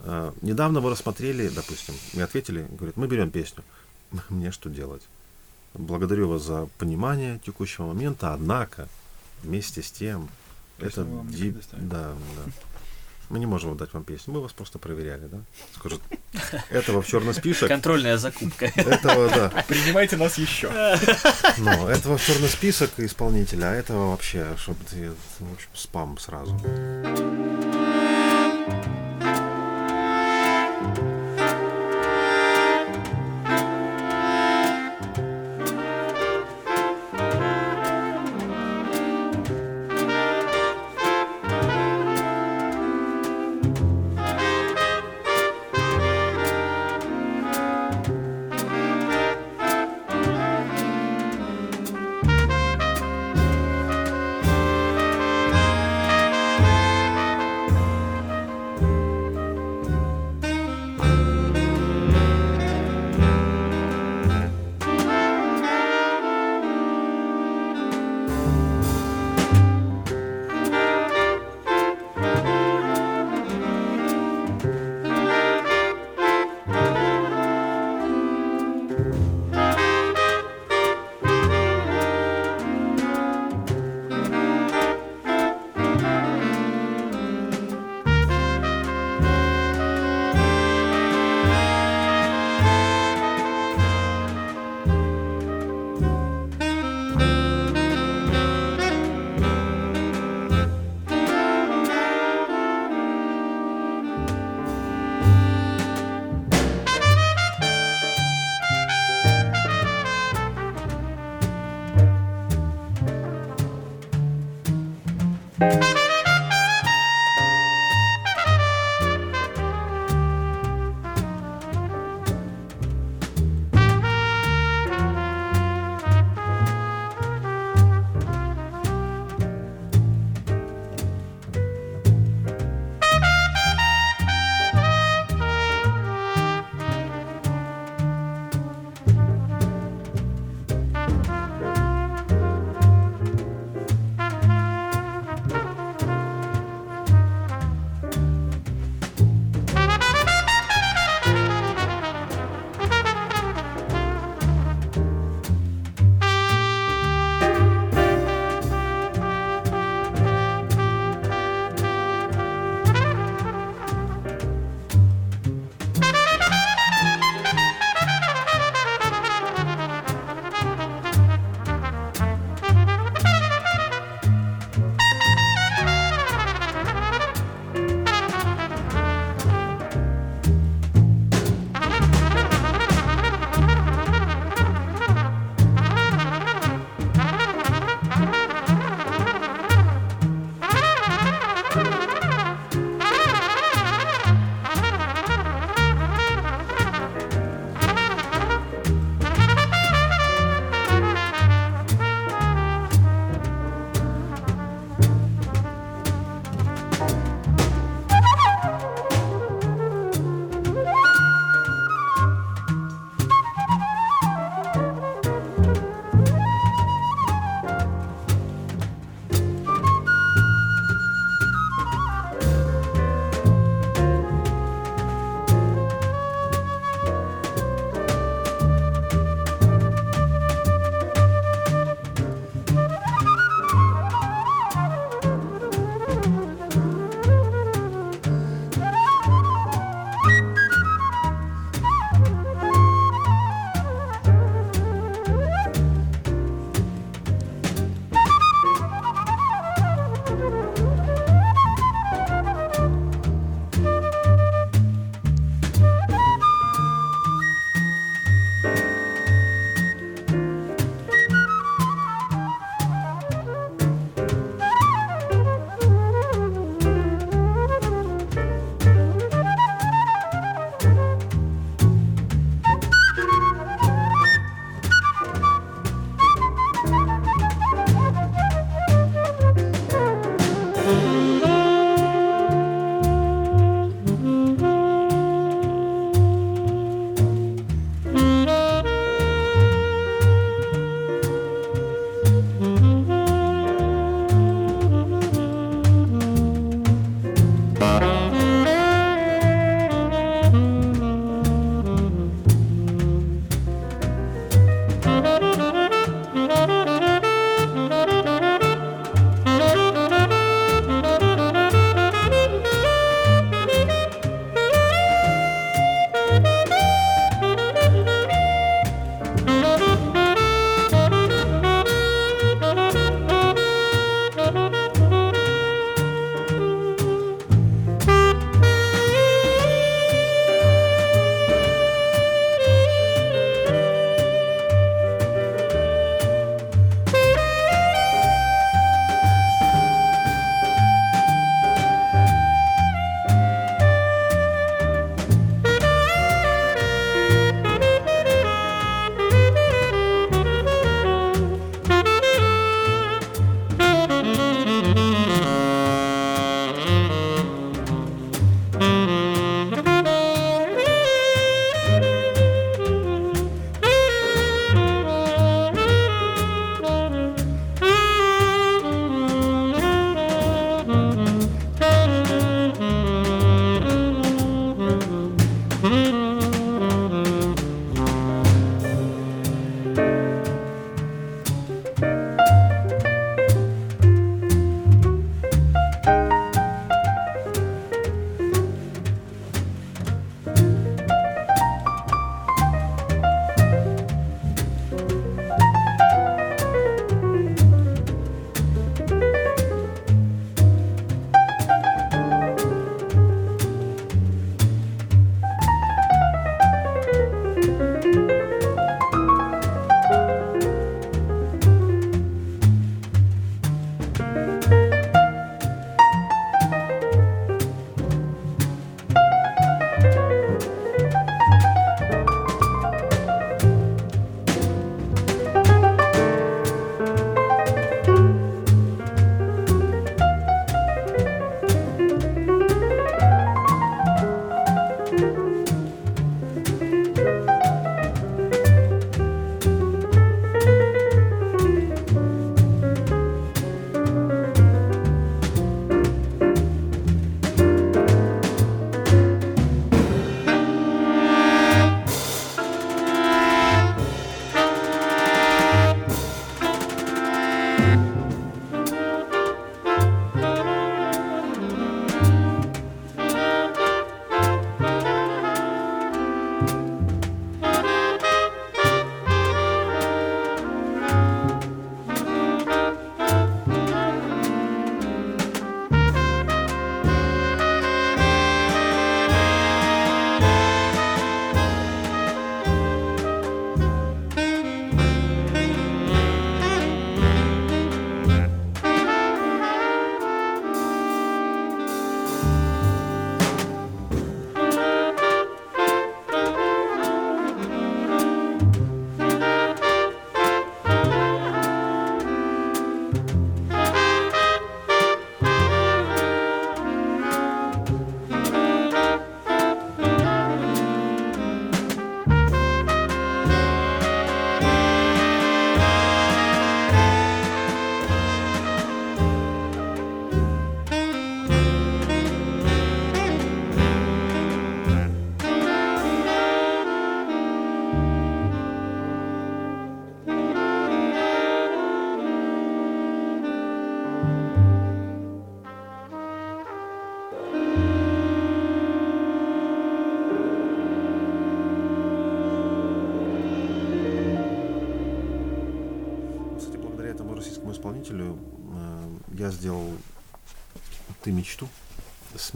Э, 0.00 0.32
недавно 0.42 0.80
вы 0.80 0.90
рассмотрели, 0.90 1.48
допустим, 1.48 1.94
мне 2.14 2.24
ответили, 2.24 2.66
говорят, 2.70 2.96
мы 2.96 3.06
берем 3.06 3.30
песню. 3.30 3.62
Мне 4.30 4.52
что 4.52 4.70
делать? 4.70 5.02
Благодарю 5.74 6.28
вас 6.28 6.42
за 6.42 6.68
понимание 6.78 7.40
текущего 7.44 7.86
момента, 7.86 8.32
однако, 8.32 8.88
вместе 9.42 9.82
с 9.82 9.90
тем, 9.90 10.28
Песню 10.78 11.04
это... 11.04 11.32
ди-. 11.36 11.54
Да, 11.72 12.14
да. 12.36 12.52
Мы 13.28 13.38
не 13.38 13.46
можем 13.46 13.76
дать 13.76 13.92
вам 13.92 14.04
песню, 14.04 14.34
мы 14.34 14.40
вас 14.40 14.52
просто 14.52 14.78
проверяли, 14.78 15.26
да? 15.26 15.38
Скажут, 15.74 16.00
этого 16.70 17.02
в 17.02 17.06
черный 17.06 17.34
список, 17.34 17.68
Контрольная 17.68 18.16
закупка. 18.18 18.66
этого, 18.66 19.28
да, 19.28 19.64
Принимайте 19.68 20.16
нас 20.16 20.38
еще. 20.38 20.70
ну, 21.58 21.88
этого 21.88 22.18
в 22.18 22.24
черный 22.24 22.48
список 22.48 22.90
исполнителя, 22.98 23.66
а 23.70 23.74
этого 23.74 24.10
вообще, 24.10 24.46
чтобы 24.58 24.78
ты, 24.88 25.10
в 25.40 25.52
общем, 25.52 25.68
спам 25.74 26.18
сразу. 26.18 26.56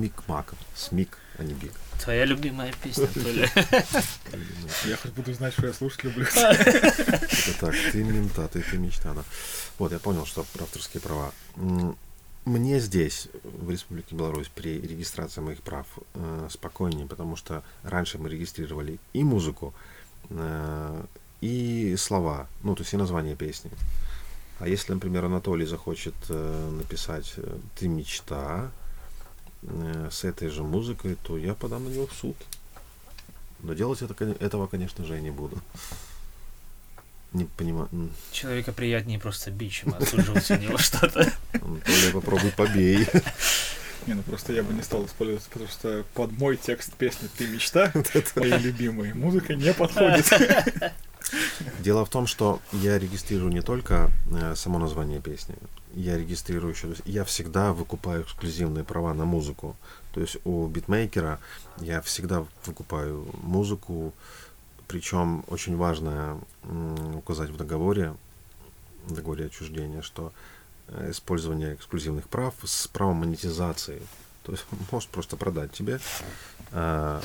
С 0.01 0.03
Мик 0.03 0.29
Маком. 0.29 0.59
С 0.75 0.93
Мик, 0.93 1.19
а 1.39 1.43
не 1.43 1.53
Биг. 1.53 1.73
Твоя 2.03 2.25
любимая 2.25 2.73
песня, 2.83 3.07
Толя. 3.15 3.51
Я 4.87 4.97
хоть 4.97 5.13
буду 5.13 5.35
знать, 5.35 5.53
что 5.53 5.67
я 5.67 5.73
слушать 5.75 6.05
люблю. 6.05 6.25
Это 6.35 7.61
так, 7.61 7.75
ты 7.93 8.03
мента, 8.03 8.49
ты, 8.49 8.63
ты 8.63 8.79
мечта, 8.79 9.13
да. 9.13 9.23
Вот, 9.79 9.93
я 9.93 9.99
понял, 9.99 10.25
что 10.25 10.45
про 10.55 10.63
авторские 10.63 11.03
права. 11.03 11.33
Мне 12.47 12.81
здесь, 12.81 13.29
в 13.45 13.71
Республике 13.71 14.15
Беларусь, 14.15 14.49
при 14.49 14.81
регистрации 14.81 15.43
моих 15.43 15.61
прав 15.61 15.87
э, 16.15 16.49
спокойнее, 16.51 17.07
потому 17.07 17.37
что 17.37 17.63
раньше 17.83 18.17
мы 18.17 18.31
регистрировали 18.31 18.99
и 19.13 19.23
музыку, 19.23 19.75
э, 20.31 21.05
и 21.43 21.95
слова, 21.99 22.49
ну, 22.63 22.75
то 22.75 22.83
есть 22.83 22.95
и 22.95 22.97
название 22.97 23.37
песни. 23.37 23.71
А 24.59 24.69
если, 24.69 24.95
например, 24.95 25.27
Анатолий 25.27 25.67
захочет 25.67 26.15
э, 26.31 26.71
написать 26.79 27.35
э, 27.37 27.59
«Ты 27.79 27.89
мечта» 27.89 28.71
с 29.63 30.25
этой 30.25 30.49
же 30.49 30.63
музыкой, 30.63 31.17
то 31.23 31.37
я 31.37 31.55
подам 31.55 31.85
на 31.85 31.89
него 31.89 32.07
в 32.07 32.13
суд. 32.13 32.37
Но 33.63 33.75
делать 33.75 34.01
это, 34.03 34.25
этого, 34.41 34.67
конечно 34.67 35.05
же, 35.05 35.15
я 35.15 35.21
не 35.21 35.31
буду. 35.31 35.61
Не 37.33 37.45
понимаю. 37.45 37.89
Человека 38.33 38.73
приятнее 38.73 39.21
просто 39.21 39.51
бить, 39.51 39.73
чем 39.73 39.95
отсуживать 39.95 40.51
у 40.51 40.57
него 40.57 40.79
что-то. 40.79 41.33
Анатолий, 41.53 42.13
попробуй 42.13 42.51
побей. 42.53 43.07
Не, 44.07 44.15
ну 44.15 44.23
просто 44.23 44.53
я 44.53 44.63
бы 44.63 44.73
не 44.73 44.83
стал 44.83 45.05
использовать, 45.05 45.45
потому 45.45 45.69
что 45.69 46.05
под 46.15 46.33
мой 46.33 46.57
текст 46.57 46.95
песни 46.95 47.29
«Ты 47.37 47.47
мечта» 47.47 47.93
моей 48.37 48.59
любимой 48.59 49.13
музыка 49.13 49.55
не 49.55 49.73
подходит. 49.75 50.27
Дело 51.81 52.05
в 52.05 52.09
том, 52.09 52.27
что 52.27 52.61
я 52.73 52.99
регистрирую 52.99 53.53
не 53.53 53.63
только 53.63 54.11
э, 54.31 54.55
само 54.55 54.79
название 54.79 55.21
песни, 55.21 55.55
я 55.95 56.17
регистрирую 56.17 56.73
еще, 56.73 56.83
то 56.83 56.91
есть 56.91 57.03
я 57.05 57.25
всегда 57.25 57.73
выкупаю 57.73 58.23
эксклюзивные 58.23 58.85
права 58.85 59.15
на 59.15 59.25
музыку. 59.25 59.77
То 60.13 60.21
есть 60.21 60.39
у 60.45 60.67
битмейкера 60.67 61.39
я 61.79 62.01
всегда 62.01 62.45
выкупаю 62.65 63.27
музыку, 63.43 64.13
причем 64.89 65.45
очень 65.49 65.77
важно 65.77 66.41
указать 67.15 67.51
в 67.51 67.57
договоре, 67.57 68.15
в 69.07 69.15
договоре 69.15 69.47
отчуждения, 69.47 70.03
что 70.03 70.33
э, 70.89 71.11
использование 71.11 71.75
эксклюзивных 71.75 72.29
прав 72.29 72.55
с 72.65 72.89
правом 72.89 73.17
монетизации. 73.19 74.03
То 74.43 74.53
есть 74.53 74.65
может 74.93 75.09
просто 75.11 75.37
продать 75.37 75.73
тебе 75.73 76.01
а, 76.73 77.21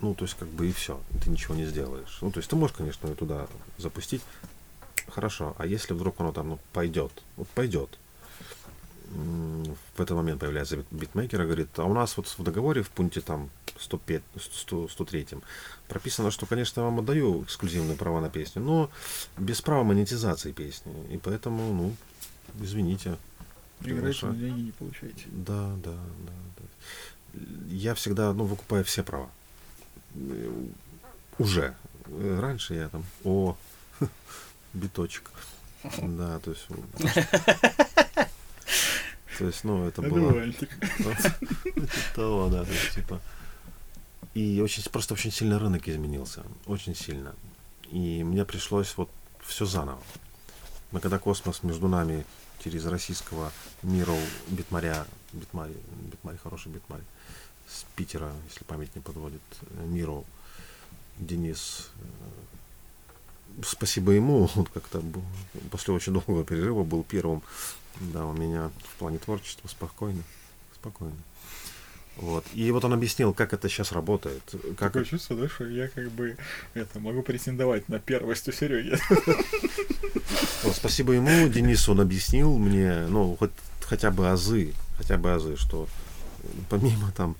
ну, 0.00 0.14
то 0.14 0.24
есть, 0.24 0.36
как 0.38 0.48
бы 0.48 0.68
и 0.68 0.72
все. 0.72 1.00
Ты 1.22 1.30
ничего 1.30 1.54
не 1.54 1.64
сделаешь. 1.64 2.18
Ну, 2.20 2.30
то 2.30 2.38
есть, 2.38 2.50
ты 2.50 2.56
можешь, 2.56 2.76
конечно, 2.76 3.06
ее 3.06 3.14
туда 3.14 3.46
запустить. 3.78 4.22
Хорошо. 5.08 5.54
А 5.58 5.66
если 5.66 5.94
вдруг 5.94 6.20
оно 6.20 6.32
там, 6.32 6.48
ну, 6.50 6.58
пойдет? 6.72 7.12
Вот 7.36 7.48
пойдет. 7.48 7.98
В 9.14 10.00
этот 10.00 10.16
момент 10.16 10.40
появляется 10.40 10.78
бит- 10.78 10.86
битмейкер 10.90 11.42
и 11.42 11.44
говорит, 11.44 11.68
а 11.78 11.84
у 11.84 11.94
нас 11.94 12.16
вот 12.16 12.26
в 12.26 12.42
договоре 12.42 12.82
в 12.82 12.90
пункте 12.90 13.20
там 13.20 13.50
105, 13.78 14.22
100, 14.40 14.88
103 14.88 15.26
прописано, 15.88 16.30
что, 16.30 16.46
конечно, 16.46 16.80
я 16.80 16.86
вам 16.86 16.98
отдаю 16.98 17.44
эксклюзивные 17.44 17.96
права 17.96 18.20
на 18.20 18.30
песню, 18.30 18.62
но 18.62 18.90
без 19.38 19.60
права 19.60 19.84
монетизации 19.84 20.52
песни. 20.52 20.92
И 21.12 21.18
поэтому, 21.18 21.72
ну, 21.72 21.96
извините. 22.60 23.16
Играете, 23.82 24.26
но 24.26 24.34
деньги 24.34 24.60
не 24.62 24.72
получаете. 24.72 25.24
Да, 25.26 25.74
да, 25.84 25.92
да, 25.92 26.32
да. 26.58 27.40
Я 27.68 27.94
всегда, 27.94 28.32
ну, 28.32 28.44
выкупаю 28.44 28.84
все 28.84 29.02
права. 29.02 29.30
Э, 30.14 30.52
Уже. 31.38 31.74
Э, 32.06 32.38
Раньше 32.40 32.74
я 32.74 32.88
там, 32.88 33.04
о, 33.24 33.56
биточек. 34.74 35.30
Да, 36.02 36.38
то 36.38 36.50
есть... 36.50 36.66
м, 36.70 36.84
То 39.38 39.46
есть, 39.46 39.64
ну, 39.64 39.86
это 39.86 40.00
было... 40.02 40.30
Ну, 40.30 40.52
того, 42.14 42.48
да, 42.48 42.64
то 42.64 42.70
есть, 42.72 42.94
типа... 42.94 43.20
И 44.34 44.60
очень, 44.60 44.82
просто 44.90 45.14
очень 45.14 45.30
сильно 45.30 45.58
рынок 45.58 45.88
изменился. 45.88 46.42
Очень 46.66 46.94
сильно. 46.96 47.34
И 47.90 48.24
мне 48.24 48.44
пришлось 48.44 48.96
вот 48.96 49.10
все 49.42 49.64
заново. 49.66 50.02
Но 50.92 51.00
когда 51.00 51.18
космос 51.18 51.62
между 51.62 51.86
нами 51.88 52.24
через 52.62 52.86
российского 52.86 53.52
мира 53.82 54.14
битмаря, 54.48 55.06
битмари, 55.32 55.74
битмарь, 56.10 56.36
хороший 56.42 56.72
битмарь, 56.72 57.02
с 57.68 57.84
Питера, 57.96 58.32
если 58.48 58.64
память 58.64 58.94
не 58.94 59.00
подводит, 59.02 59.40
э, 59.62 59.86
миру, 59.86 60.24
Денис, 61.18 61.90
э, 61.98 63.62
спасибо 63.64 64.12
ему, 64.12 64.48
он 64.56 64.66
как-то 64.66 65.00
был- 65.00 65.22
после 65.70 65.94
очень 65.94 66.12
долгого 66.12 66.44
перерыва 66.44 66.84
был 66.84 67.02
первым, 67.04 67.42
да, 68.00 68.26
у 68.26 68.32
меня 68.32 68.70
в 68.92 68.98
плане 68.98 69.18
творчества 69.18 69.68
спокойно, 69.68 70.22
спокойно. 70.74 71.16
Вот. 72.16 72.44
И 72.54 72.70
вот 72.70 72.84
он 72.84 72.92
объяснил, 72.92 73.34
как 73.34 73.52
это 73.52 73.68
сейчас 73.68 73.90
работает. 73.90 74.42
Как 74.78 74.92
Такое 74.92 75.04
чувство, 75.04 75.34
да, 75.36 75.48
что 75.48 75.66
я 75.66 75.88
как 75.88 76.10
бы 76.12 76.36
это 76.74 77.00
могу 77.00 77.22
претендовать 77.22 77.88
на 77.88 77.98
первость 77.98 78.48
у 78.48 78.52
Сереги. 78.52 78.98
Вот, 80.62 80.74
спасибо 80.74 81.12
ему, 81.12 81.48
Денису 81.48 81.92
он 81.92 82.00
объяснил 82.00 82.56
мне, 82.56 83.06
ну, 83.08 83.36
хоть, 83.36 83.50
хотя 83.82 84.10
бы 84.10 84.30
азы, 84.30 84.72
хотя 84.96 85.18
бы 85.18 85.34
азы, 85.34 85.56
что 85.58 85.86
помимо 86.68 87.12
там, 87.12 87.36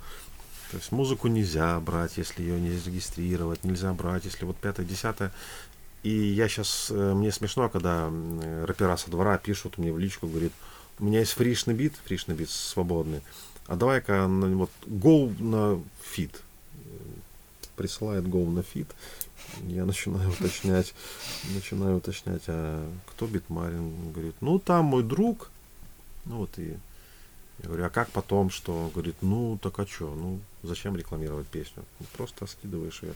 то 0.71 0.79
есть 0.79 0.93
музыку 0.93 1.29
нельзя 1.29 1.79
брать, 1.81 2.17
если 2.17 2.43
ее 2.43 2.61
не 2.61 2.77
зарегистрировать, 2.77 3.65
нельзя 3.65 3.93
брать, 3.93 4.25
если 4.25 4.45
вот 4.45 4.57
пятое, 4.57 4.87
десятое. 4.87 5.33
И 6.03 6.11
я 6.11 6.49
сейчас, 6.49 6.91
мне 6.91 7.33
смешно, 7.33 7.69
когда 7.69 8.11
э, 8.11 8.65
рэпера 8.67 8.97
со 8.97 9.11
двора 9.11 9.39
пишут 9.39 9.79
мне 9.79 9.93
в 9.93 9.99
личку, 9.99 10.27
говорит, 10.27 10.53
у 10.99 11.05
меня 11.05 11.21
есть 11.21 11.33
фришный 11.33 11.75
бит, 11.75 11.95
фришный 12.05 12.35
бит 12.35 12.51
свободный, 12.51 13.23
а 13.67 13.77
давай-ка 13.77 14.27
вот 14.29 14.71
go 14.87 15.43
на 15.43 15.83
feat. 16.03 16.43
Присылает 17.77 18.25
go 18.25 18.49
на 18.49 18.63
feat. 18.63 18.89
Я 19.63 19.85
начинаю 19.85 20.31
уточнять, 20.31 20.95
начинаю 21.55 21.97
уточнять, 21.97 22.43
а 22.47 22.89
кто 23.07 23.27
битмарин? 23.27 24.13
Говорит, 24.13 24.35
ну 24.41 24.59
там 24.59 24.87
мой 24.87 25.03
друг. 25.03 25.51
Ну 26.25 26.39
вот 26.39 26.59
и 26.59 26.77
я 27.63 27.69
говорю, 27.69 27.87
а 27.87 27.91
как 27.91 28.11
потом, 28.11 28.51
что? 28.51 28.75
Он 28.77 28.91
говорит, 28.91 29.17
ну 29.21 29.59
так 29.63 29.79
а 29.79 29.87
что, 29.87 30.15
ну 30.15 30.41
зачем 30.63 30.97
рекламировать 30.97 31.47
песню? 31.47 31.85
Ну, 32.01 32.07
Просто 32.17 32.47
скидываешь 32.47 33.03
ее. 33.03 33.15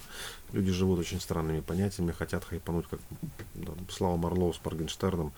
Люди 0.52 0.70
живут 0.70 1.00
очень 1.00 1.20
странными 1.20 1.60
понятиями, 1.60 2.12
хотят 2.12 2.44
хайпануть, 2.44 2.86
как 2.88 3.00
да, 3.54 3.72
Слава 3.90 4.16
Марлоу 4.16 4.52
с 4.52 4.64
Моргенштерном, 4.64 5.32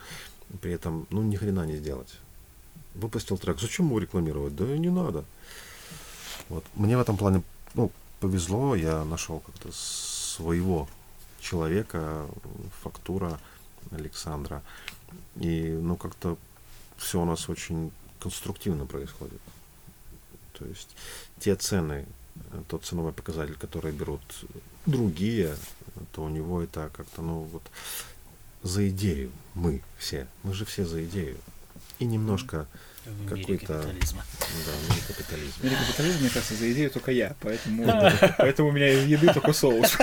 при 0.61 0.73
этом, 0.73 1.07
ну, 1.11 1.23
ни 1.23 1.37
хрена 1.37 1.65
не 1.65 1.77
сделать. 1.77 2.15
Выпустил 2.95 3.39
трек, 3.39 3.59
зачем 3.59 3.87
его 3.87 3.99
рекламировать? 3.99 4.55
Да 4.55 4.65
не 4.65 4.91
надо. 4.91 5.25
Вот. 6.49 6.65
Мне 6.75 6.97
в 6.97 7.01
этом 7.01 7.17
плане 7.17 7.43
ну, 7.75 7.91
повезло, 8.19 8.75
я 8.75 9.05
нашел 9.05 9.41
как-то 9.41 9.71
своего 9.73 10.89
человека, 11.41 12.27
фактура 12.83 13.41
Александра. 13.93 14.63
И, 15.37 15.71
ну, 15.71 15.97
как-то 15.97 16.37
все 16.97 17.21
у 17.21 17.25
нас 17.25 17.49
очень 17.49 17.93
конструктивно 18.21 18.87
происходит. 18.87 19.41
То 20.53 20.67
есть 20.67 20.95
те 21.39 21.57
цены, 21.57 22.07
э, 22.53 22.63
тот 22.69 22.85
ценовой 22.85 23.13
показатель, 23.13 23.57
который 23.57 23.93
берут 23.93 24.21
другие, 24.87 25.57
то 26.13 26.23
у 26.25 26.29
него 26.29 26.63
это 26.63 26.91
как-то, 26.95 27.23
ну, 27.23 27.43
вот 27.43 27.63
за 28.63 28.89
идею 28.91 29.31
мы 29.55 29.83
все, 29.99 30.27
мы 30.43 30.53
же 30.53 30.65
все 30.65 30.85
за 30.85 31.05
идею. 31.05 31.37
И 31.99 32.05
немножко, 32.05 32.67
В 33.11 33.33
мире 33.33 33.59
капитализма. 33.59 34.25
да, 34.67 34.95
не 34.95 35.01
капитализм. 35.07 35.53
В 35.61 35.65
мире 35.65 35.77
капитализма, 35.87 36.21
мне 36.21 36.31
кажется, 36.31 36.55
за 36.55 36.73
идею 36.73 36.91
только 36.91 37.11
я, 37.13 37.37
поэтому, 37.41 37.85
поэтому 38.39 38.69
у 38.69 38.73
меня 38.73 38.89
из 38.93 39.05
еды 39.07 39.33
только 39.33 39.53
соус. 39.53 39.97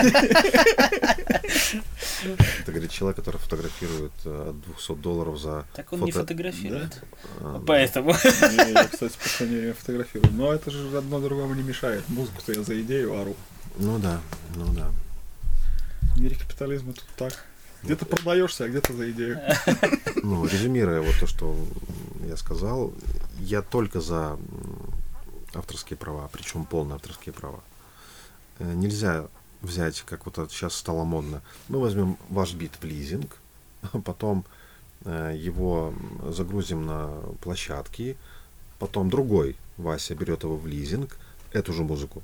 Это 2.60 2.72
говорит 2.72 2.90
человек, 2.90 3.16
который 3.16 3.36
фотографирует 3.38 4.12
э, 4.24 4.50
от 4.50 4.60
200 4.74 4.94
долларов 4.96 5.38
за 5.38 5.64
Так 5.74 5.92
он 5.92 6.00
не 6.04 6.10
фото- 6.12 6.24
фотографирует. 6.24 7.02
а, 7.40 7.62
Поэтому. 7.66 8.14
Я, 8.56 8.64
я, 8.68 8.84
кстати, 8.84 9.12
в 9.12 9.18
последнее 9.18 9.60
время 9.60 9.74
фотографирую. 9.74 10.32
Но 10.32 10.52
это 10.52 10.70
же 10.70 10.96
одно 10.96 11.20
другому 11.20 11.54
не 11.54 11.62
мешает. 11.62 12.08
Музыку-то 12.08 12.52
я 12.52 12.62
за 12.62 12.80
идею 12.82 13.18
ору. 13.20 13.36
Ну 13.76 13.98
да, 13.98 14.20
ну 14.56 14.66
да. 14.74 14.90
В 16.16 16.20
мире 16.20 16.36
капитализма 16.36 16.92
тут 16.92 17.04
так. 17.16 17.44
Где-то 17.82 18.06
продаешься, 18.06 18.64
а 18.64 18.68
где-то 18.68 18.92
за 18.92 19.10
идею. 19.10 19.40
Ну, 20.22 20.44
резюмируя 20.44 21.00
вот 21.00 21.14
то, 21.20 21.26
что 21.26 21.56
я 22.26 22.36
сказал, 22.36 22.92
я 23.38 23.62
только 23.62 24.00
за 24.00 24.36
авторские 25.54 25.96
права, 25.96 26.28
причем 26.32 26.64
полные 26.64 26.96
авторские 26.96 27.32
права. 27.32 27.60
Э, 28.58 28.72
Нельзя 28.74 29.28
взять, 29.62 30.02
как 30.02 30.26
вот 30.26 30.38
это 30.38 30.52
сейчас 30.52 30.74
стало 30.74 31.04
модно, 31.04 31.40
мы 31.68 31.80
возьмем 31.80 32.16
ваш 32.28 32.54
бит 32.54 32.72
в 32.80 32.84
лизинг, 32.84 33.36
а 33.92 34.00
потом 34.04 34.44
э, 35.04 35.34
его 35.36 35.94
загрузим 36.28 36.84
на 36.84 37.08
площадки, 37.40 38.16
потом 38.78 39.08
другой 39.08 39.56
Вася 39.76 40.14
берет 40.14 40.42
его 40.42 40.56
в 40.56 40.66
лизинг, 40.66 41.16
эту 41.52 41.72
же 41.72 41.82
музыку, 41.82 42.22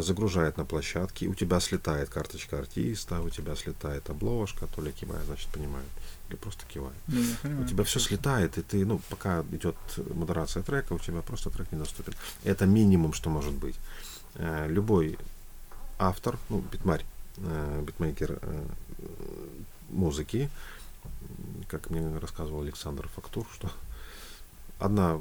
загружает 0.00 0.56
на 0.56 0.64
площадке, 0.64 1.28
у 1.28 1.34
тебя 1.34 1.60
слетает 1.60 2.08
карточка 2.08 2.58
артиста, 2.58 3.20
у 3.20 3.30
тебя 3.30 3.54
слетает 3.54 4.10
обложка, 4.10 4.66
то 4.66 4.82
ли 4.82 4.90
кивает, 4.90 5.24
значит, 5.26 5.48
понимает, 5.48 5.86
или 6.28 6.36
просто 6.36 6.66
кивает. 6.66 6.96
Не 7.06 7.36
понимаю, 7.42 7.64
У 7.64 7.68
тебя 7.68 7.84
все 7.84 8.00
слетает, 8.00 8.58
и 8.58 8.62
ты, 8.62 8.84
ну, 8.84 9.00
пока 9.08 9.44
идет 9.52 9.76
модерация 10.14 10.64
трека, 10.64 10.94
у 10.94 10.98
тебя 10.98 11.22
просто 11.22 11.50
трек 11.50 11.70
недоступен. 11.70 12.14
Это 12.42 12.66
минимум, 12.66 13.12
что 13.12 13.30
может 13.30 13.52
быть. 13.52 13.76
Э, 14.34 14.66
Любой 14.68 15.18
автор, 15.98 16.38
ну, 16.48 16.64
битмарь, 16.72 17.04
э, 17.36 17.82
битмейкер 17.86 18.38
э, 18.42 18.66
музыки, 19.90 20.50
как 21.68 21.90
мне 21.90 22.18
рассказывал 22.18 22.62
Александр 22.62 23.08
Фактур, 23.14 23.46
что 23.54 23.70
одна, 24.78 25.20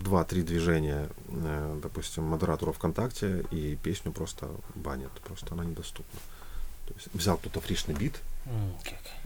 два, 0.00 0.24
три 0.24 0.42
движения, 0.42 1.08
э, 1.28 1.80
допустим, 1.82 2.24
модератору 2.24 2.72
ВКонтакте, 2.72 3.44
и 3.50 3.76
песню 3.82 4.12
просто 4.12 4.48
банят, 4.74 5.12
просто 5.24 5.54
она 5.54 5.64
недоступна. 5.64 6.20
То 6.86 6.94
есть 6.94 7.08
взял 7.14 7.36
кто-то 7.36 7.60
фришный 7.60 7.94
бит, 7.94 8.20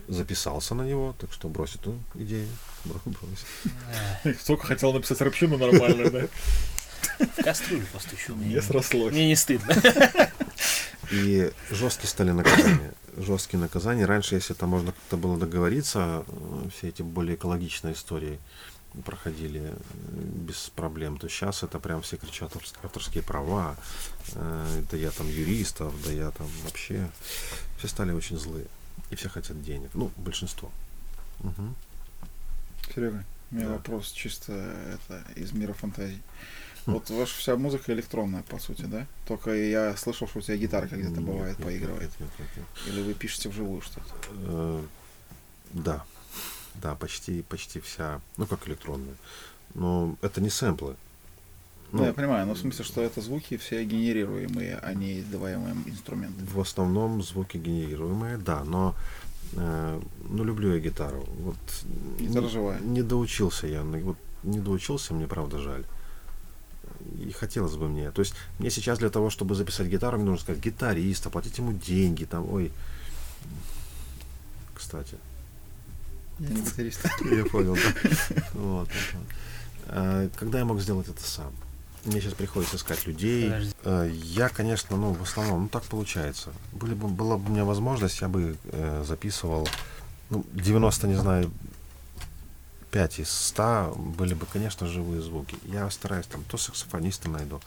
записался 0.09 0.75
на 0.75 0.83
него, 0.83 1.15
так 1.19 1.33
что 1.33 1.49
брось 1.49 1.77
эту 1.77 1.95
идею. 2.15 2.49
бро- 2.85 3.01
брось. 4.25 4.37
Только 4.47 4.67
хотел 4.67 4.93
написать 4.93 5.21
рыбчину 5.21 5.57
нормальную, 5.57 6.11
да? 6.11 6.27
В 7.27 7.43
кастрюлю 7.43 7.87
постучу. 7.93 8.35
Мне, 8.35 8.55
Не 8.55 8.63
срослось. 8.63 9.13
мне 9.13 9.29
не 9.29 9.37
стыдно. 9.37 9.75
И 11.13 11.51
жесткие 11.71 12.09
стали 12.09 12.31
наказания. 12.33 12.93
Жесткие 13.17 13.61
наказания. 13.61 14.05
Раньше, 14.07 14.35
если 14.35 14.55
там 14.55 14.71
можно 14.71 14.91
как-то 14.93 15.17
было 15.17 15.39
договориться, 15.39 16.25
э, 16.27 16.69
все 16.77 16.89
эти 16.89 17.03
более 17.03 17.37
экологичные 17.37 17.95
истории 17.95 18.41
проходили 19.05 19.61
э, 19.73 19.77
без 20.47 20.71
проблем, 20.75 21.19
то 21.19 21.29
сейчас 21.29 21.63
это 21.63 21.79
прям 21.79 22.03
все 22.03 22.17
кричат 22.17 22.55
авторс- 22.55 22.75
авторские 22.83 23.23
права, 23.23 23.77
э, 24.35 24.83
да 24.91 24.97
я 24.97 25.11
там 25.11 25.29
юристов, 25.29 25.93
да 26.05 26.13
я 26.13 26.31
там 26.31 26.47
вообще. 26.65 27.11
Все 27.79 27.89
стали 27.89 28.13
очень 28.13 28.39
злые. 28.39 28.67
И 29.11 29.17
все 29.17 29.29
хотят 29.29 29.63
денег. 29.63 29.91
Ну, 29.95 30.11
большинство. 30.17 30.71
Мгм. 31.41 31.75
Серега, 32.95 33.25
у 33.51 33.55
меня 33.55 33.67
Да. 33.67 33.73
вопрос 33.75 34.11
чисто 34.13 34.53
это 34.53 35.25
из 35.37 35.53
мира 35.53 35.73
фантазий. 35.73 36.23
Хм. 36.87 36.93
Вот 36.93 37.11
ваша 37.11 37.35
вся 37.37 37.57
музыка 37.57 37.93
электронная, 37.93 38.43
по 38.43 38.59
сути, 38.59 38.83
да? 38.83 39.07
Только 39.27 39.55
я 39.55 39.97
слышал, 39.97 40.29
что 40.29 40.39
у 40.39 40.43
тебя 40.43 40.57
гитарка 40.57 40.97
где-то 40.97 41.21
бывает 41.21 41.59
нет, 41.59 41.67
поигрывает. 41.67 42.03
нет, 42.03 42.21
нет, 42.21 42.31
нет, 42.39 42.49
нет. 42.57 42.67
Или 42.95 43.03
вы 43.03 43.15
пишете 43.15 43.49
вживую 43.49 43.81
что-то? 43.81 44.15
Э, 44.31 44.85
Да. 45.73 46.05
Да, 46.83 46.95
почти, 46.95 47.43
почти 47.43 47.81
вся. 47.81 48.21
Ну, 48.37 48.47
как 48.47 48.67
электронная. 48.69 49.15
Но 49.75 50.17
это 50.23 50.41
не 50.41 50.51
сэмплы. 50.51 50.97
Ну, 51.93 52.05
я 52.05 52.13
понимаю, 52.13 52.47
но 52.47 52.55
в 52.55 52.59
смысле, 52.59 52.85
что 52.85 53.01
это 53.03 53.21
звуки 53.21 53.57
все 53.57 53.85
генерируемые, 53.85 54.79
а 54.83 54.95
не 54.95 55.21
издаваемые 55.21 55.75
инструменты. 55.87 56.45
В 56.45 56.61
основном 56.61 57.23
звуки 57.23 57.57
генерируемые, 57.57 58.37
да, 58.37 58.65
но 58.65 58.97
э, 59.53 60.01
ну, 60.29 60.43
люблю 60.45 60.73
я 60.75 60.81
гитару. 60.81 61.25
Вот 61.39 61.57
Гитара 62.19 62.43
не, 62.43 62.49
живая. 62.49 62.81
не 62.81 63.03
доучился 63.03 63.69
я, 63.69 63.85
на- 63.85 63.99
вот 63.99 64.17
не 64.43 64.59
доучился, 64.59 65.15
мне 65.15 65.29
правда 65.29 65.59
жаль. 65.61 65.85
И 67.21 67.31
хотелось 67.31 67.77
бы 67.77 67.89
мне. 67.89 68.11
То 68.11 68.21
есть 68.23 68.35
мне 68.59 68.71
сейчас 68.71 68.99
для 68.99 69.11
того, 69.11 69.31
чтобы 69.31 69.55
записать 69.55 69.87
гитару, 69.87 70.17
мне 70.19 70.27
нужно 70.27 70.43
сказать 70.43 70.63
гитарист, 70.65 71.27
оплатить 71.27 71.59
ему 71.59 71.73
деньги, 71.73 72.25
там, 72.25 72.51
ой. 72.53 72.73
Кстати, 74.75 75.17
Я 76.39 76.49
не 76.49 76.63
гитарист. 76.63 77.01
я 77.31 77.45
понял, 77.45 77.75
да. 77.75 78.43
Вот. 78.55 78.89
А, 79.87 80.29
Когда 80.37 80.59
я 80.59 80.65
мог 80.65 80.81
сделать 80.81 81.09
это 81.09 81.23
сам? 81.23 81.53
Мне 82.05 82.21
сейчас 82.21 82.35
приходится 82.35 82.77
искать 82.77 83.07
людей. 83.07 83.51
Э, 83.85 84.11
Я, 84.13 84.51
конечно, 84.51 84.97
ну, 84.97 85.13
в 85.13 85.23
основном, 85.23 85.63
ну, 85.63 85.69
так 85.69 85.85
получается. 85.85 86.53
Были 86.73 86.95
бы, 86.95 87.09
была 87.09 87.39
бы 87.39 87.49
у 87.49 87.53
меня 87.53 87.65
возможность, 87.65 88.21
я 88.21 88.29
бы 88.29 88.57
э, 88.65 89.05
записывал, 89.07 89.67
ну, 90.29 90.45
90, 90.53 91.07
не 91.09 91.15
знаю, 91.15 91.51
5 92.91 93.21
из 93.21 93.31
100 93.31 93.95
были 93.97 94.35
бы, 94.35 94.47
конечно, 94.47 94.87
живые 94.87 95.23
звуки. 95.23 95.57
Я 95.65 95.91
стараюсь 95.91 96.27
там 96.27 96.45
то 96.45 96.59
саксофониста 96.59 97.31
найду, 97.31 97.61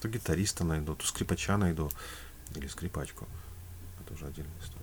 то 0.00 0.08
гитариста 0.08 0.64
найду, 0.64 0.94
то 0.94 1.06
скрипача 1.06 1.56
найду, 1.56 1.90
или 2.54 2.66
скрипачку. 2.66 3.26
Это 4.04 4.14
уже 4.14 4.26
отдельная 4.26 4.52
история. 4.62 4.75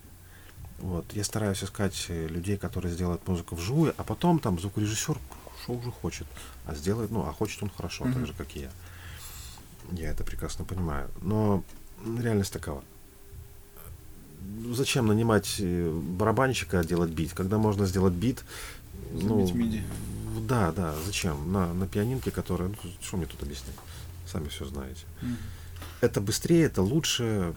Вот, 0.84 1.05
я 1.14 1.23
стараюсь 1.23 1.64
искать 1.64 2.05
э, 2.10 2.27
людей, 2.27 2.57
которые 2.57 2.93
сделают 2.93 3.26
музыку 3.26 3.55
вживую, 3.55 3.93
а 3.97 4.03
потом 4.03 4.39
там 4.39 4.60
звукорежиссер 4.60 5.18
что 5.64 5.73
уже 5.73 5.91
хочет, 5.91 6.27
а 6.65 6.76
сделает, 6.76 7.10
ну, 7.10 7.26
а 7.26 7.31
хочет 7.31 7.64
он 7.64 7.69
хорошо, 7.69 8.03
так 8.03 8.15
Мгм. 8.18 8.26
же, 8.26 8.34
как 8.34 8.53
и 8.57 8.60
я. 8.60 8.72
Я 9.93 10.10
это 10.10 10.26
прекрасно 10.26 10.65
понимаю. 10.65 11.10
Но 11.22 11.64
реальность 12.19 12.51
такова. 12.51 12.84
Зачем 14.73 15.07
нанимать 15.07 15.55
э, 15.60 15.89
барабанщика 15.89 16.84
делать 16.84 17.11
бит, 17.11 17.31
когда 17.34 17.57
можно 17.57 17.85
сделать 17.85 18.14
бит? 18.14 18.43
ну, 19.14 19.39
Забить 19.39 19.55
миди. 19.55 19.84
Да, 20.49 20.73
да, 20.73 20.93
зачем? 21.05 21.49
На, 21.53 21.73
на 21.73 21.88
пианинке, 21.88 22.30
которая... 22.30 22.68
Ну, 22.68 22.76
что 23.01 23.15
мне 23.15 23.26
тут 23.26 23.41
объяснять? 23.41 23.76
Сами 24.27 24.49
все 24.49 24.65
знаете. 24.65 25.05
Мгм. 25.22 25.38
Это 26.01 26.19
быстрее, 26.19 26.64
это 26.65 26.81
лучше. 26.81 27.55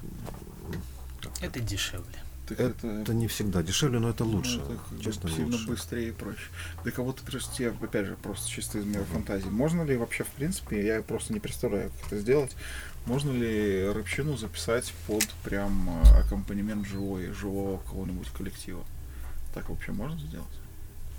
Это 1.41 1.59
дешевле. 1.59 2.23
Так 2.47 2.61
Это 2.61 3.13
не 3.13 3.27
всегда 3.27 3.63
дешевле, 3.63 3.99
но 3.99 4.11
это 4.11 4.25
ну, 4.25 4.37
лучше. 4.37 4.61
это 4.61 4.77
как 4.77 4.99
бы 4.99 5.03
честно, 5.03 5.29
сильно 5.31 5.53
лучше. 5.53 5.67
быстрее 5.67 6.09
и 6.11 6.13
проще. 6.13 6.49
Да 6.85 6.91
кого-то 6.93 7.25
просто 7.25 7.63
я, 7.63 7.71
опять 7.71 8.07
же, 8.07 8.17
просто 8.17 8.49
чисто 8.49 8.79
из 8.79 8.85
мира 8.85 9.05
фантазии. 9.05 9.49
Можно 9.49 9.83
ли 9.83 9.97
вообще, 9.97 10.23
в 10.23 10.29
принципе, 10.29 10.87
я 10.87 11.03
просто 11.03 11.33
не 11.33 11.41
представляю, 11.41 11.91
как 11.91 12.07
это 12.07 12.21
сделать, 12.21 12.57
можно 13.07 13.33
ли 13.33 13.89
рыбчину 13.89 14.37
записать 14.37 14.93
под 15.07 15.29
прям 15.43 15.91
э, 15.91 16.21
аккомпанемент 16.21 16.87
живой, 16.87 17.33
живого 17.33 17.79
какого-нибудь 17.79 18.29
коллектива? 18.29 18.85
Так 19.55 19.69
вообще 19.69 19.91
можно 19.93 20.19
сделать? 20.21 20.47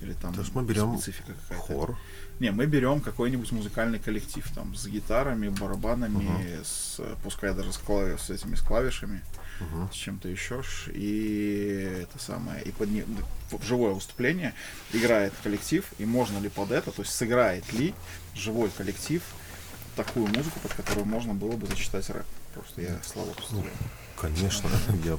Или 0.02 0.14
там 0.14 0.34
То 0.34 0.41
есть 0.41 0.53
мы 0.53 0.64
берем 0.64 0.95
специфика 0.98 1.34
какая-то? 1.34 1.64
Хор. 1.74 1.98
Не, 2.40 2.52
мы 2.52 2.68
берем 2.68 2.99
какой-нибудь 3.02 3.52
музыкальный 3.52 3.98
коллектив, 3.98 4.45
там, 4.53 4.76
с 4.76 4.86
гитарами, 4.86 5.49
барабанами, 5.49 6.24
Мгм. 6.24 6.64
с, 6.64 6.99
пускай 7.24 7.53
даже 7.56 7.74
с, 7.74 7.78
клави- 7.80 8.18
с 8.19 8.30
этими 8.30 8.53
с 8.56 8.61
клавишами, 8.61 9.24
Мгм. 9.60 9.90
с 9.91 9.95
чем-то 9.95 10.28
еще, 10.30 10.61
и 10.94 12.03
это 12.03 12.19
самое, 12.24 12.61
и 12.64 12.72
под 12.72 12.90
не- 12.91 13.06
в 13.52 13.64
живое 13.64 13.94
выступление 13.94 14.53
играет 14.94 15.34
коллектив, 15.41 15.84
и 15.98 16.06
можно 16.06 16.38
ли 16.40 16.49
под 16.49 16.72
это, 16.72 16.91
то 16.91 17.02
есть 17.02 17.14
сыграет 17.15 17.72
ли 17.74 17.95
живой 18.36 18.69
коллектив 18.69 19.24
такую 19.95 20.28
музыку, 20.28 20.60
под 20.61 20.74
которую 20.76 21.06
можно 21.06 21.34
было 21.34 21.53
бы 21.53 21.65
зачитать 21.65 22.07
рэп. 22.11 22.26
Просто 22.53 22.82
я 22.82 22.99
слабо 23.03 23.32
представляю. 23.34 23.74
Конечно, 24.19 24.69
я 25.06 25.18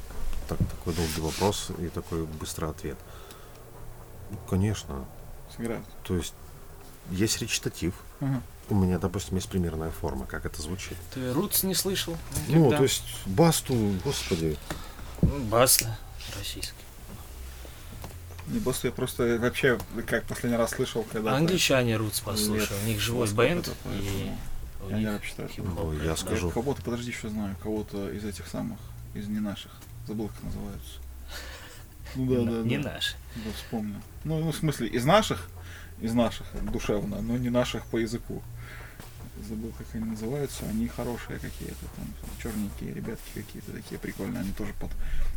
так, 0.48 0.58
такой 0.58 0.94
долгий 0.94 1.20
вопрос 1.20 1.70
и 1.78 1.88
такой 1.88 2.24
быстрый 2.26 2.70
ответ. 2.70 2.96
Ну, 2.98 3.17
Конечно. 4.48 5.04
Сыграют. 5.56 5.84
То 6.04 6.16
есть 6.16 6.34
есть 7.10 7.40
речитатив. 7.40 7.94
Ага. 8.20 8.42
У 8.70 8.74
меня, 8.74 8.98
допустим, 8.98 9.36
есть 9.36 9.48
примерная 9.48 9.90
форма, 9.90 10.26
как 10.26 10.44
это 10.44 10.60
звучит. 10.60 10.96
Ты 11.14 11.32
Рутс 11.32 11.62
не 11.62 11.74
слышал? 11.74 12.14
Ну, 12.48 12.56
Никогда? 12.56 12.76
то 12.78 12.82
есть 12.82 13.04
басту, 13.26 13.74
господи. 14.04 14.58
Ну, 15.22 15.38
Баста. 15.44 15.98
Российский. 16.36 16.74
Не 18.48 18.60
просто 18.60 18.88
я 18.88 18.92
просто 18.92 19.38
вообще, 19.40 19.78
как 20.06 20.24
последний 20.24 20.56
раз 20.58 20.70
слышал, 20.70 21.04
когда... 21.10 21.34
Англичане 21.36 21.96
Рутс 21.96 22.20
послушай. 22.20 22.76
У 22.84 22.86
них 22.86 23.00
живой 23.00 23.30
бенд. 23.32 23.68
И 23.86 24.30
у 24.86 24.90
них. 24.90 25.10
Ой, 25.78 25.96
я 25.98 26.04
Я 26.04 26.16
скажу. 26.16 26.50
кого-то, 26.50 26.82
подожди, 26.82 27.10
еще 27.10 27.28
знаю, 27.28 27.56
кого-то 27.62 28.10
из 28.10 28.24
этих 28.24 28.46
самых, 28.46 28.78
из 29.14 29.28
не 29.28 29.40
наших. 29.40 29.72
Забыл, 30.06 30.28
как 30.28 30.42
называются. 30.44 31.00
Ну 32.16 32.26
да, 32.26 32.36
Не- 32.40 32.46
да, 32.46 32.68
Не 32.68 32.78
да. 32.78 32.92
наши. 32.94 33.16
Да, 33.36 33.50
вспомнил. 33.56 33.96
Ну, 34.24 34.38
ну, 34.40 34.50
в 34.52 34.56
смысле, 34.56 34.88
из 34.88 35.04
наших, 35.04 35.48
из 36.00 36.12
наших 36.14 36.46
душевно, 36.72 37.20
но 37.20 37.36
не 37.36 37.50
наших 37.50 37.84
по 37.86 37.98
языку. 37.98 38.42
Забыл, 39.48 39.72
как 39.78 39.86
они 39.94 40.04
называются. 40.04 40.64
Они 40.68 40.88
хорошие 40.88 41.38
какие-то 41.38 41.86
там, 41.96 42.06
черненькие 42.42 42.92
ребятки 42.92 43.22
какие-то 43.34 43.70
такие 43.72 43.96
прикольные. 44.00 44.40
Они 44.40 44.50
тоже 44.50 44.72
под, 44.80 44.90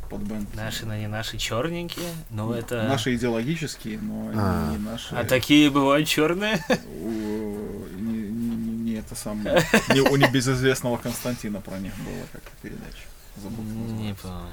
под 0.09 0.21
бенд. 0.23 0.53
Наши, 0.55 0.87
но 0.87 0.95
не 0.97 1.07
наши 1.07 1.37
черненькие. 1.37 2.09
Но 2.31 2.51
это... 2.55 2.81
Наши 2.87 3.13
идеологические, 3.15 3.99
но 3.99 4.31
А. 4.33 4.71
не 4.71 4.77
наши. 4.79 5.13
А 5.15 5.23
такие 5.23 5.69
бывают 5.69 6.07
черные? 6.07 6.65
У- 6.99 7.85
не, 7.95 8.11
не- 8.27 8.55
не- 8.55 8.75
не 8.75 8.93
это 8.93 9.13
самое. 9.13 9.61
Не, 9.93 10.01
у 10.01 10.15
небезызвестного 10.15 10.97
Константина 10.97 11.61
про 11.61 11.77
них 11.77 11.93
была 11.97 12.25
как-то 12.31 12.49
передача. 12.63 13.05
Забыл, 13.37 13.57
как 13.57 13.65
Не 13.99 14.13
помню. 14.15 14.49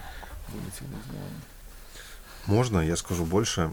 Вылетело 0.48 0.88
из 1.00 1.06
головы. 1.10 1.32
Можно, 2.48 2.78
я 2.80 2.96
скажу 2.96 3.26
больше. 3.26 3.70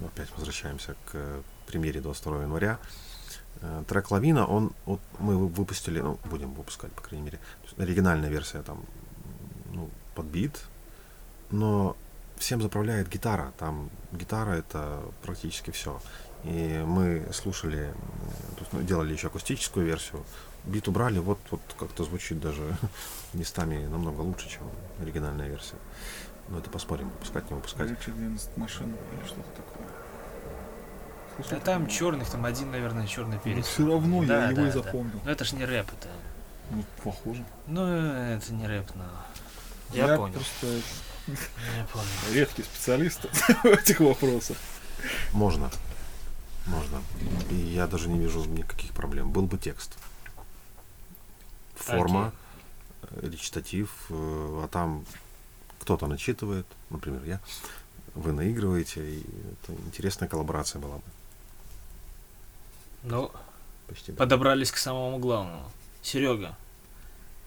Опять 0.00 0.30
возвращаемся 0.34 0.94
к 1.04 1.10
э, 1.12 1.42
премьере 1.66 2.00
22 2.00 2.42
января. 2.44 2.78
Э, 3.60 3.84
Трек 3.86 4.10
Лавина, 4.10 4.46
он, 4.46 4.72
вот 4.86 5.00
мы 5.18 5.36
вы- 5.36 5.48
выпустили, 5.48 6.00
ну, 6.00 6.18
будем 6.24 6.54
выпускать, 6.54 6.90
по 6.92 7.02
крайней 7.02 7.26
мере, 7.26 7.38
оригинальная 7.76 8.30
версия 8.30 8.62
там, 8.62 8.82
ну, 9.72 9.90
под 10.14 10.24
бит, 10.24 10.58
но 11.50 11.96
всем 12.38 12.62
заправляет 12.62 13.10
гитара, 13.10 13.52
там 13.58 13.90
гитара 14.10 14.52
это 14.52 15.02
практически 15.22 15.70
все. 15.70 16.00
И 16.44 16.82
мы 16.84 17.28
слушали, 17.32 17.94
ну, 18.72 18.82
делали 18.82 19.12
еще 19.12 19.26
акустическую 19.28 19.84
версию. 19.86 20.24
Бит 20.64 20.88
убрали, 20.88 21.18
вот, 21.18 21.38
вот 21.50 21.60
как-то 21.78 22.04
звучит 22.04 22.40
даже 22.40 22.76
местами 23.34 23.86
намного 23.86 24.20
лучше, 24.22 24.48
чем 24.48 24.62
оригинальная 25.00 25.48
версия. 25.48 25.76
Но 26.52 26.58
это 26.58 26.68
посмотрим, 26.68 27.08
выпускать, 27.08 27.48
не 27.50 27.56
выпускать. 27.56 27.88
Richard 27.90 28.14
Against 28.18 28.50
Machine 28.56 28.94
или 29.18 29.26
что-то 29.26 29.48
такое. 29.56 29.88
Да 31.50 31.64
там 31.64 31.86
черных, 31.86 32.28
там 32.28 32.44
один, 32.44 32.70
наверное, 32.70 33.06
черный 33.06 33.36
Ну, 33.36 33.42
перец. 33.42 33.64
все 33.66 33.86
равно 33.86 34.22
Да, 34.26 34.44
я 34.44 34.50
его 34.50 34.56
да, 34.56 34.62
и 34.62 34.66
да. 34.66 34.72
запомнил. 34.72 35.18
Ну 35.24 35.30
это 35.30 35.44
ж 35.46 35.52
не 35.52 35.64
рэп, 35.64 35.86
это. 35.98 36.08
Ну, 36.70 36.84
похоже. 37.02 37.42
Ну, 37.66 37.86
это 37.86 38.52
не 38.52 38.66
рэп, 38.66 38.86
но. 38.94 39.04
Я, 39.94 40.16
понял. 40.18 40.34
просто 40.34 40.66
Я 40.66 41.84
понял. 41.90 42.06
редкий 42.34 42.62
специалист 42.64 43.20
в 43.62 43.64
этих 43.64 44.00
вопросах. 44.00 44.58
Можно. 45.32 45.70
Можно. 46.66 47.00
И 47.50 47.54
я 47.54 47.86
даже 47.86 48.10
не 48.10 48.18
вижу 48.18 48.44
никаких 48.44 48.92
проблем. 48.92 49.30
Был 49.32 49.46
бы 49.46 49.56
текст. 49.56 49.96
Форма, 51.76 52.32
э, 53.02 53.20
речитатив, 53.30 53.90
э, 54.10 54.14
а 54.64 54.68
там 54.70 55.06
кто-то 55.82 56.06
начитывает, 56.06 56.66
например, 56.90 57.24
я, 57.24 57.40
вы 58.14 58.32
наигрываете, 58.32 59.04
и 59.04 59.18
это 59.18 59.72
интересная 59.84 60.28
коллаборация 60.28 60.80
была 60.80 60.96
бы. 60.96 61.02
Ну, 63.02 63.32
Почти. 63.88 64.12
да. 64.12 64.18
подобрались 64.18 64.70
к 64.70 64.76
самому 64.76 65.18
главному. 65.18 65.68
Серега, 66.00 66.56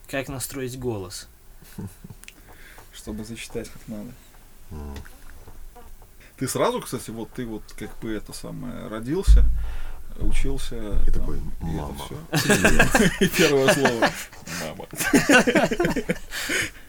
как 0.09 0.27
настроить 0.27 0.77
голос? 0.77 1.29
Чтобы 2.93 3.23
зачитать 3.23 3.69
как 3.69 3.81
надо. 3.87 4.11
Ты 6.35 6.49
сразу, 6.49 6.81
кстати, 6.81 7.11
вот 7.11 7.31
ты 7.31 7.45
вот 7.45 7.63
как 7.79 7.97
бы 7.99 8.11
это 8.11 8.33
самое 8.33 8.89
родился, 8.89 9.45
учился. 10.19 10.75
И 10.75 11.11
там, 11.11 11.21
такой, 11.21 11.37
и 11.37 11.39
это 11.39 11.65
«Мама». 11.65 12.07
И 13.21 13.27
первое 13.29 13.73
слово 13.73 14.09
мама. 14.61 14.87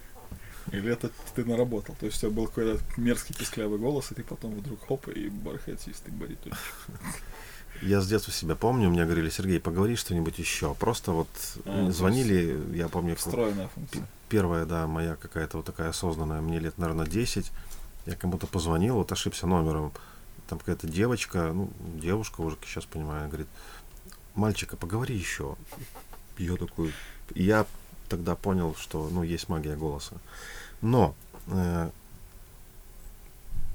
Или 0.77 0.93
это 0.93 1.11
ты 1.35 1.44
наработал? 1.44 1.94
То 1.98 2.07
есть 2.07 2.19
у 2.19 2.20
тебя 2.27 2.31
был 2.36 2.47
какой-то 2.47 2.78
мерзкий 2.98 3.35
писклявый 3.35 3.78
голос, 3.78 4.12
и 4.12 4.15
ты 4.15 4.23
потом 4.23 4.55
вдруг 4.55 4.78
хоп, 4.86 5.09
и 5.09 5.28
бархатистый 5.31 6.12
баритончик. 6.12 6.59
Я 7.82 8.01
с 8.01 8.09
детства 8.09 8.32
себя 8.32 8.57
помню, 8.57 8.89
мне 8.90 9.05
говорили, 9.05 9.31
Сергей, 9.31 9.61
поговори 9.61 9.97
что-нибудь 9.97 10.39
еще. 10.39 10.74
Просто 10.74 11.12
вот 11.12 11.28
А, 11.65 11.90
звонили, 11.90 12.59
я 12.74 12.89
помню, 12.89 13.16
Встроенная 13.16 13.69
функция. 13.69 14.07
первая, 14.28 14.65
да, 14.66 14.86
моя 14.86 15.16
какая-то 15.16 15.59
вот 15.59 15.66
такая 15.66 15.90
осознанная, 15.90 16.40
мне 16.40 16.59
лет, 16.59 16.78
наверное, 16.78 17.07
10, 17.07 17.51
я 18.07 18.15
кому-то 18.16 18.47
позвонил, 18.47 18.97
вот 18.97 19.12
ошибся 19.12 19.47
номером, 19.47 19.93
там 20.48 20.59
какая-то 20.59 20.86
девочка, 20.86 21.53
ну, 21.53 21.70
девушка 22.01 22.40
уже, 22.40 22.57
сейчас 22.65 22.85
понимаю, 22.85 23.28
говорит, 23.28 23.48
мальчика, 24.35 24.77
поговори 24.77 25.15
еще. 25.15 25.57
Я 26.39 26.57
такой, 26.57 26.94
и 27.35 27.43
я 27.43 27.66
тогда 28.09 28.36
понял, 28.36 28.74
что, 28.78 29.09
ну, 29.11 29.23
есть 29.23 29.48
магия 29.48 29.77
голоса. 29.77 30.15
Но, 30.82 31.15
э, 31.48 31.90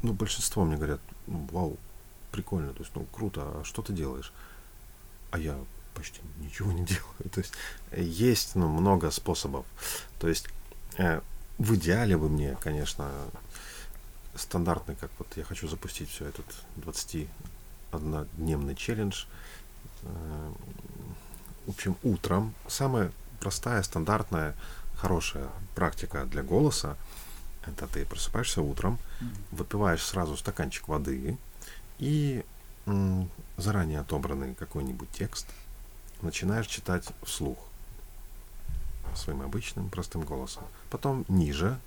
ну, 0.03 0.14
большинство 0.14 0.64
мне 0.65 0.78
говорят, 0.78 1.02
«Ну, 1.28 1.48
вау, 1.52 1.78
прикольно, 2.32 2.73
то 2.73 2.80
есть, 2.84 2.91
ну, 2.95 3.06
круто, 3.11 3.41
а 3.41 3.64
что 3.64 3.82
ты 3.82 3.94
делаешь? 3.94 4.32
А 5.32 5.40
я 5.40 5.57
почти 5.94 6.22
ничего 6.40 6.72
не 6.72 6.86
делаю. 6.86 7.30
То 7.32 7.41
есть, 7.41 7.53
есть, 7.95 8.56
ну, 8.56 8.68
много 8.68 9.11
способов. 9.11 9.65
То 10.19 10.28
есть, 10.28 10.48
э, 10.98 11.22
в 11.57 11.76
идеале 11.76 12.18
бы 12.18 12.30
мне, 12.30 12.57
конечно, 12.61 13.11
стандартный, 14.36 14.95
как 14.95 15.11
вот 15.19 15.28
я 15.36 15.44
хочу 15.44 15.68
запустить 15.68 16.10
все 16.10 16.26
этот 16.26 16.45
21-дневный 16.78 18.76
челлендж. 18.76 19.26
Э, 20.03 20.52
В 21.68 21.72
общем, 21.72 21.95
утром 22.03 22.53
самая 22.68 23.11
простая, 23.40 23.84
стандартная, 23.84 24.56
хорошая 25.02 25.49
практика 25.76 26.26
для 26.26 26.44
голоса 26.44 26.95
это 27.65 27.88
ты 27.88 28.06
просыпаешься 28.06 28.61
утром, 28.61 28.98
выпиваешь 29.52 30.03
сразу 30.03 30.36
стаканчик 30.36 30.88
воды 30.88 31.38
и 31.99 32.44
заранее 33.57 33.99
отобранный 33.99 34.56
какой-нибудь 34.56 35.10
текст 35.11 35.48
начинаешь 36.22 36.68
читать 36.68 37.07
вслух 37.23 37.57
своим 39.15 39.41
обычным 39.41 39.90
простым 39.90 40.22
голосом. 40.22 40.64
Потом 40.90 41.26
ниже, 41.28 41.78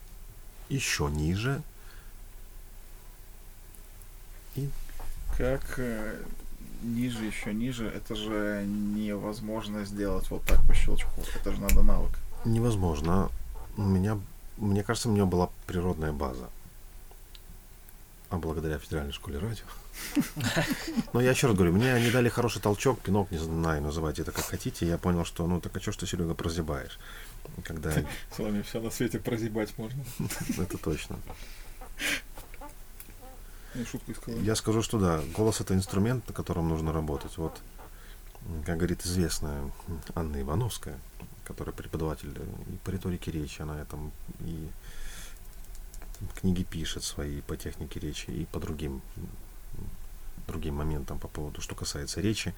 еще 0.69 1.09
ниже. 1.11 1.63
И 4.55 4.69
Как 5.37 5.79
э, 5.79 6.23
ниже, 6.83 7.25
еще 7.25 7.53
ниже, 7.55 7.87
это 7.89 8.15
же 8.15 8.65
невозможно 8.67 9.85
сделать 9.85 10.31
вот 10.31 10.45
так 10.45 10.65
по 10.67 10.75
щелчку. 10.75 11.23
Это 11.35 11.53
же 11.53 11.61
надо 11.61 11.83
навык. 11.83 12.19
Невозможно. 12.45 13.31
У 13.77 13.83
меня, 13.83 14.19
мне 14.57 14.83
кажется, 14.83 15.09
у 15.09 15.13
меня 15.13 15.27
была 15.27 15.51
природная 15.67 16.13
база. 16.13 16.49
А 18.31 18.37
благодаря 18.37 18.79
федеральной 18.79 19.13
школе 19.13 19.39
радио. 19.39 19.65
Но 21.13 21.21
я 21.21 21.31
еще 21.31 21.47
раз 21.47 21.57
говорю, 21.57 21.73
мне 21.73 21.93
они 21.93 22.11
дали 22.11 22.29
хороший 22.29 22.61
толчок, 22.61 23.01
пинок, 23.01 23.31
не 23.31 23.39
знаю, 23.39 23.83
называйте 23.83 24.23
это 24.23 24.33
как 24.33 24.45
хотите. 24.45 24.87
Я 24.87 24.99
понял, 24.99 25.25
что 25.25 25.47
ну 25.47 25.61
так 25.61 25.77
а 25.77 25.81
что 25.81 25.93
ж 25.93 25.97
ты, 25.97 26.07
Серега, 26.07 26.35
прозябаешь? 26.35 26.99
Когда 27.63 27.93
С 28.35 28.39
вами 28.39 28.63
все 28.63 28.81
на 28.81 28.91
свете 28.91 29.19
прозябать 29.21 29.77
можно. 29.79 30.03
это 30.59 30.79
точно. 30.79 31.19
Ну. 33.75 33.85
Я 34.43 34.55
скажу, 34.55 34.83
что 34.83 34.99
да, 34.99 35.21
голос 35.37 35.61
это 35.61 35.75
инструмент, 35.75 36.29
на 36.29 36.35
котором 36.35 36.69
нужно 36.69 36.93
работать. 36.93 37.37
Вот, 37.39 37.61
как 38.65 38.77
говорит 38.77 39.05
известная 39.05 39.71
Анна 40.15 40.41
Ивановская, 40.41 40.99
которая 41.45 41.75
преподаватель 41.75 42.33
э, 42.37 42.73
и 42.73 42.77
по 42.85 42.91
риторике 42.91 43.31
речи, 43.31 43.63
она 43.63 43.81
этом 43.81 44.13
и 44.41 44.69
книги 46.41 46.63
пишет 46.63 47.05
свои 47.05 47.41
по 47.43 47.57
технике 47.57 48.01
речи 48.01 48.31
и 48.31 48.45
по 48.47 48.61
другим 48.61 49.03
другим 50.47 50.75
моментам 50.77 51.19
по 51.19 51.29
поводу, 51.29 51.61
что 51.63 51.75
касается 51.75 52.21
речи. 52.21 52.55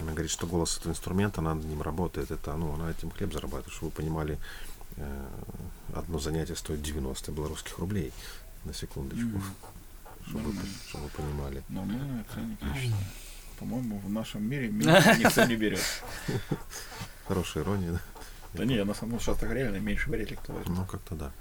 Она 0.00 0.12
говорит, 0.12 0.30
что 0.30 0.46
голос 0.46 0.76
это 0.78 0.90
инструмент, 0.90 1.38
она 1.38 1.54
над 1.54 1.64
ним 1.64 1.80
работает. 1.80 2.30
Это, 2.30 2.54
ну, 2.54 2.74
она 2.74 2.90
этим 2.90 3.10
хлеб 3.10 3.32
зарабатывает, 3.32 3.72
чтобы 3.72 3.90
вы 3.90 3.96
понимали, 3.96 4.38
э, 4.96 5.26
одно 5.94 6.18
занятие 6.18 6.54
стоит 6.56 6.82
90 6.82 7.32
белорусских 7.32 7.78
рублей 7.78 8.12
на 8.64 8.74
секундочку, 8.74 9.24
Мгм. 9.26 9.42
чтобы, 10.26 10.38
вы, 10.44 10.52
Нормально. 10.52 10.70
чтобы 10.88 11.04
вы 11.04 11.10
понимали. 11.10 11.62
Нормальная 11.68 12.24
я 12.60 12.74
считаю. 12.74 12.94
По-моему, 13.58 13.98
в 14.00 14.10
нашем 14.10 14.42
мире 14.44 14.68
меньше 14.68 15.16
никто 15.18 15.44
не 15.44 15.56
берет. 15.56 15.80
Хорошая 17.28 17.62
ирония, 17.64 17.92
да? 17.92 18.00
Да 18.54 18.64
не, 18.64 18.76
я 18.76 18.84
на 18.84 18.94
самом 18.94 19.12
деле 19.12 19.22
сейчас 19.22 19.38
так 19.38 19.50
реально 19.52 19.76
меньше 19.76 20.10
вряд 20.10 20.30
ли 20.30 20.36
кто 20.36 20.52
возьмет. 20.52 20.76
Ну, 20.76 20.86
как-то 20.86 21.14
да. 21.14 21.32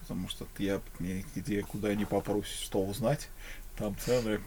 Потому 0.00 0.28
что 0.28 0.46
я 0.58 0.80
где 1.34 1.62
куда 1.62 1.94
ни 1.94 2.04
попрусь, 2.04 2.48
что 2.48 2.84
узнать, 2.84 3.28
там 3.76 3.96
цены 3.98 4.40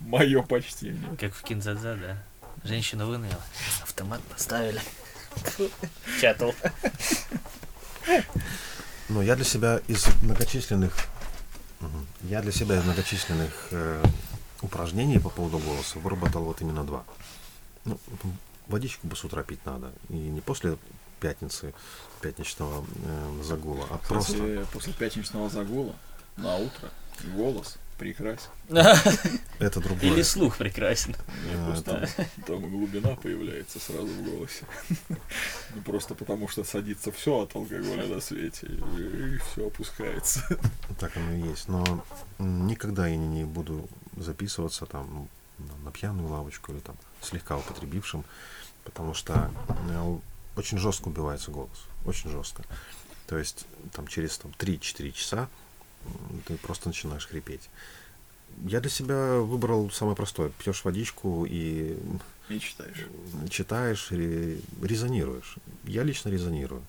мое 0.00 0.42
почтение. 0.42 1.16
Как 1.18 1.34
в 1.34 1.42
Кинзадза, 1.42 1.96
да? 1.96 2.22
Женщина 2.64 3.06
вынула, 3.06 3.40
автомат 3.82 4.20
поставили. 4.22 4.80
Чатал. 6.20 6.54
Но 9.08 9.22
я 9.22 9.36
для 9.36 9.44
себя 9.44 9.80
из 9.86 10.06
многочисленных 10.22 10.92
я 12.22 12.42
для 12.42 12.52
себя 12.52 12.78
из 12.78 12.84
многочисленных 12.84 13.68
э, 13.70 14.02
упражнений 14.62 15.18
по 15.18 15.28
поводу 15.28 15.58
голоса 15.58 15.98
выработал 15.98 16.44
вот 16.44 16.60
именно 16.60 16.84
два. 16.84 17.04
Ну, 17.84 17.98
водичку 18.66 19.06
бы 19.06 19.14
с 19.14 19.24
утра 19.24 19.42
пить 19.42 19.64
надо. 19.64 19.92
И 20.08 20.14
не 20.14 20.40
после 20.40 20.76
пятницы, 21.20 21.74
пятничного 22.20 22.84
э, 23.04 23.42
загула, 23.42 23.86
а 23.90 23.98
просто... 23.98 24.32
Кстати, 24.32 24.66
после 24.72 24.92
пятничного 24.92 25.48
загула 25.48 25.94
на 26.36 26.56
утро 26.56 26.90
голос 27.34 27.78
прекрасен. 27.96 28.50
Это 29.58 29.80
другое. 29.80 30.12
Или 30.12 30.22
слух 30.22 30.56
прекрасен. 30.56 31.16
А, 31.54 31.66
просто 31.66 32.08
там, 32.16 32.26
там 32.46 32.70
глубина 32.70 33.16
появляется 33.16 33.78
сразу 33.80 34.06
в 34.06 34.22
голосе. 34.22 34.64
Ну 35.74 35.82
просто 35.82 36.14
потому 36.14 36.48
что 36.48 36.64
садится 36.64 37.12
все 37.12 37.42
от 37.42 37.54
алкоголя 37.54 38.06
на 38.06 38.20
свете 38.20 38.66
и 38.66 39.38
все 39.38 39.66
опускается. 39.66 40.40
Так 40.98 41.16
оно 41.16 41.32
и 41.32 41.48
есть. 41.48 41.68
Но 41.68 42.04
никогда 42.38 43.08
я 43.08 43.16
не, 43.16 43.44
буду 43.44 43.88
записываться 44.16 44.86
там 44.86 45.28
на, 45.84 45.90
пьяную 45.90 46.28
лавочку 46.28 46.72
или 46.72 46.80
там 46.80 46.96
слегка 47.22 47.56
употребившим, 47.56 48.24
потому 48.84 49.14
что 49.14 49.50
э, 49.68 50.18
очень 50.56 50.78
жестко 50.78 51.08
убивается 51.08 51.50
голос. 51.50 51.84
Очень 52.04 52.30
жестко. 52.30 52.62
То 53.26 53.36
есть 53.38 53.66
там 53.92 54.06
через 54.06 54.38
там, 54.38 54.52
3-4 54.58 55.10
часа 55.12 55.48
ты 56.46 56.56
просто 56.56 56.88
начинаешь 56.88 57.26
хрипеть. 57.26 57.68
Я 58.64 58.80
для 58.80 58.90
себя 58.90 59.34
выбрал 59.40 59.90
самое 59.90 60.16
простое. 60.16 60.50
Пьешь 60.50 60.84
водичку 60.84 61.44
и 61.48 61.98
Не 62.48 62.60
читаешь. 62.60 63.06
читаешь, 63.50 64.10
ре- 64.12 64.58
резонируешь. 64.82 65.56
Я 65.84 66.04
лично 66.04 66.28
резонирую. 66.30 66.82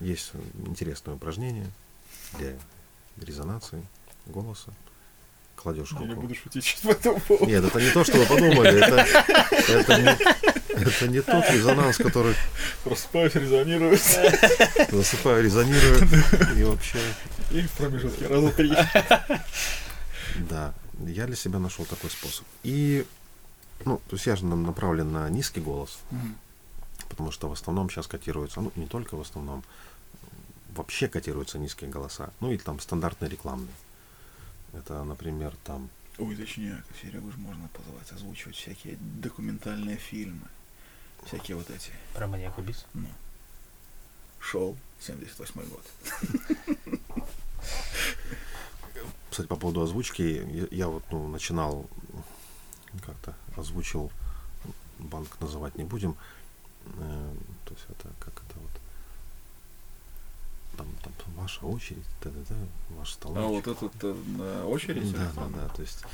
Есть 0.00 0.32
интересное 0.66 1.14
упражнение 1.16 1.66
для 2.38 2.56
резонации 3.20 3.84
голоса. 4.26 4.72
Кладешь 5.56 5.92
Я 5.92 5.98
не 6.00 6.06
руку. 6.10 6.22
буду 6.22 6.34
шутить 6.34 6.78
по 6.82 6.88
этому 6.88 7.20
поводу. 7.20 7.46
Нет, 7.46 7.62
это 7.64 7.80
не 7.80 7.90
то, 7.90 8.04
что 8.04 8.16
вы 8.18 8.26
подумали. 8.26 8.80
Это, 8.82 8.96
это 9.70 10.00
не, 10.02 10.51
Это 10.74 11.08
не 11.08 11.20
тот 11.20 11.44
резонанс, 11.50 11.96
который 11.98 12.34
Просыпаюсь, 12.84 13.34
резонирует. 13.34 14.00
засыпаю, 14.90 15.42
резонирует 15.44 16.02
и 16.56 16.64
вообще... 16.64 16.98
И 17.50 17.62
в 17.62 17.70
промежутке 17.72 18.26
раза 18.26 18.50
три. 18.52 18.72
Да, 20.48 20.72
я 21.06 21.26
для 21.26 21.36
себя 21.36 21.58
нашел 21.58 21.84
такой 21.84 22.10
способ. 22.10 22.46
И, 22.62 23.04
ну, 23.84 24.00
то 24.08 24.16
есть 24.16 24.26
я 24.26 24.36
же 24.36 24.46
на- 24.46 24.56
направлен 24.56 25.12
на 25.12 25.28
низкий 25.28 25.60
голос, 25.60 25.98
потому 27.08 27.30
что 27.30 27.48
в 27.48 27.52
основном 27.52 27.90
сейчас 27.90 28.06
котируются, 28.06 28.60
ну, 28.62 28.72
не 28.76 28.86
только 28.86 29.16
в 29.16 29.20
основном, 29.20 29.62
вообще 30.74 31.08
котируются 31.08 31.58
низкие 31.58 31.90
голоса. 31.90 32.30
Ну, 32.40 32.50
или 32.50 32.58
там 32.58 32.80
стандартные 32.80 33.30
рекламные. 33.30 33.74
Это, 34.72 35.04
например, 35.04 35.52
там 35.64 35.90
Ой, 36.18 36.36
точнее, 36.36 36.82
Серегу 37.02 37.30
же 37.30 37.38
можно 37.38 37.68
позвать 37.68 38.10
озвучивать 38.12 38.56
всякие 38.56 38.96
документальные 39.00 39.96
фильмы. 39.96 40.46
Всякие 41.26 41.56
вот 41.56 41.70
эти. 41.70 41.90
Про 42.14 42.26
маньяк 42.26 42.58
убийц. 42.58 42.84
Ну. 42.94 43.08
Шел 44.40 44.76
78 45.00 45.62
год. 45.68 45.82
Кстати, 49.30 49.46
по 49.46 49.56
поводу 49.56 49.82
озвучки, 49.82 50.68
я, 50.70 50.88
вот 50.88 51.04
ну, 51.10 51.26
начинал 51.28 51.86
как-то 53.06 53.34
озвучил, 53.56 54.10
банк 54.98 55.40
называть 55.40 55.76
не 55.76 55.84
будем. 55.84 56.16
Э, 56.98 57.34
то 57.64 57.72
есть 57.72 57.86
это 57.88 58.10
как 58.20 58.34
это 58.34 58.58
вот 58.58 58.70
там, 60.76 60.86
там 61.02 61.34
ваша 61.36 61.64
очередь, 61.66 62.04
да, 62.22 62.30
да, 62.30 62.40
да, 62.48 62.56
ваш 62.96 63.12
столович. 63.12 63.44
А 63.44 63.48
вот 63.48 63.66
этот 63.66 64.04
э, 64.04 64.14
на 64.38 64.66
очередь? 64.66 65.12
Да, 65.12 65.30
да, 65.34 65.46
да. 65.48 65.68
То 65.68 65.82
есть, 65.82 66.04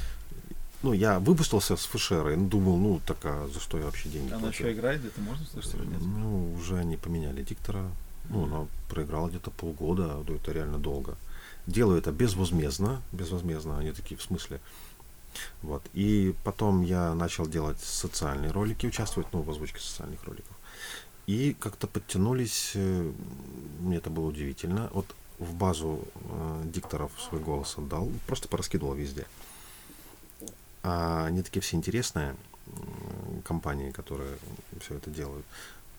ну, 0.83 0.93
я 0.93 1.19
выпустился 1.19 1.77
с 1.77 1.85
фышерой, 1.85 2.37
ну, 2.37 2.49
думал, 2.49 2.77
ну, 2.77 3.01
так 3.05 3.19
а 3.25 3.49
за 3.53 3.61
что 3.61 3.79
я 3.79 3.85
вообще 3.85 4.09
деньги 4.09 4.31
Она 4.31 4.41
платил? 4.41 4.67
что 4.67 4.73
играет 4.73 5.01
где-то, 5.01 5.21
можно 5.21 5.45
слышать 5.47 5.75
или 5.75 5.87
нет? 5.87 6.01
Ну, 6.01 6.55
уже 6.55 6.79
они 6.79 6.97
поменяли 6.97 7.43
диктора. 7.43 7.91
Ну, 8.31 8.45
она 8.45 8.67
проиграла 8.89 9.29
где-то 9.29 9.51
полгода, 9.51 10.23
да, 10.27 10.35
это 10.35 10.53
реально 10.53 10.79
долго. 10.79 11.17
Делаю 11.67 11.99
это 11.99 12.13
безвозмездно, 12.13 13.03
безвозмездно, 13.13 13.79
они 13.79 13.93
такие, 13.93 14.17
в 14.17 14.23
смысле. 14.23 14.61
Вот. 15.63 15.83
И 15.95 16.35
потом 16.45 16.83
я 16.83 17.15
начал 17.15 17.47
делать 17.47 17.81
социальные 17.81 18.51
ролики, 18.51 18.87
участвовать, 18.87 19.33
ну, 19.33 19.43
в 19.43 19.51
озвучке 19.51 19.81
социальных 19.81 20.23
роликов. 20.25 20.57
И 21.27 21.55
как-то 21.59 21.87
подтянулись, 21.87 22.73
э, 22.75 23.13
мне 23.81 23.99
это 23.99 24.09
было 24.11 24.27
удивительно. 24.27 24.89
Вот 24.93 25.07
в 25.39 25.55
базу 25.55 26.05
э, 26.15 26.63
дикторов 26.67 27.13
свой 27.21 27.41
голос 27.41 27.77
отдал, 27.77 28.09
просто 28.27 28.49
пораскидывал 28.49 28.95
везде. 28.95 29.27
А 30.83 31.27
они 31.27 31.43
такие 31.43 31.61
все 31.61 31.77
интересные, 31.77 32.37
компании, 33.45 33.91
которые 33.91 34.31
все 34.81 34.95
это 34.97 35.11
делают. 35.11 35.45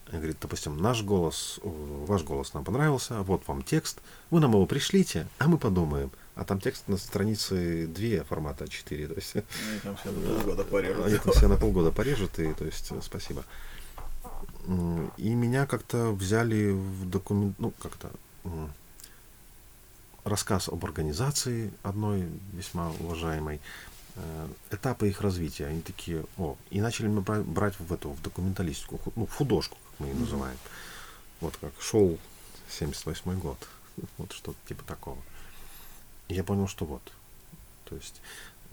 Они 0.08 0.18
говорят, 0.18 0.38
допустим, 0.42 0.78
наш 0.78 1.04
голос, 1.04 1.60
ваш 1.64 2.24
голос 2.24 2.54
нам 2.54 2.64
понравился, 2.64 3.22
вот 3.22 3.48
вам 3.48 3.62
текст, 3.62 4.00
вы 4.32 4.40
нам 4.40 4.52
его 4.52 4.66
пришлите, 4.66 5.28
а 5.38 5.48
мы 5.48 5.58
подумаем. 5.58 6.10
А 6.36 6.46
там 6.46 6.60
текст 6.60 6.88
на 6.88 6.98
странице 6.98 7.86
2 7.88 8.24
формата 8.24 8.68
4, 8.68 9.08
то 9.08 9.14
есть 9.14 9.36
Они 9.36 9.80
там 9.84 9.96
все 9.98 10.12
до 10.12 10.22
полгода 10.22 10.64
порежут. 10.64 11.06
они 11.06 11.18
там 11.18 11.34
все 11.34 11.48
на 11.48 11.58
полгода 11.58 11.92
порежут, 11.92 12.40
и 12.40 12.54
то 12.54 12.66
есть 12.66 12.92
э, 12.92 13.00
спасибо. 13.04 13.44
И 15.18 15.30
меня 15.30 15.66
как-то 15.68 16.12
взяли 16.12 16.72
в 16.72 17.10
документ, 17.10 17.56
ну 17.60 17.72
как-то 17.82 18.10
рассказ 20.24 20.70
об 20.70 20.84
организации 20.86 21.72
одной 21.84 22.28
весьма 22.54 22.92
уважаемой, 23.00 23.60
этапы 24.72 25.10
их 25.10 25.22
развития. 25.22 25.68
Они 25.68 25.82
такие, 25.82 26.26
о, 26.38 26.58
и 26.70 26.82
начали 26.82 27.08
бра- 27.08 27.42
брать 27.44 27.80
в 27.80 27.92
эту, 27.94 28.10
в 28.10 28.22
документалистику, 28.22 29.00
ну, 29.16 29.26
в 29.26 29.34
художку, 29.34 29.78
как 29.90 30.00
мы 30.00 30.08
ее 30.08 30.16
называем. 30.16 30.58
Вот 31.42 31.56
как 31.58 31.72
шел 31.80 32.18
78 32.70 33.40
год, 33.40 33.58
вот 34.18 34.32
что-то 34.32 34.58
типа 34.68 34.84
такого. 34.84 35.18
И 36.28 36.36
я 36.36 36.44
понял, 36.44 36.68
что 36.68 36.86
вот, 36.86 37.02
то 37.86 37.96
есть, 37.96 38.22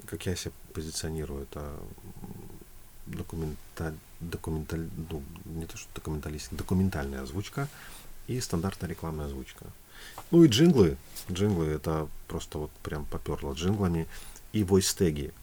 как 0.05 0.27
я 0.27 0.36
себя 0.36 0.52
позиционирую, 0.74 1.44
это 1.44 1.74
документа, 3.06 3.94
документаль, 4.20 4.89
ну, 5.10 5.23
не 5.47 5.66
то 5.66 5.77
что 5.77 5.89
документалистика, 5.94 6.56
документальная 6.56 7.23
озвучка 7.23 7.68
и 8.27 8.40
стандартная 8.40 8.90
рекламная 8.90 9.27
озвучка. 9.27 9.66
Ну 10.31 10.44
и 10.44 10.48
джинглы, 10.48 10.97
джинглы 11.31 11.66
это 11.66 12.09
просто 12.28 12.59
вот 12.59 12.70
прям 12.82 13.06
поперло 13.06 13.55
джинглами 13.55 14.06
и 14.57 14.65
войс-теги. 14.65 15.35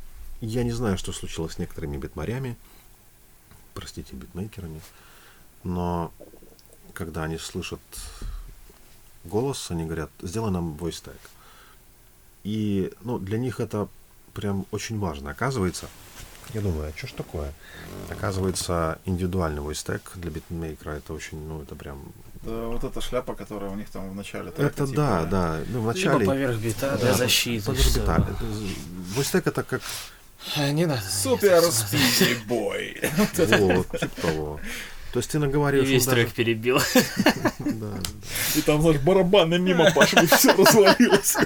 Я 0.41 0.63
не 0.63 0.71
знаю, 0.71 0.97
что 0.97 1.13
случилось 1.13 1.53
с 1.53 1.57
некоторыми 1.59 1.97
битмарями, 1.97 2.57
простите, 3.75 4.15
битмейкерами, 4.15 4.81
но 5.63 6.11
когда 6.93 7.23
они 7.23 7.37
слышат 7.37 7.79
голос, 9.23 9.69
они 9.69 9.85
говорят, 9.85 10.09
сделай 10.21 10.51
нам 10.51 10.75
tag. 10.75 11.19
И 12.43 12.91
ну, 13.01 13.19
для 13.19 13.37
них 13.37 13.59
это 13.59 13.87
прям 14.33 14.65
очень 14.71 14.99
важно. 14.99 15.29
Оказывается, 15.29 15.87
я 16.53 16.61
думаю, 16.61 16.89
а 16.89 16.97
что 16.97 17.07
ж 17.07 17.11
такое? 17.11 17.53
Оказывается, 18.09 18.99
индивидуальный 19.05 19.61
tag 19.61 20.01
для 20.15 20.31
битмейкера 20.31 20.91
это 20.91 21.13
очень, 21.13 21.39
ну, 21.47 21.61
это 21.61 21.75
прям... 21.75 22.11
Да, 22.45 22.51
вот 22.67 22.83
эта 22.83 22.99
шляпа, 23.01 23.35
которая 23.35 23.71
у 23.71 23.75
них 23.75 23.89
там 23.89 24.09
в 24.09 24.15
начале 24.15 24.51
трека, 24.51 24.69
Это 24.69 24.85
типа, 24.87 24.97
да, 24.97 25.23
да. 25.25 25.59
Ну, 25.67 25.81
в 25.81 25.85
начале... 25.87 26.19
Либо 26.19 26.31
поверх 26.31 26.57
бита 26.57 26.97
для 26.97 27.11
Да, 27.11 27.17
защиты. 27.17 27.65
поверх 27.65 27.95
бита. 27.95 28.15
Это- 28.15 29.21
tag 29.37 29.43
это 29.45 29.63
как 29.63 29.81
А, 30.57 30.71
Не 30.71 30.85
надо. 30.85 31.01
Супер 31.01 31.61
спиди 31.71 32.35
бой. 32.47 32.97
вот, 33.17 33.87
типа 33.99 34.21
того. 34.21 34.59
То 35.13 35.19
есть 35.19 35.29
ты 35.31 35.37
И 35.37 35.41
наговариваешь... 35.41 35.87
весь 35.89 36.05
ну, 36.05 36.11
даже- 36.11 36.23
трек 36.23 36.33
перебил. 36.35 36.79
Да, 37.59 37.63
да. 37.93 37.97
И 38.55 38.61
там, 38.61 38.81
знаешь, 38.81 38.99
барабаны 38.99 39.59
мимо 39.59 39.91
пошли, 39.91 40.25
все 40.27 40.53
развалилось. 40.53 41.37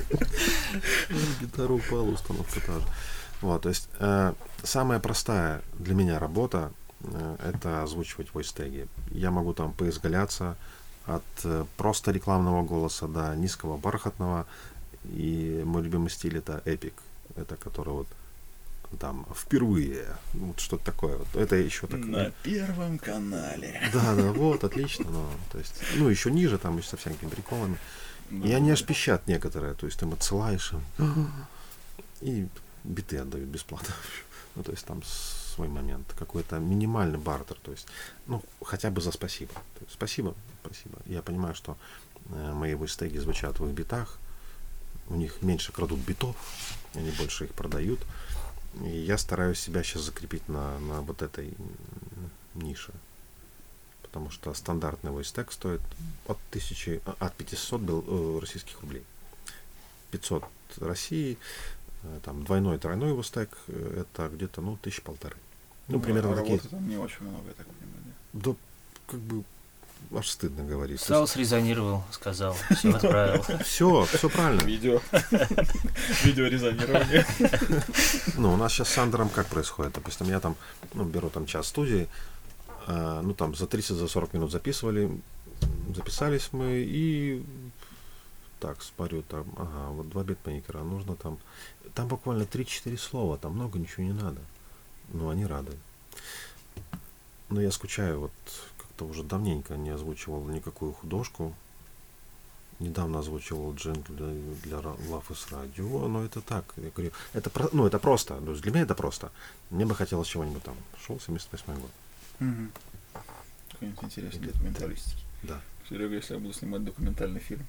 Гитару 1.41 1.75
упала, 1.75 2.03
установка 2.09 2.59
та 2.65 2.73
же. 2.79 2.85
Вот, 3.41 3.61
то 3.61 3.69
есть 3.69 3.89
э, 3.99 4.33
самая 4.63 4.99
простая 4.99 5.61
для 5.77 5.93
меня 5.93 6.17
работа 6.17 6.71
э, 7.01 7.35
это 7.51 7.83
озвучивать 7.83 8.33
войстеги. 8.33 8.87
Я 9.11 9.29
могу 9.31 9.53
там 9.53 9.73
поизгаляться 9.73 10.55
от 11.07 11.23
э, 11.43 11.65
просто 11.77 12.11
рекламного 12.11 12.63
голоса 12.63 13.07
до 13.07 13.35
низкого 13.35 13.77
бархатного. 13.77 14.45
И 15.05 15.63
мой 15.65 15.83
любимый 15.83 16.09
стиль 16.09 16.37
это 16.37 16.61
эпик. 16.65 16.93
Это 17.35 17.55
который 17.55 17.93
вот 17.93 18.07
там 18.99 19.25
впервые. 19.35 20.05
Вот 20.33 20.59
что-то 20.59 20.85
такое. 20.85 21.17
Вот. 21.17 21.35
Это 21.35 21.55
еще 21.55 21.87
так. 21.87 21.99
На 21.99 22.31
первом 22.43 22.97
канале. 22.99 23.81
Да, 23.93 24.15
да, 24.15 24.31
вот, 24.33 24.63
отлично. 24.63 25.05
Но, 25.09 25.29
то 25.51 25.57
есть, 25.57 25.75
ну, 25.95 26.09
еще 26.09 26.31
ниже, 26.31 26.57
там 26.57 26.77
еще 26.77 26.89
со 26.89 26.97
всякими 26.97 27.29
приколами. 27.29 27.77
И 28.31 28.51
они 28.51 28.71
аж 28.71 28.83
пищат 28.83 29.27
некоторые, 29.27 29.73
то 29.73 29.85
есть 29.85 29.99
ты 29.99 30.05
им 30.05 30.13
отсылаешь 30.13 30.73
им, 30.73 31.31
и 32.21 32.47
биты 32.83 33.17
отдают 33.17 33.49
бесплатно. 33.49 33.93
Ну, 34.55 34.63
то 34.63 34.71
есть 34.71 34.85
там 34.87 35.03
свой 35.03 35.67
момент, 35.67 36.15
какой-то 36.17 36.57
минимальный 36.57 37.19
бартер, 37.19 37.57
то 37.61 37.69
есть, 37.69 37.87
ну, 38.25 38.41
хотя 38.63 38.89
бы 38.89 39.01
за 39.01 39.11
спасибо. 39.11 39.51
Есть, 39.79 39.93
спасибо, 39.93 40.33
спасибо. 40.67 40.99
Я 41.05 41.21
понимаю, 41.21 41.55
что 41.55 41.77
э, 42.29 42.53
мои 42.53 42.75
войстеги 42.75 43.17
звучат 43.17 43.59
в 43.59 43.67
их 43.67 43.73
битах, 43.73 44.17
у 45.09 45.15
них 45.15 45.41
меньше 45.41 45.71
крадут 45.71 45.99
битов, 45.99 46.35
они 46.93 47.11
больше 47.11 47.45
их 47.45 47.53
продают. 47.53 47.99
И 48.83 48.89
я 48.89 49.17
стараюсь 49.17 49.59
себя 49.59 49.83
сейчас 49.83 50.03
закрепить 50.03 50.47
на, 50.47 50.77
на 50.79 51.01
вот 51.01 51.21
этой 51.21 51.53
нише. 52.53 52.91
Потому 54.01 54.29
что 54.29 54.53
стандартный 54.53 55.11
войстек 55.11 55.51
стоит 55.51 55.81
от, 56.27 56.37
тысячи, 56.51 57.01
а, 57.05 57.15
от 57.19 57.33
500 57.35 57.81
бел- 57.81 58.05
э, 58.07 58.39
российских 58.39 58.79
рублей. 58.81 59.03
500 60.11 60.43
России, 60.79 61.37
э, 62.03 62.19
там 62.23 62.43
двойной, 62.43 62.77
тройной 62.77 63.13
войстек, 63.13 63.57
э, 63.67 64.03
это 64.03 64.29
где-то, 64.29 64.61
ну, 64.61 64.77
тысяч 64.77 65.01
полторы. 65.01 65.35
Ну, 65.87 65.99
примерно 65.99 66.33
а 66.33 66.35
такие. 66.35 66.57
работы 66.57 66.69
там 66.69 66.87
не 66.87 66.97
очень 66.97 67.21
много, 67.23 67.47
я 67.47 67.53
так 67.53 67.67
понимаю. 67.67 68.03
да? 68.33 68.51
Да, 68.51 68.55
как 69.07 69.19
бы, 69.21 69.43
аж 70.15 70.29
стыдно 70.29 70.63
говорить. 70.63 71.01
Сразу 71.01 71.27
срезонировал, 71.27 72.03
сказал, 72.11 72.55
все 72.75 72.91
отправил. 72.91 73.43
Все, 73.63 74.05
все 74.05 74.29
правильно. 74.29 74.61
Видео. 74.61 75.01
Видео 76.23 76.47
резонирование. 76.47 77.25
Ну, 78.37 78.53
у 78.53 78.57
нас 78.57 78.71
сейчас 78.71 78.89
с 78.89 78.97
Андером 78.97 79.29
как 79.29 79.47
происходит? 79.47 79.93
Допустим, 79.93 80.27
я 80.27 80.39
там, 80.39 80.55
ну, 80.93 81.05
беру 81.05 81.29
там 81.29 81.47
час 81.47 81.67
студии, 81.67 82.07
а, 82.85 83.21
ну, 83.21 83.33
там 83.33 83.55
за 83.55 83.65
30-40 83.65 84.29
минут 84.33 84.51
записывали, 84.51 85.09
записались 85.95 86.49
мы 86.51 86.83
и 86.87 87.43
так, 88.59 88.81
смотрю, 88.81 89.23
там, 89.23 89.45
ага, 89.57 89.89
вот 89.89 90.09
два 90.09 90.23
битмейкера, 90.23 90.79
нужно 90.79 91.15
там, 91.15 91.37
там 91.93 92.07
буквально 92.07 92.43
3-4 92.43 92.97
слова, 92.97 93.37
там 93.37 93.53
много 93.53 93.79
ничего 93.79 94.03
не 94.03 94.13
надо. 94.13 94.41
Но 95.13 95.29
они 95.29 95.45
рады. 95.45 95.73
Но 97.49 97.61
я 97.61 97.71
скучаю, 97.71 98.19
вот 98.19 98.31
как-то 98.97 99.05
уже 99.05 99.23
давненько 99.23 99.77
не 99.77 99.91
озвучивал 99.91 100.43
никакую 100.47 100.93
художку. 100.93 101.53
Недавно 102.79 103.19
озвучивал 103.19 103.73
джингл 103.73 104.13
для, 104.13 104.27
для 104.63 104.77
Love 104.77 105.29
is 105.29 105.49
Radio, 105.51 106.07
но 106.07 106.23
это 106.23 106.41
так, 106.41 106.63
я 106.77 106.89
говорю, 106.89 107.11
это, 107.33 107.51
ну, 107.73 107.87
это 107.87 107.97
просто, 107.97 108.39
то 108.39 108.51
есть 108.51 108.61
для 108.61 108.71
меня 108.71 108.83
это 108.83 108.93
просто. 108.93 109.31
Мне 109.71 109.85
бы 109.85 109.95
хотелось 109.95 110.27
чего-нибудь 110.27 110.63
там, 110.63 110.75
шел 111.05 111.19
78 111.19 111.73
год. 111.73 111.91
Мгм. 112.39 112.71
Какой-нибудь 113.71 114.03
интересный 114.03 114.47
документалистики. 114.47 115.23
Да. 115.43 115.59
Серега, 115.89 116.15
если 116.15 116.35
я 116.35 116.39
буду 116.39 116.53
снимать 116.53 116.83
документальный 116.83 117.39
фильм 117.39 117.65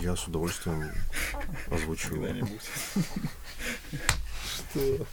Я 0.00 0.16
с 0.16 0.26
удовольствием 0.26 0.90
озвучу 1.70 2.14
его. 2.14 2.24
когда-нибудь. 2.26 2.60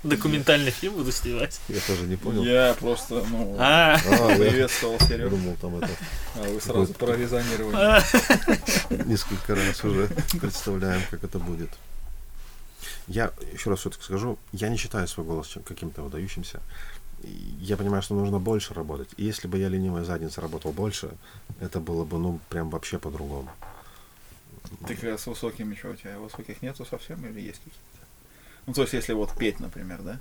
Документальный 0.03 0.71
фильм 0.71 0.95
буду 0.95 1.11
снимать. 1.11 1.59
Я 1.69 1.79
тоже 1.87 2.03
не 2.03 2.17
понял. 2.17 2.43
Я 2.43 2.75
просто, 2.79 3.23
ну, 3.29 3.55
А, 3.59 3.95
А, 3.95 4.35
приветствовал 4.35 4.99
Серегу. 4.99 5.37
думал, 5.37 5.55
там 5.61 5.77
это 5.77 5.89
А 6.35 6.49
вы 6.49 6.59
сразу 6.59 6.93
прорезонировали. 6.93 9.05
несколько 9.07 9.55
раз 9.55 9.83
уже 9.83 10.09
представляем, 10.39 11.01
как 11.09 11.23
это 11.23 11.39
будет. 11.39 11.69
Я 13.07 13.31
еще 13.53 13.69
раз 13.69 13.79
все-таки 13.79 14.03
скажу, 14.03 14.37
я 14.51 14.69
не 14.69 14.77
считаю 14.77 15.07
свой 15.07 15.25
голос 15.25 15.55
каким-то 15.65 16.01
выдающимся. 16.01 16.59
Я 17.59 17.77
понимаю, 17.77 18.03
что 18.03 18.15
нужно 18.15 18.39
больше 18.39 18.73
работать. 18.73 19.09
И 19.15 19.23
если 19.23 19.47
бы 19.47 19.57
я 19.57 19.69
ленивая 19.69 20.03
задница 20.03 20.41
работал 20.41 20.73
больше, 20.73 21.11
это 21.61 21.79
было 21.79 22.03
бы, 22.03 22.17
ну, 22.17 22.39
прям 22.49 22.69
вообще 22.69 22.99
по-другому. 22.99 23.49
Ты 24.87 24.95
раз 25.09 25.21
с 25.21 25.27
высокими, 25.27 25.75
что 25.75 25.89
у 25.89 25.95
тебя, 25.95 26.17
высоких 26.19 26.61
нету 26.61 26.85
совсем 26.85 27.25
или 27.25 27.39
есть 27.41 27.57
какие-то? 27.59 28.07
Ну, 28.65 28.73
то 28.73 28.81
есть, 28.81 28.93
если 28.93 29.13
вот 29.13 29.35
петь, 29.37 29.59
например, 29.59 30.01
да? 30.01 30.19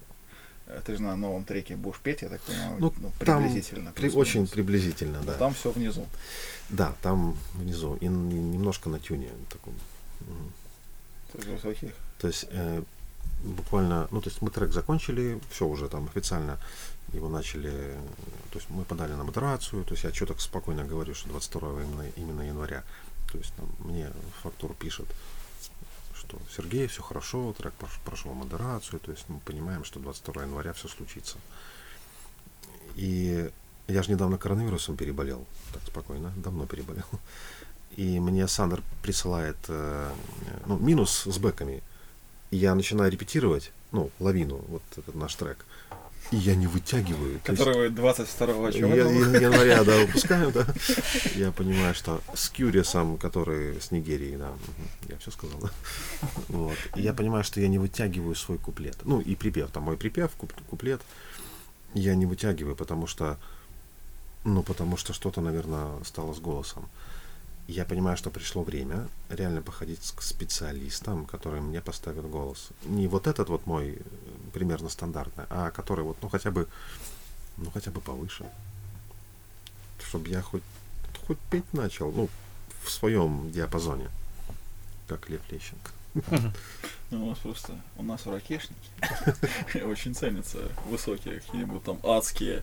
Э, 0.66 0.80
Ты 0.84 0.96
же 0.96 1.02
на 1.02 1.16
новом 1.16 1.44
треке 1.44 1.76
будешь 1.76 1.98
петь, 2.00 2.22
я 2.22 2.28
так 2.28 2.40
понимаю, 2.42 2.76
Ну, 2.78 2.92
ну, 3.00 3.10
там 3.10 3.12
приблизительно. 3.18 3.92
При- 3.92 4.02
плюс-минус. 4.02 4.28
очень 4.28 4.46
приблизительно, 4.48 5.20
А 5.20 5.24
да. 5.24 5.32
Там 5.34 5.54
все 5.54 5.70
внизу. 5.70 6.06
Да, 6.68 6.94
там 7.02 7.36
внизу. 7.54 7.96
И 7.96 8.06
немножко 8.06 8.88
на 8.88 8.98
тюне 8.98 9.28
таком. 9.50 9.74
То 11.32 11.38
есть 11.38 11.48
высоких. 11.48 11.94
То 12.18 12.28
есть 12.28 12.46
э, 12.50 12.82
буквально, 13.44 14.08
ну 14.10 14.20
то 14.20 14.28
есть 14.28 14.42
мы 14.42 14.50
трек 14.50 14.72
закончили, 14.72 15.40
все 15.50 15.66
уже 15.66 15.88
там 15.88 16.04
официально 16.06 16.58
его 17.12 17.28
начали, 17.28 17.70
то 18.50 18.58
есть 18.58 18.70
мы 18.70 18.84
подали 18.84 19.12
на 19.12 19.24
модерацию, 19.24 19.84
то 19.84 19.92
есть 19.94 20.04
я 20.04 20.12
что 20.14 20.26
так 20.26 20.40
спокойно 20.40 20.84
говорю, 20.84 21.14
что 21.14 21.28
22 21.28 21.82
именно, 21.82 22.04
именно 22.16 22.42
января, 22.42 22.84
то 23.32 23.38
есть 23.38 23.52
там 23.54 23.66
мне 23.78 24.10
фактуру 24.42 24.74
пишет, 24.74 25.06
что 26.14 26.38
Сергей, 26.54 26.86
все 26.86 27.02
хорошо, 27.02 27.54
трек 27.54 27.72
прош- 27.80 27.98
прошел 28.04 28.34
модерацию, 28.34 29.00
то 29.00 29.10
есть 29.10 29.24
мы 29.28 29.40
понимаем, 29.40 29.84
что 29.84 29.98
22 29.98 30.42
января 30.42 30.74
все 30.74 30.86
случится. 30.88 31.38
И 32.94 33.50
я 33.88 34.02
же 34.02 34.10
недавно 34.10 34.36
коронавирусом 34.36 34.96
переболел, 34.96 35.46
так 35.72 35.82
спокойно, 35.86 36.32
давно 36.36 36.66
переболел. 36.66 37.06
И 37.96 38.20
мне 38.20 38.46
Сандер 38.48 38.82
присылает 39.02 39.56
э, 39.68 40.12
ну, 40.66 40.78
минус 40.78 41.24
с 41.26 41.38
бэками. 41.38 41.82
И 42.50 42.56
я 42.56 42.74
начинаю 42.74 43.10
репетировать, 43.10 43.72
ну, 43.92 44.10
лавину, 44.18 44.62
вот 44.68 44.82
этот 44.96 45.14
наш 45.14 45.34
трек. 45.34 45.64
И 46.32 46.36
я 46.36 46.54
не 46.54 46.66
вытягиваю. 46.66 47.38
То 47.40 47.52
есть 47.52 47.62
Которые 47.64 47.90
22 47.90 48.66
я- 48.68 48.72
чего? 48.72 48.94
я- 48.94 49.04
января, 49.40 49.84
да, 49.84 49.98
выпускаем, 50.06 50.50
да. 50.52 50.66
Я 51.36 51.52
понимаю, 51.52 51.94
что 51.94 52.20
с 52.34 52.48
Кюрисом, 52.48 53.18
который 53.18 53.80
с 53.80 53.90
Нигерии, 53.90 54.36
да, 54.36 54.50
я 55.10 55.16
все 55.18 55.30
сказал, 55.30 55.58
да. 55.60 55.70
Вот. 56.48 56.76
И 56.96 57.02
я 57.02 57.12
понимаю, 57.12 57.44
что 57.44 57.60
я 57.60 57.68
не 57.68 57.78
вытягиваю 57.78 58.34
свой 58.34 58.58
куплет. 58.58 58.96
Ну, 59.04 59.20
и 59.20 59.34
припев, 59.36 59.70
там 59.70 59.82
мой 59.84 59.96
припев, 59.96 60.30
куп- 60.38 60.54
куплет, 60.70 61.02
я 61.94 62.14
не 62.14 62.24
вытягиваю, 62.26 62.76
потому 62.76 63.06
что, 63.06 63.38
ну, 64.44 64.62
потому 64.62 64.96
что 64.96 65.12
что-то, 65.12 65.42
наверное, 65.42 66.02
стало 66.04 66.32
с 66.34 66.38
голосом. 66.40 66.88
Я 67.68 67.84
понимаю, 67.84 68.16
что 68.16 68.30
пришло 68.30 68.62
время 68.64 69.06
реально 69.28 69.62
походить 69.62 70.12
к 70.16 70.22
специалистам, 70.22 71.26
которые 71.26 71.60
мне 71.62 71.80
поставят 71.80 72.28
голос. 72.28 72.70
Не 72.86 73.06
вот 73.06 73.26
этот 73.26 73.48
вот 73.50 73.66
мой 73.66 73.98
примерно 74.52 74.88
стандартный, 74.88 75.44
а 75.50 75.70
который 75.70 76.04
вот, 76.04 76.16
ну, 76.22 76.28
хотя 76.28 76.50
бы, 76.50 76.68
ну, 77.56 77.70
хотя 77.70 77.90
бы 77.90 78.00
повыше. 78.00 78.44
Чтобы 80.04 80.28
я 80.28 80.42
хоть, 80.42 80.62
хоть 81.26 81.38
петь 81.50 81.72
начал, 81.72 82.12
ну, 82.12 82.28
в 82.82 82.90
своем 82.90 83.50
диапазоне, 83.52 84.08
как 85.06 85.28
Лев 85.28 85.40
Лещенко. 85.50 85.90
Ну, 87.10 87.26
у 87.26 87.30
нас 87.30 87.38
просто, 87.38 87.74
у 87.96 88.02
нас 88.02 88.24
в 88.24 88.30
очень 89.84 90.14
ценятся 90.14 90.58
высокие 90.86 91.40
какие-нибудь 91.40 91.84
там 91.84 91.98
адские, 92.02 92.62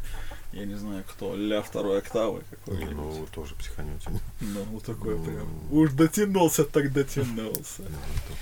я 0.51 0.65
не 0.65 0.75
знаю 0.75 1.03
кто, 1.07 1.35
ля 1.35 1.61
второй 1.61 1.99
октавы 1.99 2.41
какой-нибудь. 2.49 2.95
ну, 2.95 3.27
тоже 3.33 3.55
психанете. 3.55 4.09
Ну, 4.41 4.63
вот 4.71 4.83
такой 4.83 5.17
Ну. 5.17 5.23
прям. 5.23 5.47
Уж 5.71 5.91
дотянулся, 5.93 6.63
так 6.65 6.91
дотянулся. 6.91 7.83
Ну, 7.83 8.35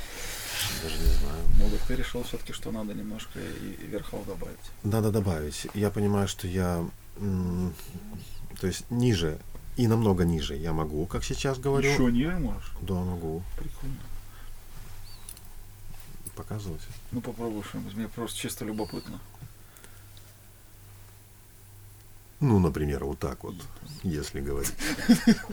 Даже 0.84 0.98
не 0.98 1.06
знаю. 1.14 1.44
Ну, 1.60 1.70
так 1.70 1.80
ты 1.88 1.96
решил 1.96 2.24
все-таки, 2.24 2.54
что 2.54 2.72
надо 2.72 2.94
немножко 2.94 3.40
и, 3.40 3.86
верхов 3.88 4.26
добавить. 4.26 4.58
Надо 4.84 5.12
добавить. 5.12 5.68
Я 5.74 5.90
понимаю, 5.92 6.28
что 6.28 6.48
я, 6.48 6.86
то 8.62 8.68
есть 8.68 8.90
ниже 8.90 9.38
и 9.76 9.88
намного 9.88 10.24
ниже 10.26 10.56
я 10.56 10.74
могу, 10.74 11.06
как 11.06 11.24
сейчас 11.24 11.60
говорю. 11.60 11.90
Еще 11.92 12.12
ниже 12.12 12.40
можешь? 12.40 12.72
Да, 12.82 12.96
могу 12.96 13.44
Прикольно. 13.58 13.98
показывать. 16.36 16.82
Ну, 17.12 17.22
попробуй 17.22 17.64
что-нибудь. 17.64 17.96
Мне 17.96 18.08
просто 18.08 18.38
чисто 18.40 18.66
любопытно. 18.66 19.20
Ну, 22.40 22.60
например, 22.60 23.04
вот 23.04 23.18
так 23.20 23.44
вот, 23.44 23.56
если 24.04 24.42
говорить. 24.42 24.74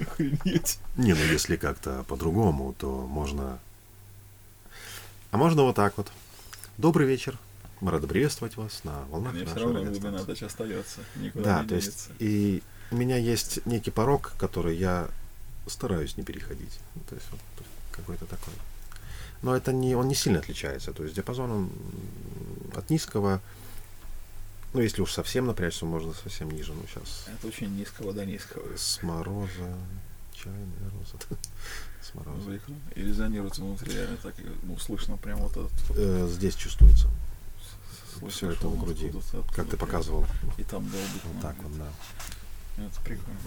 Охренеть. 0.00 0.78
Не, 0.96 1.14
ну 1.14 1.24
если 1.24 1.56
как-то 1.56 2.04
по-другому, 2.08 2.74
то 2.78 3.06
можно... 3.06 3.58
А 5.30 5.38
можно 5.38 5.62
вот 5.62 5.76
так 5.76 5.96
вот. 5.96 6.12
Добрый 6.76 7.06
вечер. 7.06 7.38
Мы 7.80 7.90
рады 7.90 8.06
приветствовать 8.06 8.56
вас 8.56 8.84
на 8.84 9.04
волнах 9.10 9.32
Мне 9.32 9.44
все 9.44 9.54
нашей 9.54 9.64
равно 9.64 9.90
глубина 9.90 10.46
остается. 10.46 11.00
Никуда 11.16 11.44
Да, 11.44 11.62
не 11.62 11.68
то 11.68 11.74
есть 11.74 12.08
и 12.18 12.62
у 12.90 12.96
меня 12.96 13.16
есть 13.16 13.64
некий 13.66 13.90
порог, 13.90 14.34
который 14.38 14.76
я 14.76 15.08
стараюсь 15.66 16.16
не 16.16 16.22
переходить. 16.22 16.78
То 17.08 17.14
есть 17.14 17.26
вот 17.30 17.40
какой-то 17.92 18.26
такой. 18.26 18.52
Но 19.42 19.56
это 19.56 19.72
не, 19.72 19.94
он 19.94 20.08
не 20.08 20.14
сильно 20.14 20.38
отличается. 20.38 20.92
То 20.92 21.02
есть 21.02 21.14
диапазон 21.14 21.50
он 21.50 21.70
от 22.74 22.90
низкого, 22.90 23.40
ну 24.74 24.80
если 24.80 25.00
уж 25.02 25.12
совсем 25.12 25.46
напрячься, 25.46 25.86
можно 25.86 26.12
совсем 26.14 26.50
ниже. 26.50 26.72
Ну 26.74 26.82
сейчас 26.88 27.26
Это 27.32 27.46
очень 27.46 27.74
низкого 27.76 28.12
до 28.12 28.26
низкого. 28.26 28.64
с 28.76 29.02
мороза, 29.02 29.76
чайная 30.34 30.90
роза, 30.98 31.24
с 32.02 32.14
мороза. 32.14 32.40
Звук. 32.42 32.60
И 32.94 33.02
резонируется 33.02 33.62
внутри, 33.62 33.94
реально 33.94 34.16
так, 34.18 34.34
ну, 34.64 34.76
слышно 34.78 35.16
прям 35.16 35.38
вот 35.38 35.52
этот... 35.52 35.72
Э, 35.96 36.28
здесь 36.30 36.54
чувствуется, 36.56 37.08
слышно, 38.12 38.28
все 38.30 38.50
это 38.50 38.68
в 38.68 38.78
груди, 38.78 39.10
как 39.10 39.40
откуда 39.44 39.64
ты 39.70 39.76
показывал. 39.76 40.26
И 40.58 40.64
там 40.64 40.82
долбит. 40.90 41.24
Вот 41.24 41.34
ну, 41.34 41.40
так 41.40 41.56
вот, 41.62 41.78
да. 41.78 41.88
Это 42.84 43.00
прикольно. 43.02 43.38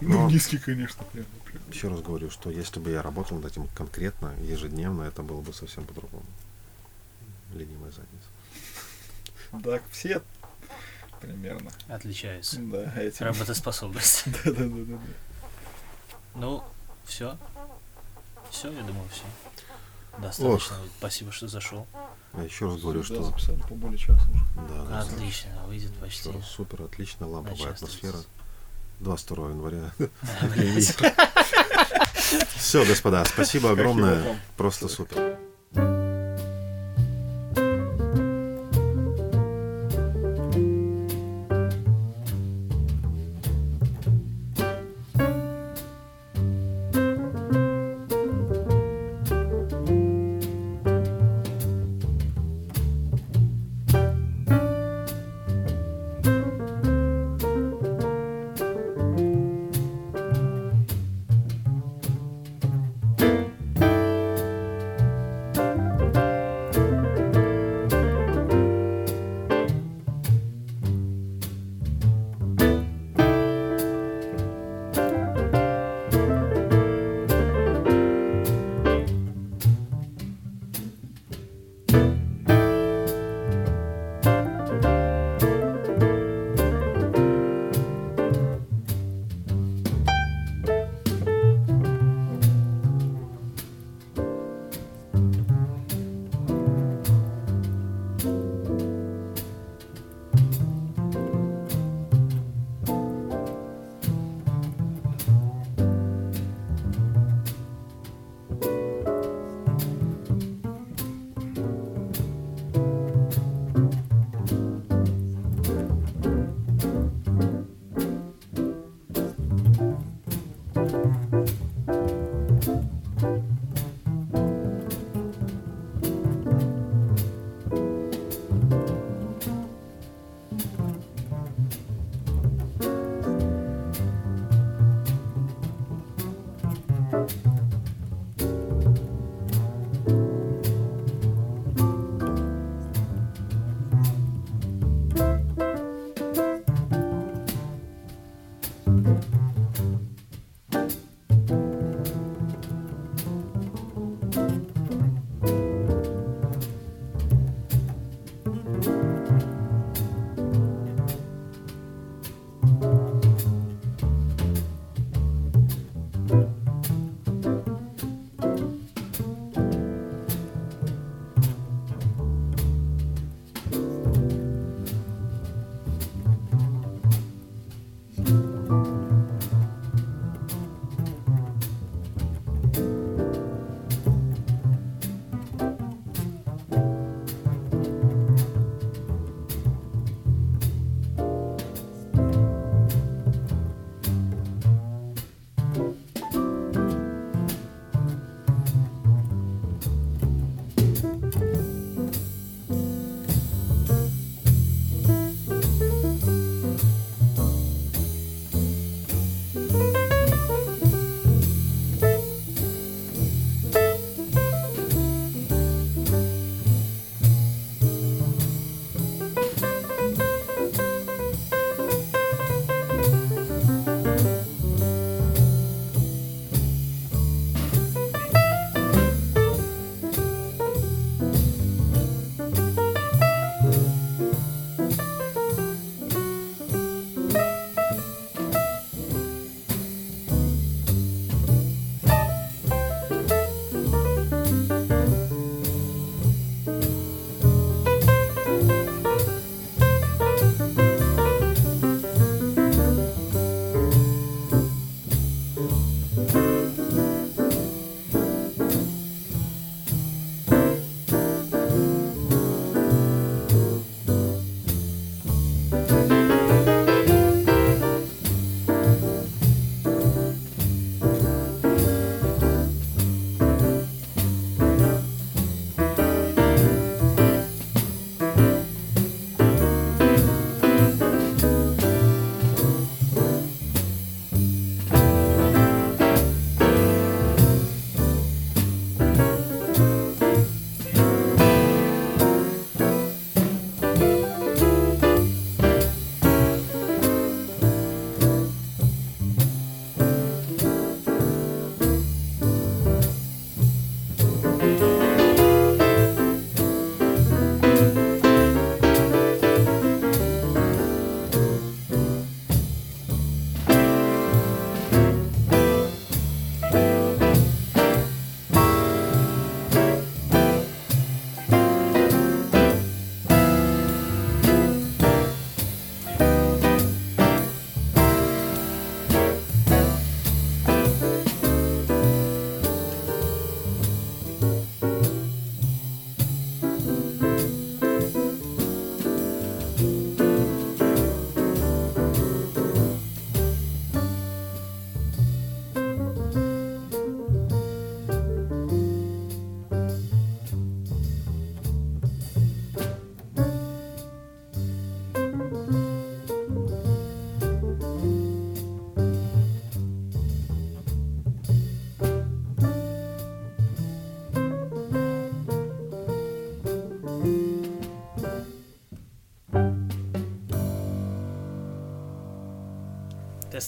Но- 0.00 0.08
Ну, 0.24 0.30
низкий, 0.30 0.58
конечно, 0.58 1.04
прям. 1.12 1.24
Еще 1.70 1.88
раз 1.88 2.00
говорю, 2.02 2.28
что 2.30 2.50
если 2.50 2.80
бы 2.80 2.90
я 2.90 3.02
работал 3.02 3.36
над 3.38 3.50
этим 3.52 3.68
конкретно, 3.68 4.34
ежедневно, 4.42 5.02
это 5.04 5.22
было 5.22 5.40
бы 5.40 5.52
совсем 5.54 5.84
по-другому. 5.84 6.24
Ленивая 7.54 7.90
задница. 7.92 8.28
Так, 9.62 9.82
все 9.90 10.22
примерно. 11.22 11.70
Отличаются. 11.88 12.56
Да, 12.60 12.92
этим. 13.00 13.26
Работоспособность. 13.26 14.24
Да-да-да. 14.44 14.98
Ну, 16.34 16.64
все. 17.04 17.38
Все, 18.50 18.70
я 18.72 18.82
думаю, 18.82 19.08
все. 19.10 19.22
Достаточно. 20.18 20.76
Спасибо, 20.98 21.32
что 21.32 21.48
зашел. 21.48 21.86
Я 22.34 22.42
еще 22.42 22.66
раз 22.66 22.80
говорю, 22.80 23.00
Да, 23.00 23.06
что 23.06 23.22
записали 23.22 23.60
по 23.68 23.74
более 23.74 23.98
часа 23.98 24.22
уже. 24.30 24.44
да, 24.68 24.84
да, 24.84 25.00
Отлично, 25.00 25.50
выйдет 25.66 25.92
почти. 25.98 26.30
всё 26.30 26.42
супер, 26.42 26.82
отлично, 26.82 27.26
ламповая 27.28 27.72
атмосфера. 27.72 28.16
остается. 28.16 28.28
22 29.00 29.48
января. 29.50 29.92
Все, 32.56 32.84
господа, 32.86 33.24
спасибо 33.26 33.72
огромное. 33.72 34.40
Просто 34.56 34.88
супер. 34.88 35.38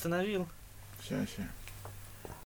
Остановил? 0.05 0.47
Сейчас, 1.02 1.31
сейчас. 1.31 1.44